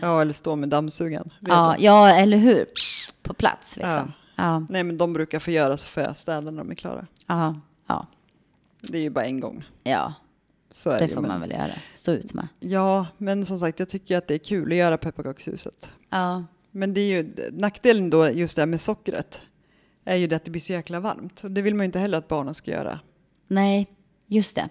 Ja, 0.00 0.20
eller 0.20 0.32
stå 0.32 0.56
med 0.56 0.68
dammsugaren. 0.68 1.30
Ja, 1.40 1.76
ja, 1.78 2.10
eller 2.10 2.36
hur? 2.36 2.66
På 3.22 3.34
plats 3.34 3.76
liksom. 3.76 4.12
Ja, 4.36 4.66
Nej, 4.70 4.82
men 4.84 4.98
de 4.98 5.12
brukar 5.12 5.38
få 5.38 5.50
göra 5.50 5.76
så 5.76 5.88
får 5.88 6.02
jag 6.02 6.16
städa 6.16 6.50
när 6.50 6.58
de 6.58 6.70
är 6.70 6.74
klara. 6.74 7.06
ja, 7.26 7.60
ja. 7.86 8.06
Det 8.80 8.98
är 8.98 9.02
ju 9.02 9.10
bara 9.10 9.24
en 9.24 9.40
gång. 9.40 9.64
ja 9.82 10.14
Så 10.70 10.90
det 10.90 10.98
det 10.98 11.08
får 11.08 11.20
men- 11.20 11.30
man 11.30 11.40
väl 11.40 11.50
göra. 11.50 11.70
Stå 11.94 12.12
ut 12.12 12.34
med. 12.34 12.48
Ja, 12.60 13.06
men 13.18 13.46
som 13.46 13.58
sagt, 13.58 13.78
jag 13.78 13.88
tycker 13.88 14.18
att 14.18 14.28
det 14.28 14.34
är 14.34 14.38
kul 14.38 14.72
att 14.72 14.78
göra 14.78 14.98
pepparkakshuset. 14.98 15.90
Ja, 16.10 16.44
Men 16.70 16.94
det 16.94 17.00
är 17.00 17.08
ju 17.22 17.50
nackdelen 17.52 18.10
då, 18.10 18.30
just 18.30 18.56
det 18.56 18.62
här 18.62 18.66
med 18.66 18.80
sockret, 18.80 19.40
är 20.04 20.16
ju 20.16 20.26
det 20.26 20.36
att 20.36 20.44
det 20.44 20.50
blir 20.50 20.60
så 20.62 20.72
jäkla 20.72 21.00
varmt. 21.00 21.44
Och 21.44 21.50
det 21.50 21.62
vill 21.62 21.74
man 21.74 21.84
ju 21.84 21.86
inte 21.86 21.98
heller 21.98 22.18
att 22.18 22.28
barnen 22.28 22.54
ska 22.54 22.70
göra. 22.70 23.00
Nej, 23.48 23.86
just 24.26 24.54
det. 24.56 24.68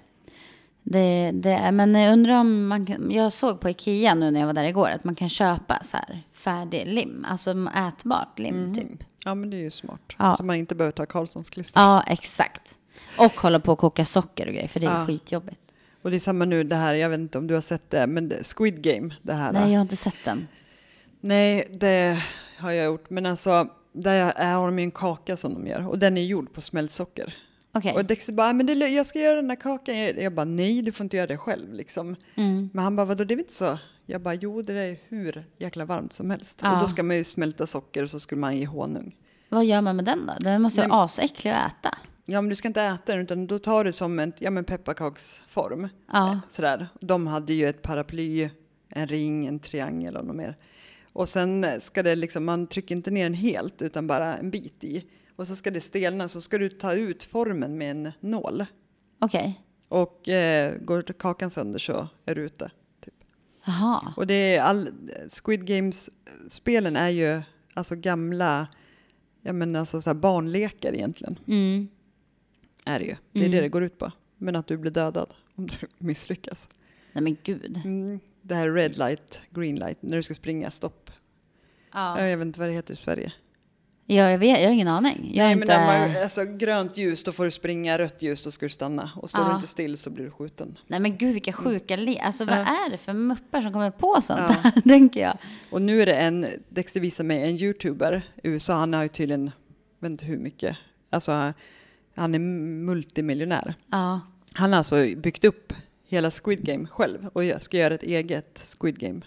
det, 0.84 1.32
det 1.34 1.50
är, 1.52 1.72
men 1.72 1.96
jag 1.96 2.14
undrar 2.14 2.40
om 2.40 2.68
man 2.68 2.86
kan, 2.86 3.12
jag 3.12 3.34
såg 3.34 3.60
på 3.60 3.70
Ikea 3.70 4.16
nu 4.16 4.32
när 4.32 4.40
jag 4.40 4.48
var 4.48 4.54
där 4.54 4.64
igår 4.64 4.90
att 4.90 5.04
man 5.04 5.16
kan 5.16 5.30
köpa 5.30 5.84
så 5.84 5.98
här 5.98 6.22
färdig 6.34 6.84
lim, 6.88 7.26
alltså 7.30 7.56
ätbart 7.88 8.40
lim 8.40 8.76
typ. 8.76 9.04
Ja, 9.26 9.36
men 9.36 9.50
det 9.50 9.58
är 9.58 9.62
ju 9.62 9.72
smart. 9.72 10.02
Ja. 10.20 10.36
Så 10.38 10.44
man 10.44 10.56
inte 10.56 10.76
behöver 10.76 10.92
ta 10.92 11.06
Karlssons 11.06 11.50
klister. 11.50 11.82
Ja, 11.82 12.04
exakt. 12.08 12.76
Och 13.18 13.32
hålla 13.40 13.60
på 13.60 13.72
och 13.74 13.80
koka 13.80 14.06
socker 14.06 14.48
och 14.48 14.54
grejer, 14.54 14.68
för 14.68 14.80
det 14.80 14.86
är 14.86 15.00
Ja. 15.00 15.06
skitjobbigt. 15.06 15.60
Och 16.02 16.12
det 16.12 16.18
är 16.18 16.20
samma 16.20 16.46
nu, 16.46 16.64
det 16.64 16.76
här, 16.76 16.94
jag 16.96 17.10
vet 17.10 17.20
inte 17.20 17.38
om 17.38 17.48
du 17.48 17.54
har 17.54 17.62
sett 17.62 17.90
det, 17.90 18.08
men 18.08 18.30
det, 18.30 18.44
Squid 18.58 18.82
Game, 18.84 19.14
det 19.22 19.34
här. 19.34 19.52
Nej, 19.52 19.72
jag 19.72 19.78
har 19.78 19.82
inte 19.82 19.96
sett 19.96 20.26
den. 20.26 20.48
Nej, 21.22 21.68
det 21.72 22.24
har 22.58 22.72
jag 22.72 22.86
gjort. 22.86 23.10
Men 23.10 23.26
alltså, 23.26 23.68
där 23.94 24.34
är- 24.36 24.54
har 24.56 24.66
de 24.66 24.80
ju 24.80 24.84
en 24.84 24.92
kaka 24.92 25.38
som 25.38 25.54
de 25.54 25.68
gör. 25.68 25.88
Och 25.88 26.00
den 26.00 26.18
är 26.18 26.22
gjord 26.24 26.54
på 26.54 26.62
smält 26.62 26.92
socker. 26.92 27.36
Okej. 27.74 27.94
Och 27.96 28.06
Dexter 28.06 28.34
bara, 28.34 28.54
men 28.54 28.66
det, 28.66 28.74
jag 28.74 29.06
ska 29.06 29.20
göra 29.20 29.36
den 29.36 29.50
här 29.50 29.58
kakan. 29.58 30.00
Jag, 30.00 30.22
jag 30.22 30.34
bara, 30.34 30.46
nej, 30.46 30.82
du 30.82 30.92
får 30.92 31.04
inte 31.04 31.18
göra 31.18 31.28
det 31.28 31.38
själv 31.38 31.74
liksom. 31.74 32.16
Mm. 32.36 32.70
Men 32.74 32.84
han 32.84 32.96
bara, 32.96 33.06
vadå, 33.06 33.24
det 33.24 33.34
är 33.34 33.36
väl 33.36 33.44
inte 33.44 33.54
så? 33.54 33.80
Jag 34.06 34.22
bara, 34.22 34.34
jo, 34.34 34.62
det 34.62 34.74
är 34.74 34.98
hur 35.08 35.46
jäkla 35.58 35.86
varmt 35.86 36.14
som 36.14 36.30
helst. 36.30 36.60
Ja. 36.62 36.76
Och 36.76 36.82
då 36.82 36.88
ska 36.88 37.04
man 37.04 37.16
ju 37.18 37.24
smälta 37.24 37.68
socker 37.68 38.04
och 38.04 38.10
så 38.10 38.20
skulle 38.20 38.42
man 38.42 38.58
ge 38.58 38.66
honung. 38.66 39.16
Vad 39.50 39.66
gör 39.66 39.82
man 39.82 39.96
med 39.96 40.06
den 40.06 40.26
då? 40.26 40.34
Den 40.40 40.62
måste 40.62 40.82
ju 40.82 40.88
vara 40.88 41.04
asäcklig 41.04 41.52
att 41.52 41.72
äta. 41.74 41.98
Ja, 42.26 42.42
men 42.42 42.50
du 42.50 42.56
ska 42.56 42.68
inte 42.68 42.82
äta 42.82 43.12
den, 43.14 43.22
utan 43.22 43.48
då 43.48 43.60
tar 43.60 43.84
du 43.84 43.92
som 43.94 44.20
en 44.20 44.34
ja, 44.40 44.52
men 44.52 44.64
pepparkaksform. 44.64 45.90
Ja. 46.12 46.40
Sådär. 46.50 46.88
De 47.02 47.28
hade 47.28 47.54
ju 47.54 47.68
ett 47.68 47.82
paraply, 47.82 48.50
en 48.90 49.08
ring, 49.08 49.46
en 49.48 49.60
triangel 49.60 50.18
och 50.18 50.26
något 50.26 50.36
mer. 50.36 50.58
Och 51.14 51.30
sen 51.30 51.82
ska 51.82 52.04
det 52.04 52.16
liksom, 52.16 52.46
man 52.46 52.68
trycker 52.68 52.96
inte 52.96 53.12
ner 53.12 53.24
den 53.24 53.34
helt, 53.34 53.82
utan 53.82 54.08
bara 54.08 54.38
en 54.38 54.50
bit 54.50 54.84
i. 54.84 55.06
Och 55.36 55.48
så 55.48 55.56
ska 55.56 55.72
det 55.72 55.82
stelna, 55.82 56.28
så 56.28 56.42
ska 56.42 56.58
du 56.58 56.70
ta 56.70 56.94
ut 56.94 57.24
formen 57.24 57.78
med 57.78 57.92
en 57.92 58.12
nål. 58.20 58.66
Okej. 59.20 59.62
Och 59.88 60.30
eh, 60.30 60.78
går 60.82 61.02
kakan 61.02 61.50
sönder 61.50 61.80
så 61.80 62.08
är 62.26 62.36
du 62.36 62.42
ute. 62.42 62.72
Typ. 63.06 63.14
Jaha. 63.66 64.14
Och 64.18 64.28
det 64.28 64.56
är 64.56 64.62
all, 64.62 64.90
Squid 65.44 65.66
Games-spelen 65.66 66.96
är 66.96 67.10
ju 67.10 67.42
alltså 67.74 67.96
gamla, 67.96 68.68
ja 69.42 69.54
men 69.54 69.76
alltså 69.76 70.02
så 70.02 70.14
barnlekar 70.14 70.94
egentligen. 70.94 71.40
Mm. 71.48 71.88
Är 72.86 73.00
det 73.00 73.06
ju. 73.06 73.16
Det 73.32 73.40
är 73.40 73.44
Mm. 73.44 73.52
det 73.56 73.62
det 73.62 73.70
går 73.70 73.84
ut 73.84 73.98
på. 73.98 74.12
Men 74.38 74.56
att 74.56 74.68
du 74.68 74.78
blir 74.78 74.92
dödad 74.92 75.34
om 75.56 75.68
du 75.68 75.74
misslyckas. 75.98 76.68
Nej 77.14 77.24
men 77.24 77.38
gud. 77.44 77.82
Mm. 77.86 78.20
Det 78.46 78.56
här 78.56 78.70
red 78.72 78.98
light, 78.98 79.42
green 79.50 79.76
light, 79.76 79.98
när 80.02 80.18
du 80.18 80.24
ska 80.24 80.34
springa, 80.34 80.72
stopp. 80.72 81.12
Ja. 81.94 82.22
Jag 82.28 82.38
vet 82.38 82.46
inte 82.46 82.60
vad 82.60 82.70
det 82.70 82.74
heter 82.74 82.94
i 82.94 82.98
Sverige. 82.98 83.34
Ja, 84.06 84.30
jag, 84.32 84.38
vet, 84.38 84.60
jag 84.62 84.68
har 84.68 84.74
ingen 84.74 84.88
aning. 84.88 85.32
Jag 85.34 85.46
Nej, 85.46 85.56
men 85.56 85.64
inte... 85.64 85.78
när 85.78 86.08
man, 86.14 86.24
alltså, 86.24 86.46
grönt 86.46 86.98
ljus, 86.98 87.24
då 87.24 87.32
får 87.32 87.46
du 87.46 87.52
springa, 87.52 87.98
rött 87.98 88.22
ljus, 88.22 88.44
då 88.44 88.52
ska 88.52 88.66
du 88.66 88.70
stanna. 88.70 89.12
Och 89.16 89.30
står 89.30 89.42
Ja. 89.44 89.50
du 89.50 89.56
inte 89.56 89.68
still 89.68 89.98
så 89.98 90.10
blir 90.10 90.26
du 90.26 90.32
skjuten. 90.32 90.78
Nej 90.88 91.00
men 91.00 91.18
gud 91.18 91.34
vilka 91.34 91.54
sjuka 91.54 91.96
le- 91.96 92.20
Alltså 92.20 92.46
vad 92.46 92.58
Ja. 92.58 92.62
är 92.86 92.90
det 92.90 92.98
för 92.98 93.14
muppar 93.14 93.62
som 93.62 93.74
kommer 93.74 93.92
på 93.92 94.22
sånt 94.22 94.40
Ja. 94.64 94.72
där, 94.76 94.82
tänker 94.90 95.22
jag. 95.22 95.38
Och 95.70 95.82
nu 95.82 96.02
är 96.02 96.06
det 96.06 96.16
en, 96.16 96.48
Dexter 96.70 97.00
visar 97.00 97.24
mig 97.24 97.44
en 97.50 97.56
youtuber 97.58 98.22
i 98.44 98.48
USA, 98.50 98.74
han 98.74 98.94
har 98.94 99.04
ju 99.04 99.10
tydligen, 99.10 99.44
jag 100.00 100.10
vet 100.10 100.12
inte 100.12 100.26
hur 100.26 100.38
mycket, 100.38 100.78
alltså 101.10 101.54
han 102.16 102.36
är 102.36 102.40
multimiljonär. 102.40 103.76
Ja. 103.92 104.22
Han 104.54 104.72
har 104.74 104.78
alltså 104.78 104.96
byggt 105.18 105.46
upp 105.46 105.74
hela 106.14 106.32
Squid 106.32 106.66
Game 106.66 106.88
själv 106.88 107.28
och 107.34 107.44
jag 107.44 107.62
ska 107.62 107.78
göra 107.78 107.94
ett 107.94 108.04
eget 108.04 108.76
Squid 108.80 109.00
Game. 109.00 109.22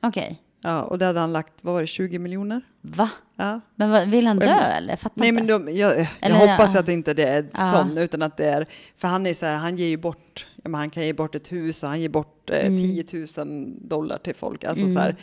Okej. 0.00 0.42
Ja, 0.60 0.82
och 0.82 0.98
där 0.98 1.06
hade 1.06 1.20
han 1.20 1.32
lagt, 1.32 1.52
vad 1.60 1.74
var 1.74 1.80
det, 1.80 1.86
20 1.86 2.18
miljoner? 2.18 2.60
Va? 2.80 3.10
Ja. 3.36 3.60
Men 3.74 3.90
vad, 3.90 4.08
vill 4.08 4.26
han 4.26 4.38
dö 4.38 4.46
jag- 4.46 4.76
eller? 4.76 4.96
Fattar 4.96 5.20
Nej, 5.20 5.28
inte. 5.28 5.42
men 5.42 5.66
de, 5.66 5.72
jag, 5.76 5.98
jag 6.00 6.06
Eller, 6.20 6.36
hoppas 6.36 6.74
ja. 6.74 6.80
att 6.80 6.86
det 6.86 6.92
inte 6.92 7.14
det 7.14 7.24
är 7.24 7.46
Ja. 7.52 7.72
sån, 7.72 7.98
utan 7.98 8.22
att 8.22 8.36
det 8.36 8.44
är, 8.46 8.66
för 8.96 9.08
han 9.08 9.26
är 9.26 9.34
så 9.34 9.46
här, 9.46 9.56
han 9.56 9.76
ger 9.76 9.86
ju 9.88 9.96
bort, 9.96 10.46
ja, 10.56 10.68
men 10.68 10.74
han 10.74 10.90
kan 10.90 11.02
ge 11.02 11.12
bort 11.12 11.34
ett 11.34 11.52
hus 11.52 11.82
och 11.82 11.88
han 11.88 12.00
ger 12.00 12.08
bort 12.08 12.50
eh, 12.50 12.66
Mm. 12.66 12.78
10 12.78 13.04
000 13.44 13.74
dollar 13.88 14.18
till 14.18 14.34
folk. 14.34 14.64
Alltså 14.64 14.84
Mm. 14.84 14.96
så, 14.96 15.00
här, 15.02 15.16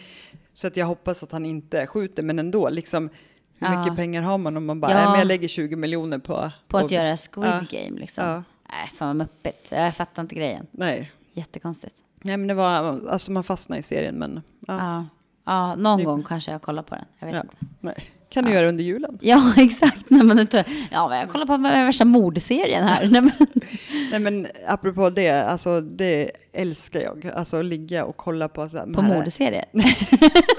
så 0.53 0.67
att 0.67 0.77
jag 0.77 0.85
hoppas 0.85 1.23
att 1.23 1.31
han 1.31 1.45
inte 1.45 1.87
skjuter, 1.87 2.23
men 2.23 2.39
ändå, 2.39 2.69
liksom, 2.69 3.09
hur 3.59 3.77
mycket 3.77 3.95
pengar 3.95 4.21
har 4.21 4.37
man 4.37 4.57
om 4.57 4.65
man 4.65 4.79
bara, 4.79 4.91
Ja. 4.91 4.97
nej, 4.97 5.05
men 5.09 5.19
jag 5.19 5.27
lägger 5.27 5.47
20 5.47 5.75
miljoner 5.75 6.17
på... 6.19 6.51
På 6.67 6.77
att 6.77 6.83
och- 6.83 6.91
göra 6.91 7.17
Squid. 7.17 7.69
Game 7.71 7.99
liksom. 7.99 8.43
Nej, 8.79 8.89
fan 8.93 9.07
vad 9.07 9.15
muppigt. 9.15 9.71
Jag 9.71 9.95
fattar 9.95 10.21
inte 10.21 10.35
grejen. 10.35 10.67
Nej. 10.71 11.11
Jättekonstigt. 11.33 11.95
nej, 12.23 12.37
men 12.37 12.47
det 12.47 12.53
var, 12.53 12.99
alltså 13.09 13.31
man 13.31 13.43
fastnar 13.43 13.77
i 13.77 13.83
serien, 13.83 14.15
men 14.15 14.41
ja, 14.67 14.77
Ja. 14.77 15.05
Ja, 15.45 15.75
någon 15.75 15.99
Det- 15.99 16.05
gång 16.05 16.23
kanske 16.23 16.51
jag 16.51 16.61
kollar 16.61 16.83
på 16.83 16.95
den. 16.95 17.05
Jag 17.19 17.25
vet 17.27 17.35
Ja. 17.35 17.41
inte. 17.41 17.55
nej. 17.79 18.09
Kan 18.29 18.43
du 18.43 18.49
Ja. 18.49 18.55
göra 18.55 18.69
under 18.69 18.83
julen? 18.83 19.17
Ja, 19.21 19.53
exakt. 19.57 20.09
Nej, 20.09 20.23
men 20.23 20.47
ja, 20.91 21.09
men 21.09 21.19
jag 21.19 21.29
kollar 21.29 21.45
på 21.45 21.57
värsta 21.57 22.05
mordserien 22.05 22.83
här. 22.83 23.07
Nej, 23.07 23.21
men, 23.21 23.31
Nej, 24.11 24.19
men 24.19 24.47
apropå 24.67 25.09
det, 25.09 25.29
alltså 25.29 25.81
det 25.81 26.31
älskar 26.53 26.99
jag, 26.99 27.31
alltså 27.35 27.61
ligga 27.61 28.05
och 28.05 28.17
kolla 28.17 28.47
på 28.47 28.69
så 28.69 28.77
här, 28.77 28.85
på 28.93 29.01
här- 29.01 29.15
mordserier. 29.17 29.65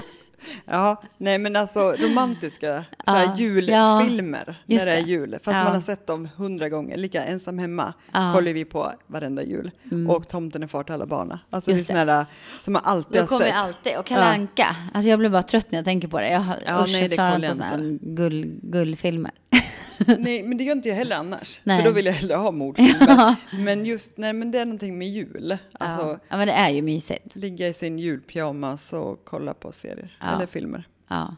Ja, 0.75 1.01
nej 1.17 1.37
men 1.37 1.55
alltså 1.55 1.79
romantiska 1.79 2.83
Ja, 3.05 3.35
julfilmer 3.37 4.55
just 4.65 4.85
när 4.85 4.91
det 4.91 4.97
är 4.97 5.05
jul. 5.05 5.31
Fast 5.43 5.57
Ja. 5.57 5.63
man 5.63 5.73
har 5.73 5.81
sett 5.81 6.07
dem 6.07 6.29
hundra 6.35 6.69
gånger. 6.69 6.97
Lika 6.97 7.23
ensam 7.25 7.57
hemma 7.59 7.93
Ja. 8.13 8.31
kollar 8.35 8.53
vi 8.53 8.65
på 8.65 8.91
varenda 9.07 9.43
jul. 9.43 9.71
Och 10.09 10.27
Tomten 10.27 10.63
är 10.63 10.67
far 10.67 10.83
till 10.83 10.93
alla 10.93 11.05
barnen. 11.05 11.37
Alltså 11.49 11.71
Mm. 11.71 11.77
Just 11.77 11.87
det 11.87 11.93
är 11.93 12.05
sådana 12.05 12.25
som 12.59 12.73
man 12.73 12.81
alltid 12.85 13.21
har 13.21 13.27
kommer 13.27 13.41
sett. 13.45 13.49
jag 13.53 13.57
alltid. 13.63 13.97
Och 13.97 14.05
Kalle 14.05 14.21
Ja. 14.21 14.27
Anka. 14.27 14.75
Alltså 14.93 15.09
jag 15.09 15.19
blir 15.19 15.29
bara 15.29 15.43
trött 15.43 15.71
när 15.71 15.77
jag 15.79 15.85
tänker 15.85 16.07
på 16.07 16.19
det. 16.19 16.31
Jag 16.31 16.39
har 16.39 16.57
Ja, 16.65 16.83
usch, 16.83 16.91
nej, 16.91 17.01
jag 17.01 17.09
det 17.09 17.15
klarar 17.15 17.31
kollar 17.35 17.49
inte 17.51 17.63
jag 17.63 17.71
sådana 17.71 17.97
gull, 18.01 18.59
gullfilmer. 18.63 19.31
nej, 20.19 20.43
men 20.43 20.57
det 20.57 20.63
gör 20.63 20.71
inte 20.75 20.89
jag 20.89 20.95
heller 20.95 21.15
annars. 21.15 21.61
Nej. 21.63 21.77
För 21.77 21.89
då 21.89 21.95
vill 21.95 22.05
jag 22.05 22.13
hellre 22.13 22.35
ha 22.35 22.51
mordfilmer. 22.51 23.35
Men 23.63 23.85
just, 23.85 24.17
nej 24.17 24.33
men 24.33 24.51
det 24.51 24.59
är 24.59 24.65
någonting 24.65 24.97
med 24.97 25.07
jul. 25.07 25.57
Alltså, 25.71 26.07
ja. 26.07 26.19
ja, 26.29 26.37
men 26.37 26.47
det 26.47 26.53
är 26.53 26.69
ju 26.69 26.81
mysigt. 26.81 27.35
ligga 27.35 27.67
i 27.67 27.73
sin 27.73 27.99
julpyjamas 27.99 28.93
och 28.93 29.21
kolla 29.25 29.53
på 29.53 29.71
serier 29.71 30.17
Ja. 30.21 30.35
eller 30.35 30.45
filmer. 30.45 30.87
Ja, 31.07 31.35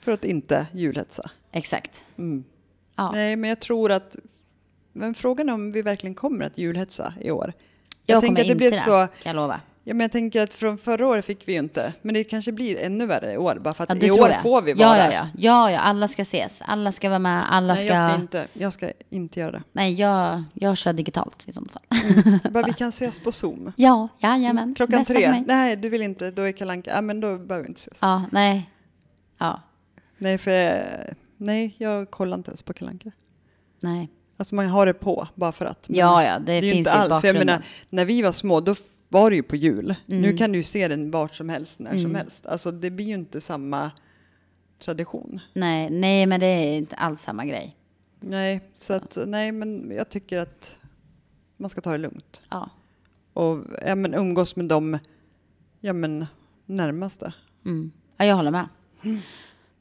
För 0.00 0.12
att 0.12 0.24
inte 0.24 0.66
julhetsa. 0.72 1.30
exakt. 1.52 2.04
Mm. 2.18 2.44
Ja. 2.96 3.10
Nej, 3.10 3.36
men 3.36 3.48
jag 3.48 3.60
tror 3.60 3.92
att... 3.92 4.16
Men 4.92 5.14
frågan 5.14 5.48
är 5.48 5.52
om 5.54 5.72
vi 5.72 5.82
verkligen 5.82 6.14
kommer 6.14 6.44
att 6.44 6.58
julhetsa 6.58 7.14
i 7.20 7.30
år. 7.30 7.52
Jag, 8.06 8.20
tänker 8.22 8.42
kommer 8.42 8.54
att 8.54 8.58
det 8.58 8.70
det, 8.70 8.76
så... 8.76 8.90
kan 8.90 9.08
jag 9.22 9.36
lova. 9.36 9.60
Ja, 9.84 9.94
men 9.94 10.00
jag 10.00 10.12
tänker 10.12 10.42
att 10.42 10.54
från 10.54 10.78
förra 10.78 11.06
året 11.06 11.24
fick 11.24 11.48
vi 11.48 11.52
ju 11.52 11.58
inte, 11.58 11.92
men 12.02 12.14
det 12.14 12.24
kanske 12.24 12.52
blir 12.52 12.78
ännu 12.82 13.06
värre 13.06 13.32
i 13.32 13.36
år, 13.36 13.58
bara 13.60 13.74
för 13.74 13.84
att 13.84 13.88
Ja, 13.90 13.94
det 13.94 14.06
i 14.06 14.10
år 14.10 14.28
jag. 14.28 14.42
får 14.42 14.62
vi 14.62 14.72
ja, 14.72 14.88
vara. 14.88 14.98
ja, 14.98 15.12
ja, 15.12 15.28
ja, 15.36 15.70
ja, 15.70 15.78
alla 15.80 16.08
ska 16.08 16.22
ses. 16.22 16.62
Alla 16.64 16.92
ska 16.92 17.08
vara 17.08 17.18
med. 17.18 17.52
Alla 17.52 17.74
Nej, 17.74 17.84
ska... 17.84 17.94
jag 17.94 18.10
ska 18.10 18.20
inte, 18.20 18.46
jag 18.52 18.72
ska 18.72 18.90
inte 19.10 19.40
göra 19.40 19.50
det. 19.52 19.62
Nej, 19.72 19.94
jag, 19.94 20.44
jag 20.54 20.76
kör 20.76 20.92
digitalt 20.92 21.48
i 21.48 21.52
sånt 21.52 21.72
fall. 21.72 21.82
Bara 22.52 22.64
vi 22.64 22.72
kan 22.72 22.88
ses 22.88 23.18
på 23.20 23.32
Zoom. 23.32 23.72
Ja, 23.76 24.08
jajamän. 24.18 24.74
Klockan 24.74 24.98
Bästa 25.00 25.14
tre. 25.14 25.44
Nej, 25.46 25.76
du 25.76 25.88
vill 25.88 26.02
inte, 26.02 26.30
då 26.30 26.42
är 26.42 26.52
Kalanka. 26.52 26.90
Ja, 26.94 27.00
men 27.00 27.20
då 27.20 27.36
behöver 27.38 27.62
vi 27.62 27.68
inte 27.68 27.80
ses. 27.80 27.98
Ja, 28.00 28.22
nej. 28.32 28.70
Ja, 29.38 29.60
Nej, 30.18 30.38
för 30.38 30.82
nej, 31.36 31.74
jag 31.78 32.10
kollar 32.10 32.36
inte 32.36 32.50
ens 32.50 32.62
på 32.62 32.72
Kalanka. 32.72 33.10
nej. 33.80 34.08
Alltså 34.36 34.54
man 34.54 34.66
har 34.68 34.86
det 34.86 34.94
på 34.94 35.28
bara 35.34 35.52
för 35.52 35.64
att. 35.64 35.86
Ja, 35.88 36.24
ja, 36.24 36.38
det, 36.38 36.54
ju 36.54 36.60
finns 36.60 36.74
inte 36.74 36.90
ju 36.90 36.96
i 36.96 36.98
allt. 37.12 37.20
För 37.20 37.28
jag 37.28 37.38
menar, 37.38 37.62
när 37.90 38.04
vi 38.04 38.22
var 38.22 38.32
små, 38.32 38.60
då 38.60 38.74
var 39.12 39.30
det 39.30 39.36
ju 39.36 39.42
på 39.42 39.56
jul. 39.56 39.94
Nu 40.06 40.16
Mm. 40.18 40.36
kan 40.36 40.52
du 40.52 40.58
ju 40.58 40.64
se 40.64 40.88
den 40.88 41.10
vart 41.10 41.34
som 41.34 41.48
helst, 41.48 41.78
när 41.78 41.90
som 41.90 41.98
Mm. 42.00 42.14
helst. 42.14 42.46
Alltså 42.46 42.70
det 42.70 42.90
blir 42.90 43.06
ju 43.06 43.14
inte 43.14 43.40
samma 43.40 43.90
tradition. 44.78 45.40
Nej, 45.52 45.90
nej, 45.90 46.26
men 46.26 46.40
det 46.40 46.46
är 46.46 46.76
inte 46.76 46.96
alls 46.96 47.22
samma 47.22 47.44
grej. 47.44 47.76
Nej, 48.20 48.60
så 48.74 48.92
att 48.94 49.18
nej, 49.26 49.52
men 49.52 49.92
jag 49.96 50.08
tycker 50.08 50.38
att 50.38 50.76
man 51.56 51.70
ska 51.70 51.80
ta 51.80 51.92
det 51.92 51.98
lugnt. 51.98 52.40
Ja. 52.50 52.70
Och 53.32 53.58
ja, 53.86 53.94
men 53.94 54.14
umgås 54.14 54.56
med 54.56 54.66
dem, 54.66 54.98
ja 55.80 55.92
men 55.92 56.26
närmaste. 56.66 57.32
Mm. 57.64 57.92
ja, 58.16 58.24
jag 58.24 58.36
håller 58.36 58.50
med. 58.50 58.68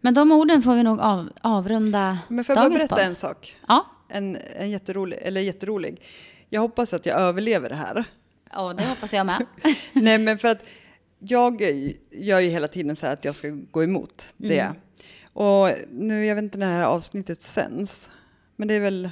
Men 0.01 0.13
de 0.13 0.31
orden 0.31 0.61
får 0.61 0.75
vi 0.75 0.83
nog 0.83 0.99
av, 0.99 1.29
avrunda 1.41 2.17
Men 2.27 2.43
får 2.43 2.55
jag 2.55 2.63
bara 2.65 2.69
berätta 2.69 2.95
podd. 2.95 3.05
en 3.05 3.15
sak? 3.15 3.55
Ja. 3.67 3.85
En, 4.09 4.37
en 4.57 4.69
jätterolig, 4.69 5.17
eller 5.21 5.41
jätterolig. 5.41 6.01
Jag 6.49 6.61
hoppas 6.61 6.93
att 6.93 7.05
jag 7.05 7.19
överlever 7.19 7.69
det 7.69 7.75
här. 7.75 8.05
Ja, 8.53 8.73
det 8.73 8.85
hoppas 8.85 9.13
jag 9.13 9.25
med. 9.25 9.45
Nej, 9.93 10.17
men 10.17 10.39
för 10.39 10.47
att 10.47 10.63
jag 11.19 11.61
gör 12.11 12.39
ju 12.39 12.49
hela 12.49 12.67
tiden 12.67 12.95
så 12.95 13.05
här 13.05 13.13
att 13.13 13.25
jag 13.25 13.35
ska 13.35 13.49
gå 13.71 13.83
emot 13.83 14.27
det. 14.37 14.59
Mm. 14.59 14.75
Och 15.33 15.69
nu, 15.91 16.25
jag 16.25 16.35
vet 16.35 16.43
inte 16.43 16.57
när 16.57 16.67
det 16.67 16.73
här 16.73 16.83
avsnittet 16.83 17.41
sänds, 17.41 18.09
men 18.55 18.67
det 18.67 18.73
är 18.73 18.79
väl, 18.79 19.09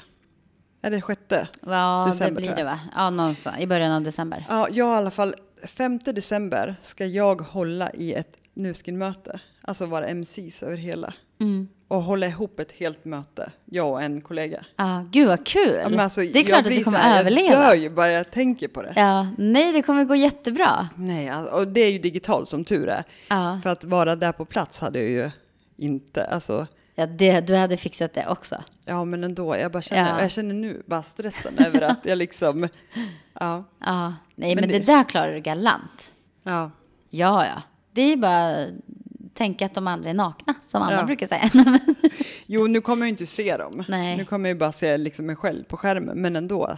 är 0.81 0.91
det 0.91 1.01
sjätte? 1.01 1.47
Ja, 1.61 2.05
December, 2.11 2.41
det 2.41 2.47
blir 2.47 2.55
det 2.55 2.63
va? 2.63 2.79
Ja, 2.95 3.09
någonstans 3.09 3.59
i 3.59 3.67
början 3.67 3.91
av 3.91 4.01
december. 4.01 4.45
Ja, 4.49 4.67
jag 4.71 4.93
i 4.93 4.97
alla 4.97 5.11
fall, 5.11 5.35
5 5.63 5.97
december 5.97 6.75
ska 6.83 7.05
jag 7.05 7.41
hålla 7.41 7.91
i 7.91 8.13
ett 8.13 8.37
Nuskin-möte, 8.53 9.39
alltså 9.61 9.85
vara 9.85 10.07
MCs 10.07 10.63
över 10.63 10.77
hela. 10.77 11.13
Mm. 11.39 11.67
Och 11.91 12.03
hålla 12.03 12.27
ihop 12.27 12.59
ett 12.59 12.71
helt 12.71 13.05
möte, 13.05 13.51
jag 13.65 13.91
och 13.91 14.01
en 14.01 14.21
kollega. 14.21 14.65
Ja, 14.75 15.05
gud 15.11 15.27
vad 15.27 15.45
kul. 15.45 15.79
Ja, 15.91 16.01
alltså, 16.01 16.21
det 16.21 16.39
är 16.39 16.43
klart 16.43 16.59
att 16.59 16.65
du 16.65 16.83
kommer 16.83 16.97
här, 16.97 17.19
överleva. 17.19 17.53
Jag 17.53 17.61
dör 17.67 17.73
ju 17.75 17.89
bara 17.89 18.11
jag 18.11 18.31
tänker 18.31 18.67
på 18.67 18.81
det. 18.81 18.93
Ja, 18.95 19.27
nej, 19.37 19.71
det 19.73 19.81
kommer 19.81 20.03
gå 20.05 20.15
jättebra. 20.15 20.89
Nej, 20.95 21.29
alltså, 21.29 21.55
och 21.55 21.67
det 21.67 21.81
är 21.81 21.91
ju 21.91 21.99
digitalt 21.99 22.49
som 22.49 22.65
tur 22.65 22.89
är. 22.89 23.03
Ja, 23.29 23.59
För 23.63 23.69
att 23.69 23.83
vara 23.83 24.15
där 24.15 24.31
på 24.31 24.45
plats 24.45 24.79
hade 24.79 24.99
jag 24.99 25.09
ju 25.09 25.31
inte, 25.77 26.25
alltså, 26.25 26.67
ja 26.95 27.05
det, 27.05 27.41
du 27.41 27.55
hade 27.55 27.77
fixat 27.77 28.13
det 28.13 28.27
också. 28.27 28.63
ja 28.85 29.05
men 29.05 29.23
ändå, 29.23 29.57
jag 29.57 29.71
bara 29.71 29.81
känner, 29.81 30.09
Ja. 30.09 30.21
jag 30.21 30.31
känner 30.31 30.53
nu 30.55 30.83
bara 30.85 31.03
stressen 31.03 31.57
över 31.57 31.81
att 31.81 31.99
jag 32.05 32.17
liksom, 32.17 32.67
ja, 33.39 33.63
Ja, 33.85 34.13
nej, 34.35 34.55
men, 34.55 34.61
Men 34.61 34.69
det... 34.69 34.79
det- 34.79 34.85
där 34.85 35.03
klarar 35.03 35.33
du 35.33 35.39
galant. 35.39 36.11
ja, 36.43 36.71
Ja, 37.09 37.45
ja. 37.45 37.61
Det 37.91 38.01
är 38.01 38.17
bara 38.17 38.65
tänka 39.39 39.65
att 39.65 39.73
de 39.73 39.87
andra 39.87 40.09
är 40.09 40.13
nakna, 40.13 40.53
som 40.67 40.81
Anna 40.81 40.93
Ja. 40.93 41.03
brukar 41.05 41.27
säga. 41.27 41.49
jo 42.45 42.67
nu 42.67 42.81
kommer 42.81 43.05
jag 43.05 43.09
inte 43.09 43.25
se 43.25 43.57
dem. 43.57 43.83
Nej. 43.87 44.17
Nu 44.17 44.25
kommer 44.25 44.49
jag 44.49 44.57
bara 44.57 44.71
se 44.71 44.97
liksom 44.97 45.25
mig 45.25 45.35
själv 45.35 45.63
på 45.63 45.77
skärmen, 45.77 46.21
men 46.21 46.35
ändå. 46.35 46.67
ja. 46.69 46.77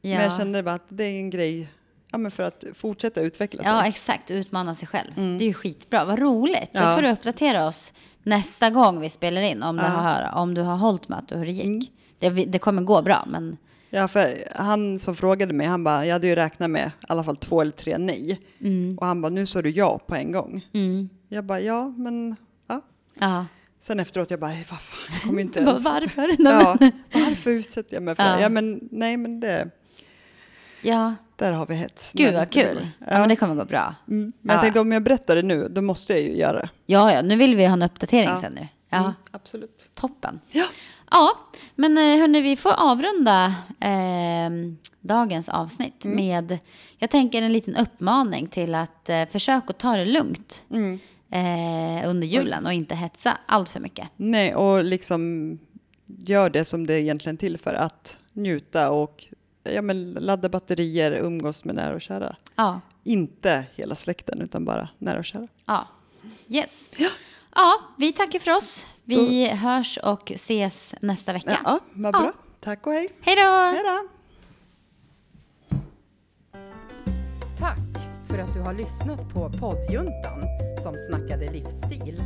Men 0.00 0.22
jag 0.24 0.36
kände 0.36 0.62
bara 0.62 0.74
att 0.74 0.86
det 0.88 1.04
är 1.04 1.18
en 1.18 1.30
grej, 1.30 1.68
ja 2.12 2.18
men 2.18 2.30
för 2.30 2.42
att 2.42 2.64
fortsätta 2.74 3.20
utveckla 3.20 3.62
sig. 3.62 3.72
ja, 3.72 3.86
exakt. 3.86 4.30
Utmana 4.30 4.74
sig 4.74 4.88
själv. 4.88 5.10
Mm. 5.16 5.38
Det 5.38 5.44
är 5.44 5.46
ju 5.46 5.54
skitbra. 5.54 6.04
Vad 6.04 6.18
roligt. 6.18 6.70
Då 6.72 6.80
Ja. 6.80 6.96
får 6.96 7.02
du 7.02 7.10
uppdatera 7.10 7.66
oss 7.66 7.92
nästa 8.22 8.70
gång 8.70 9.00
vi 9.00 9.10
spelar 9.10 9.40
in, 9.42 9.62
om, 9.62 9.76
du, 9.76 9.82
Ja. 9.82 9.88
har, 9.88 10.30
om 10.42 10.54
du 10.54 10.60
har 10.60 10.76
hållit 10.76 11.08
möte 11.08 11.34
och 11.34 11.38
hur 11.40 11.46
det 11.46 11.52
gick. 11.52 11.64
Mm. 11.64 12.36
Det, 12.36 12.44
det 12.44 12.58
kommer 12.58 12.82
gå 12.82 13.02
bra, 13.02 13.24
men 13.30 13.56
Ja, 13.92 14.08
för 14.08 14.28
han 14.54 14.98
som 14.98 15.14
frågade 15.16 15.52
mig, 15.54 15.66
han 15.66 15.84
bara, 15.84 16.06
jag 16.06 16.12
hade 16.12 16.26
ju 16.26 16.34
räknat 16.34 16.70
med 16.70 16.86
i 16.86 17.04
alla 17.08 17.24
fall 17.24 17.36
två 17.36 17.60
eller 17.60 17.72
tre 17.72 17.98
nej. 17.98 18.40
mm, 18.60 18.98
Och 19.00 19.06
han 19.06 19.20
bara, 19.22 19.28
nu 19.28 19.46
sa 19.46 19.62
du 19.62 19.70
ja 19.70 19.98
på 20.06 20.14
en 20.14 20.32
gång. 20.32 20.66
Jag 21.32 21.44
bara, 21.44 21.60
ja, 21.60 21.88
men 21.96 22.36
ja. 22.66 22.80
ja. 23.20 23.46
Sen 23.80 24.00
efteråt, 24.00 24.30
jag 24.30 24.40
bara, 24.40 24.52
"Ej, 24.52 24.66
vad 24.70 24.80
fan, 24.80 24.98
jag 25.14 25.22
kommer 25.22 25.42
inte 25.42 25.58
ens... 25.60 25.84
Varför? 25.84 26.36
Ja, 26.44 26.76
varför 27.12 27.50
utsätter 27.50 27.94
jag 27.96 28.02
mig 28.02 28.14
för 28.14 28.22
Ja. 28.22 28.36
det? 28.36 28.42
Ja, 28.42 28.48
men 28.48 28.88
nej, 28.90 29.16
men 29.16 29.40
det, 29.40 29.70
ja. 30.82 31.14
där 31.36 31.52
har 31.52 31.66
vi 31.66 31.74
hets. 31.74 32.12
Gud 32.14 32.34
vad 32.34 32.50
kul. 32.50 32.88
Ja. 32.98 33.06
Ja. 33.10 33.18
men 33.18 33.28
det 33.28 33.36
kommer 33.36 33.54
gå 33.54 33.64
bra. 33.64 33.94
Mm. 34.08 34.22
Men 34.22 34.32
Ja. 34.42 34.52
jag 34.54 34.62
tänkte 34.62 34.80
om 34.80 34.92
jag 34.92 35.02
berättar 35.02 35.36
det 35.36 35.42
nu, 35.42 35.68
då 35.70 35.80
måste 35.82 36.12
jag 36.12 36.22
ju 36.22 36.36
göra 36.36 36.52
det. 36.58 36.68
Ja, 36.86 37.12
ja, 37.12 37.22
nu 37.22 37.36
vill 37.36 37.56
vi 37.56 37.66
ha 37.66 37.72
en 37.72 37.82
uppdatering 37.82 38.28
Ja. 38.28 38.40
sen 38.40 38.52
nu. 38.52 38.68
Ja, 38.88 38.98
Mm, 38.98 39.12
absolut. 39.30 39.88
toppen. 39.94 40.40
Ja. 40.50 40.64
Ja, 41.10 41.30
men 41.74 41.98
eh, 41.98 42.04
hörni, 42.20 42.40
vi 42.40 42.56
får 42.56 42.72
avrunda 42.72 43.54
eh, 43.80 44.50
dagens 45.00 45.48
avsnitt 45.48 46.04
Mm. 46.04 46.16
med, 46.16 46.58
jag 46.98 47.10
tänker 47.10 47.42
en 47.42 47.52
liten 47.52 47.76
uppmaning 47.76 48.46
till 48.46 48.74
att 48.74 49.08
eh, 49.08 49.26
försöka 49.28 49.72
ta 49.72 49.96
det 49.96 50.04
lugnt 50.04 50.64
Mm. 50.70 50.98
Eh, 51.30 52.08
under 52.08 52.26
julen 52.26 52.66
och 52.66 52.72
inte 52.72 52.94
hetsa 52.94 53.38
allt 53.46 53.68
för 53.68 53.80
mycket. 53.80 54.08
Nej, 54.16 54.54
och 54.54 54.84
liksom 54.84 55.58
gör 56.06 56.50
det 56.50 56.64
som 56.64 56.86
det 56.86 56.94
är 56.94 56.98
egentligen 57.00 57.36
till 57.36 57.58
för, 57.58 57.74
att 57.74 58.18
njuta 58.32 58.90
och 58.90 59.26
ja, 59.62 59.82
men 59.82 60.12
ladda 60.12 60.48
batterier, 60.48 61.12
umgås 61.12 61.64
med 61.64 61.74
nära 61.74 61.94
och 61.94 62.00
kära. 62.00 62.36
Ja, 62.56 62.80
Inte 63.04 63.64
hela 63.74 63.96
släkten, 63.96 64.40
utan 64.40 64.64
bara 64.64 64.88
nära 64.98 65.18
och 65.18 65.24
kära. 65.24 65.48
ja, 65.66 65.88
yes. 66.48 66.90
Ja, 67.54 67.80
vi 67.98 68.12
tackar 68.12 68.38
för 68.38 68.50
oss. 68.50 68.86
Vi 69.04 69.48
hörs 69.48 69.98
och 70.02 70.30
ses 70.30 70.94
nästa 71.00 71.32
vecka. 71.32 71.50
Ja, 71.50 71.58
ja 71.64 71.80
vad 71.92 72.14
Ja. 72.14 72.20
bra. 72.20 72.32
Tack 72.60 72.86
och 72.86 72.92
hej. 72.92 73.08
Hej 73.20 73.36
då! 73.36 73.42
Hej 73.42 73.82
då. 73.84 74.08
Tack 77.58 77.78
för 78.30 78.38
att 78.38 78.54
du 78.54 78.60
har 78.60 78.74
lyssnat 78.74 79.28
på 79.34 79.50
poddjuntan 79.50 80.44
som 80.82 80.94
snackade 81.08 81.52
livsstil. 81.52 82.22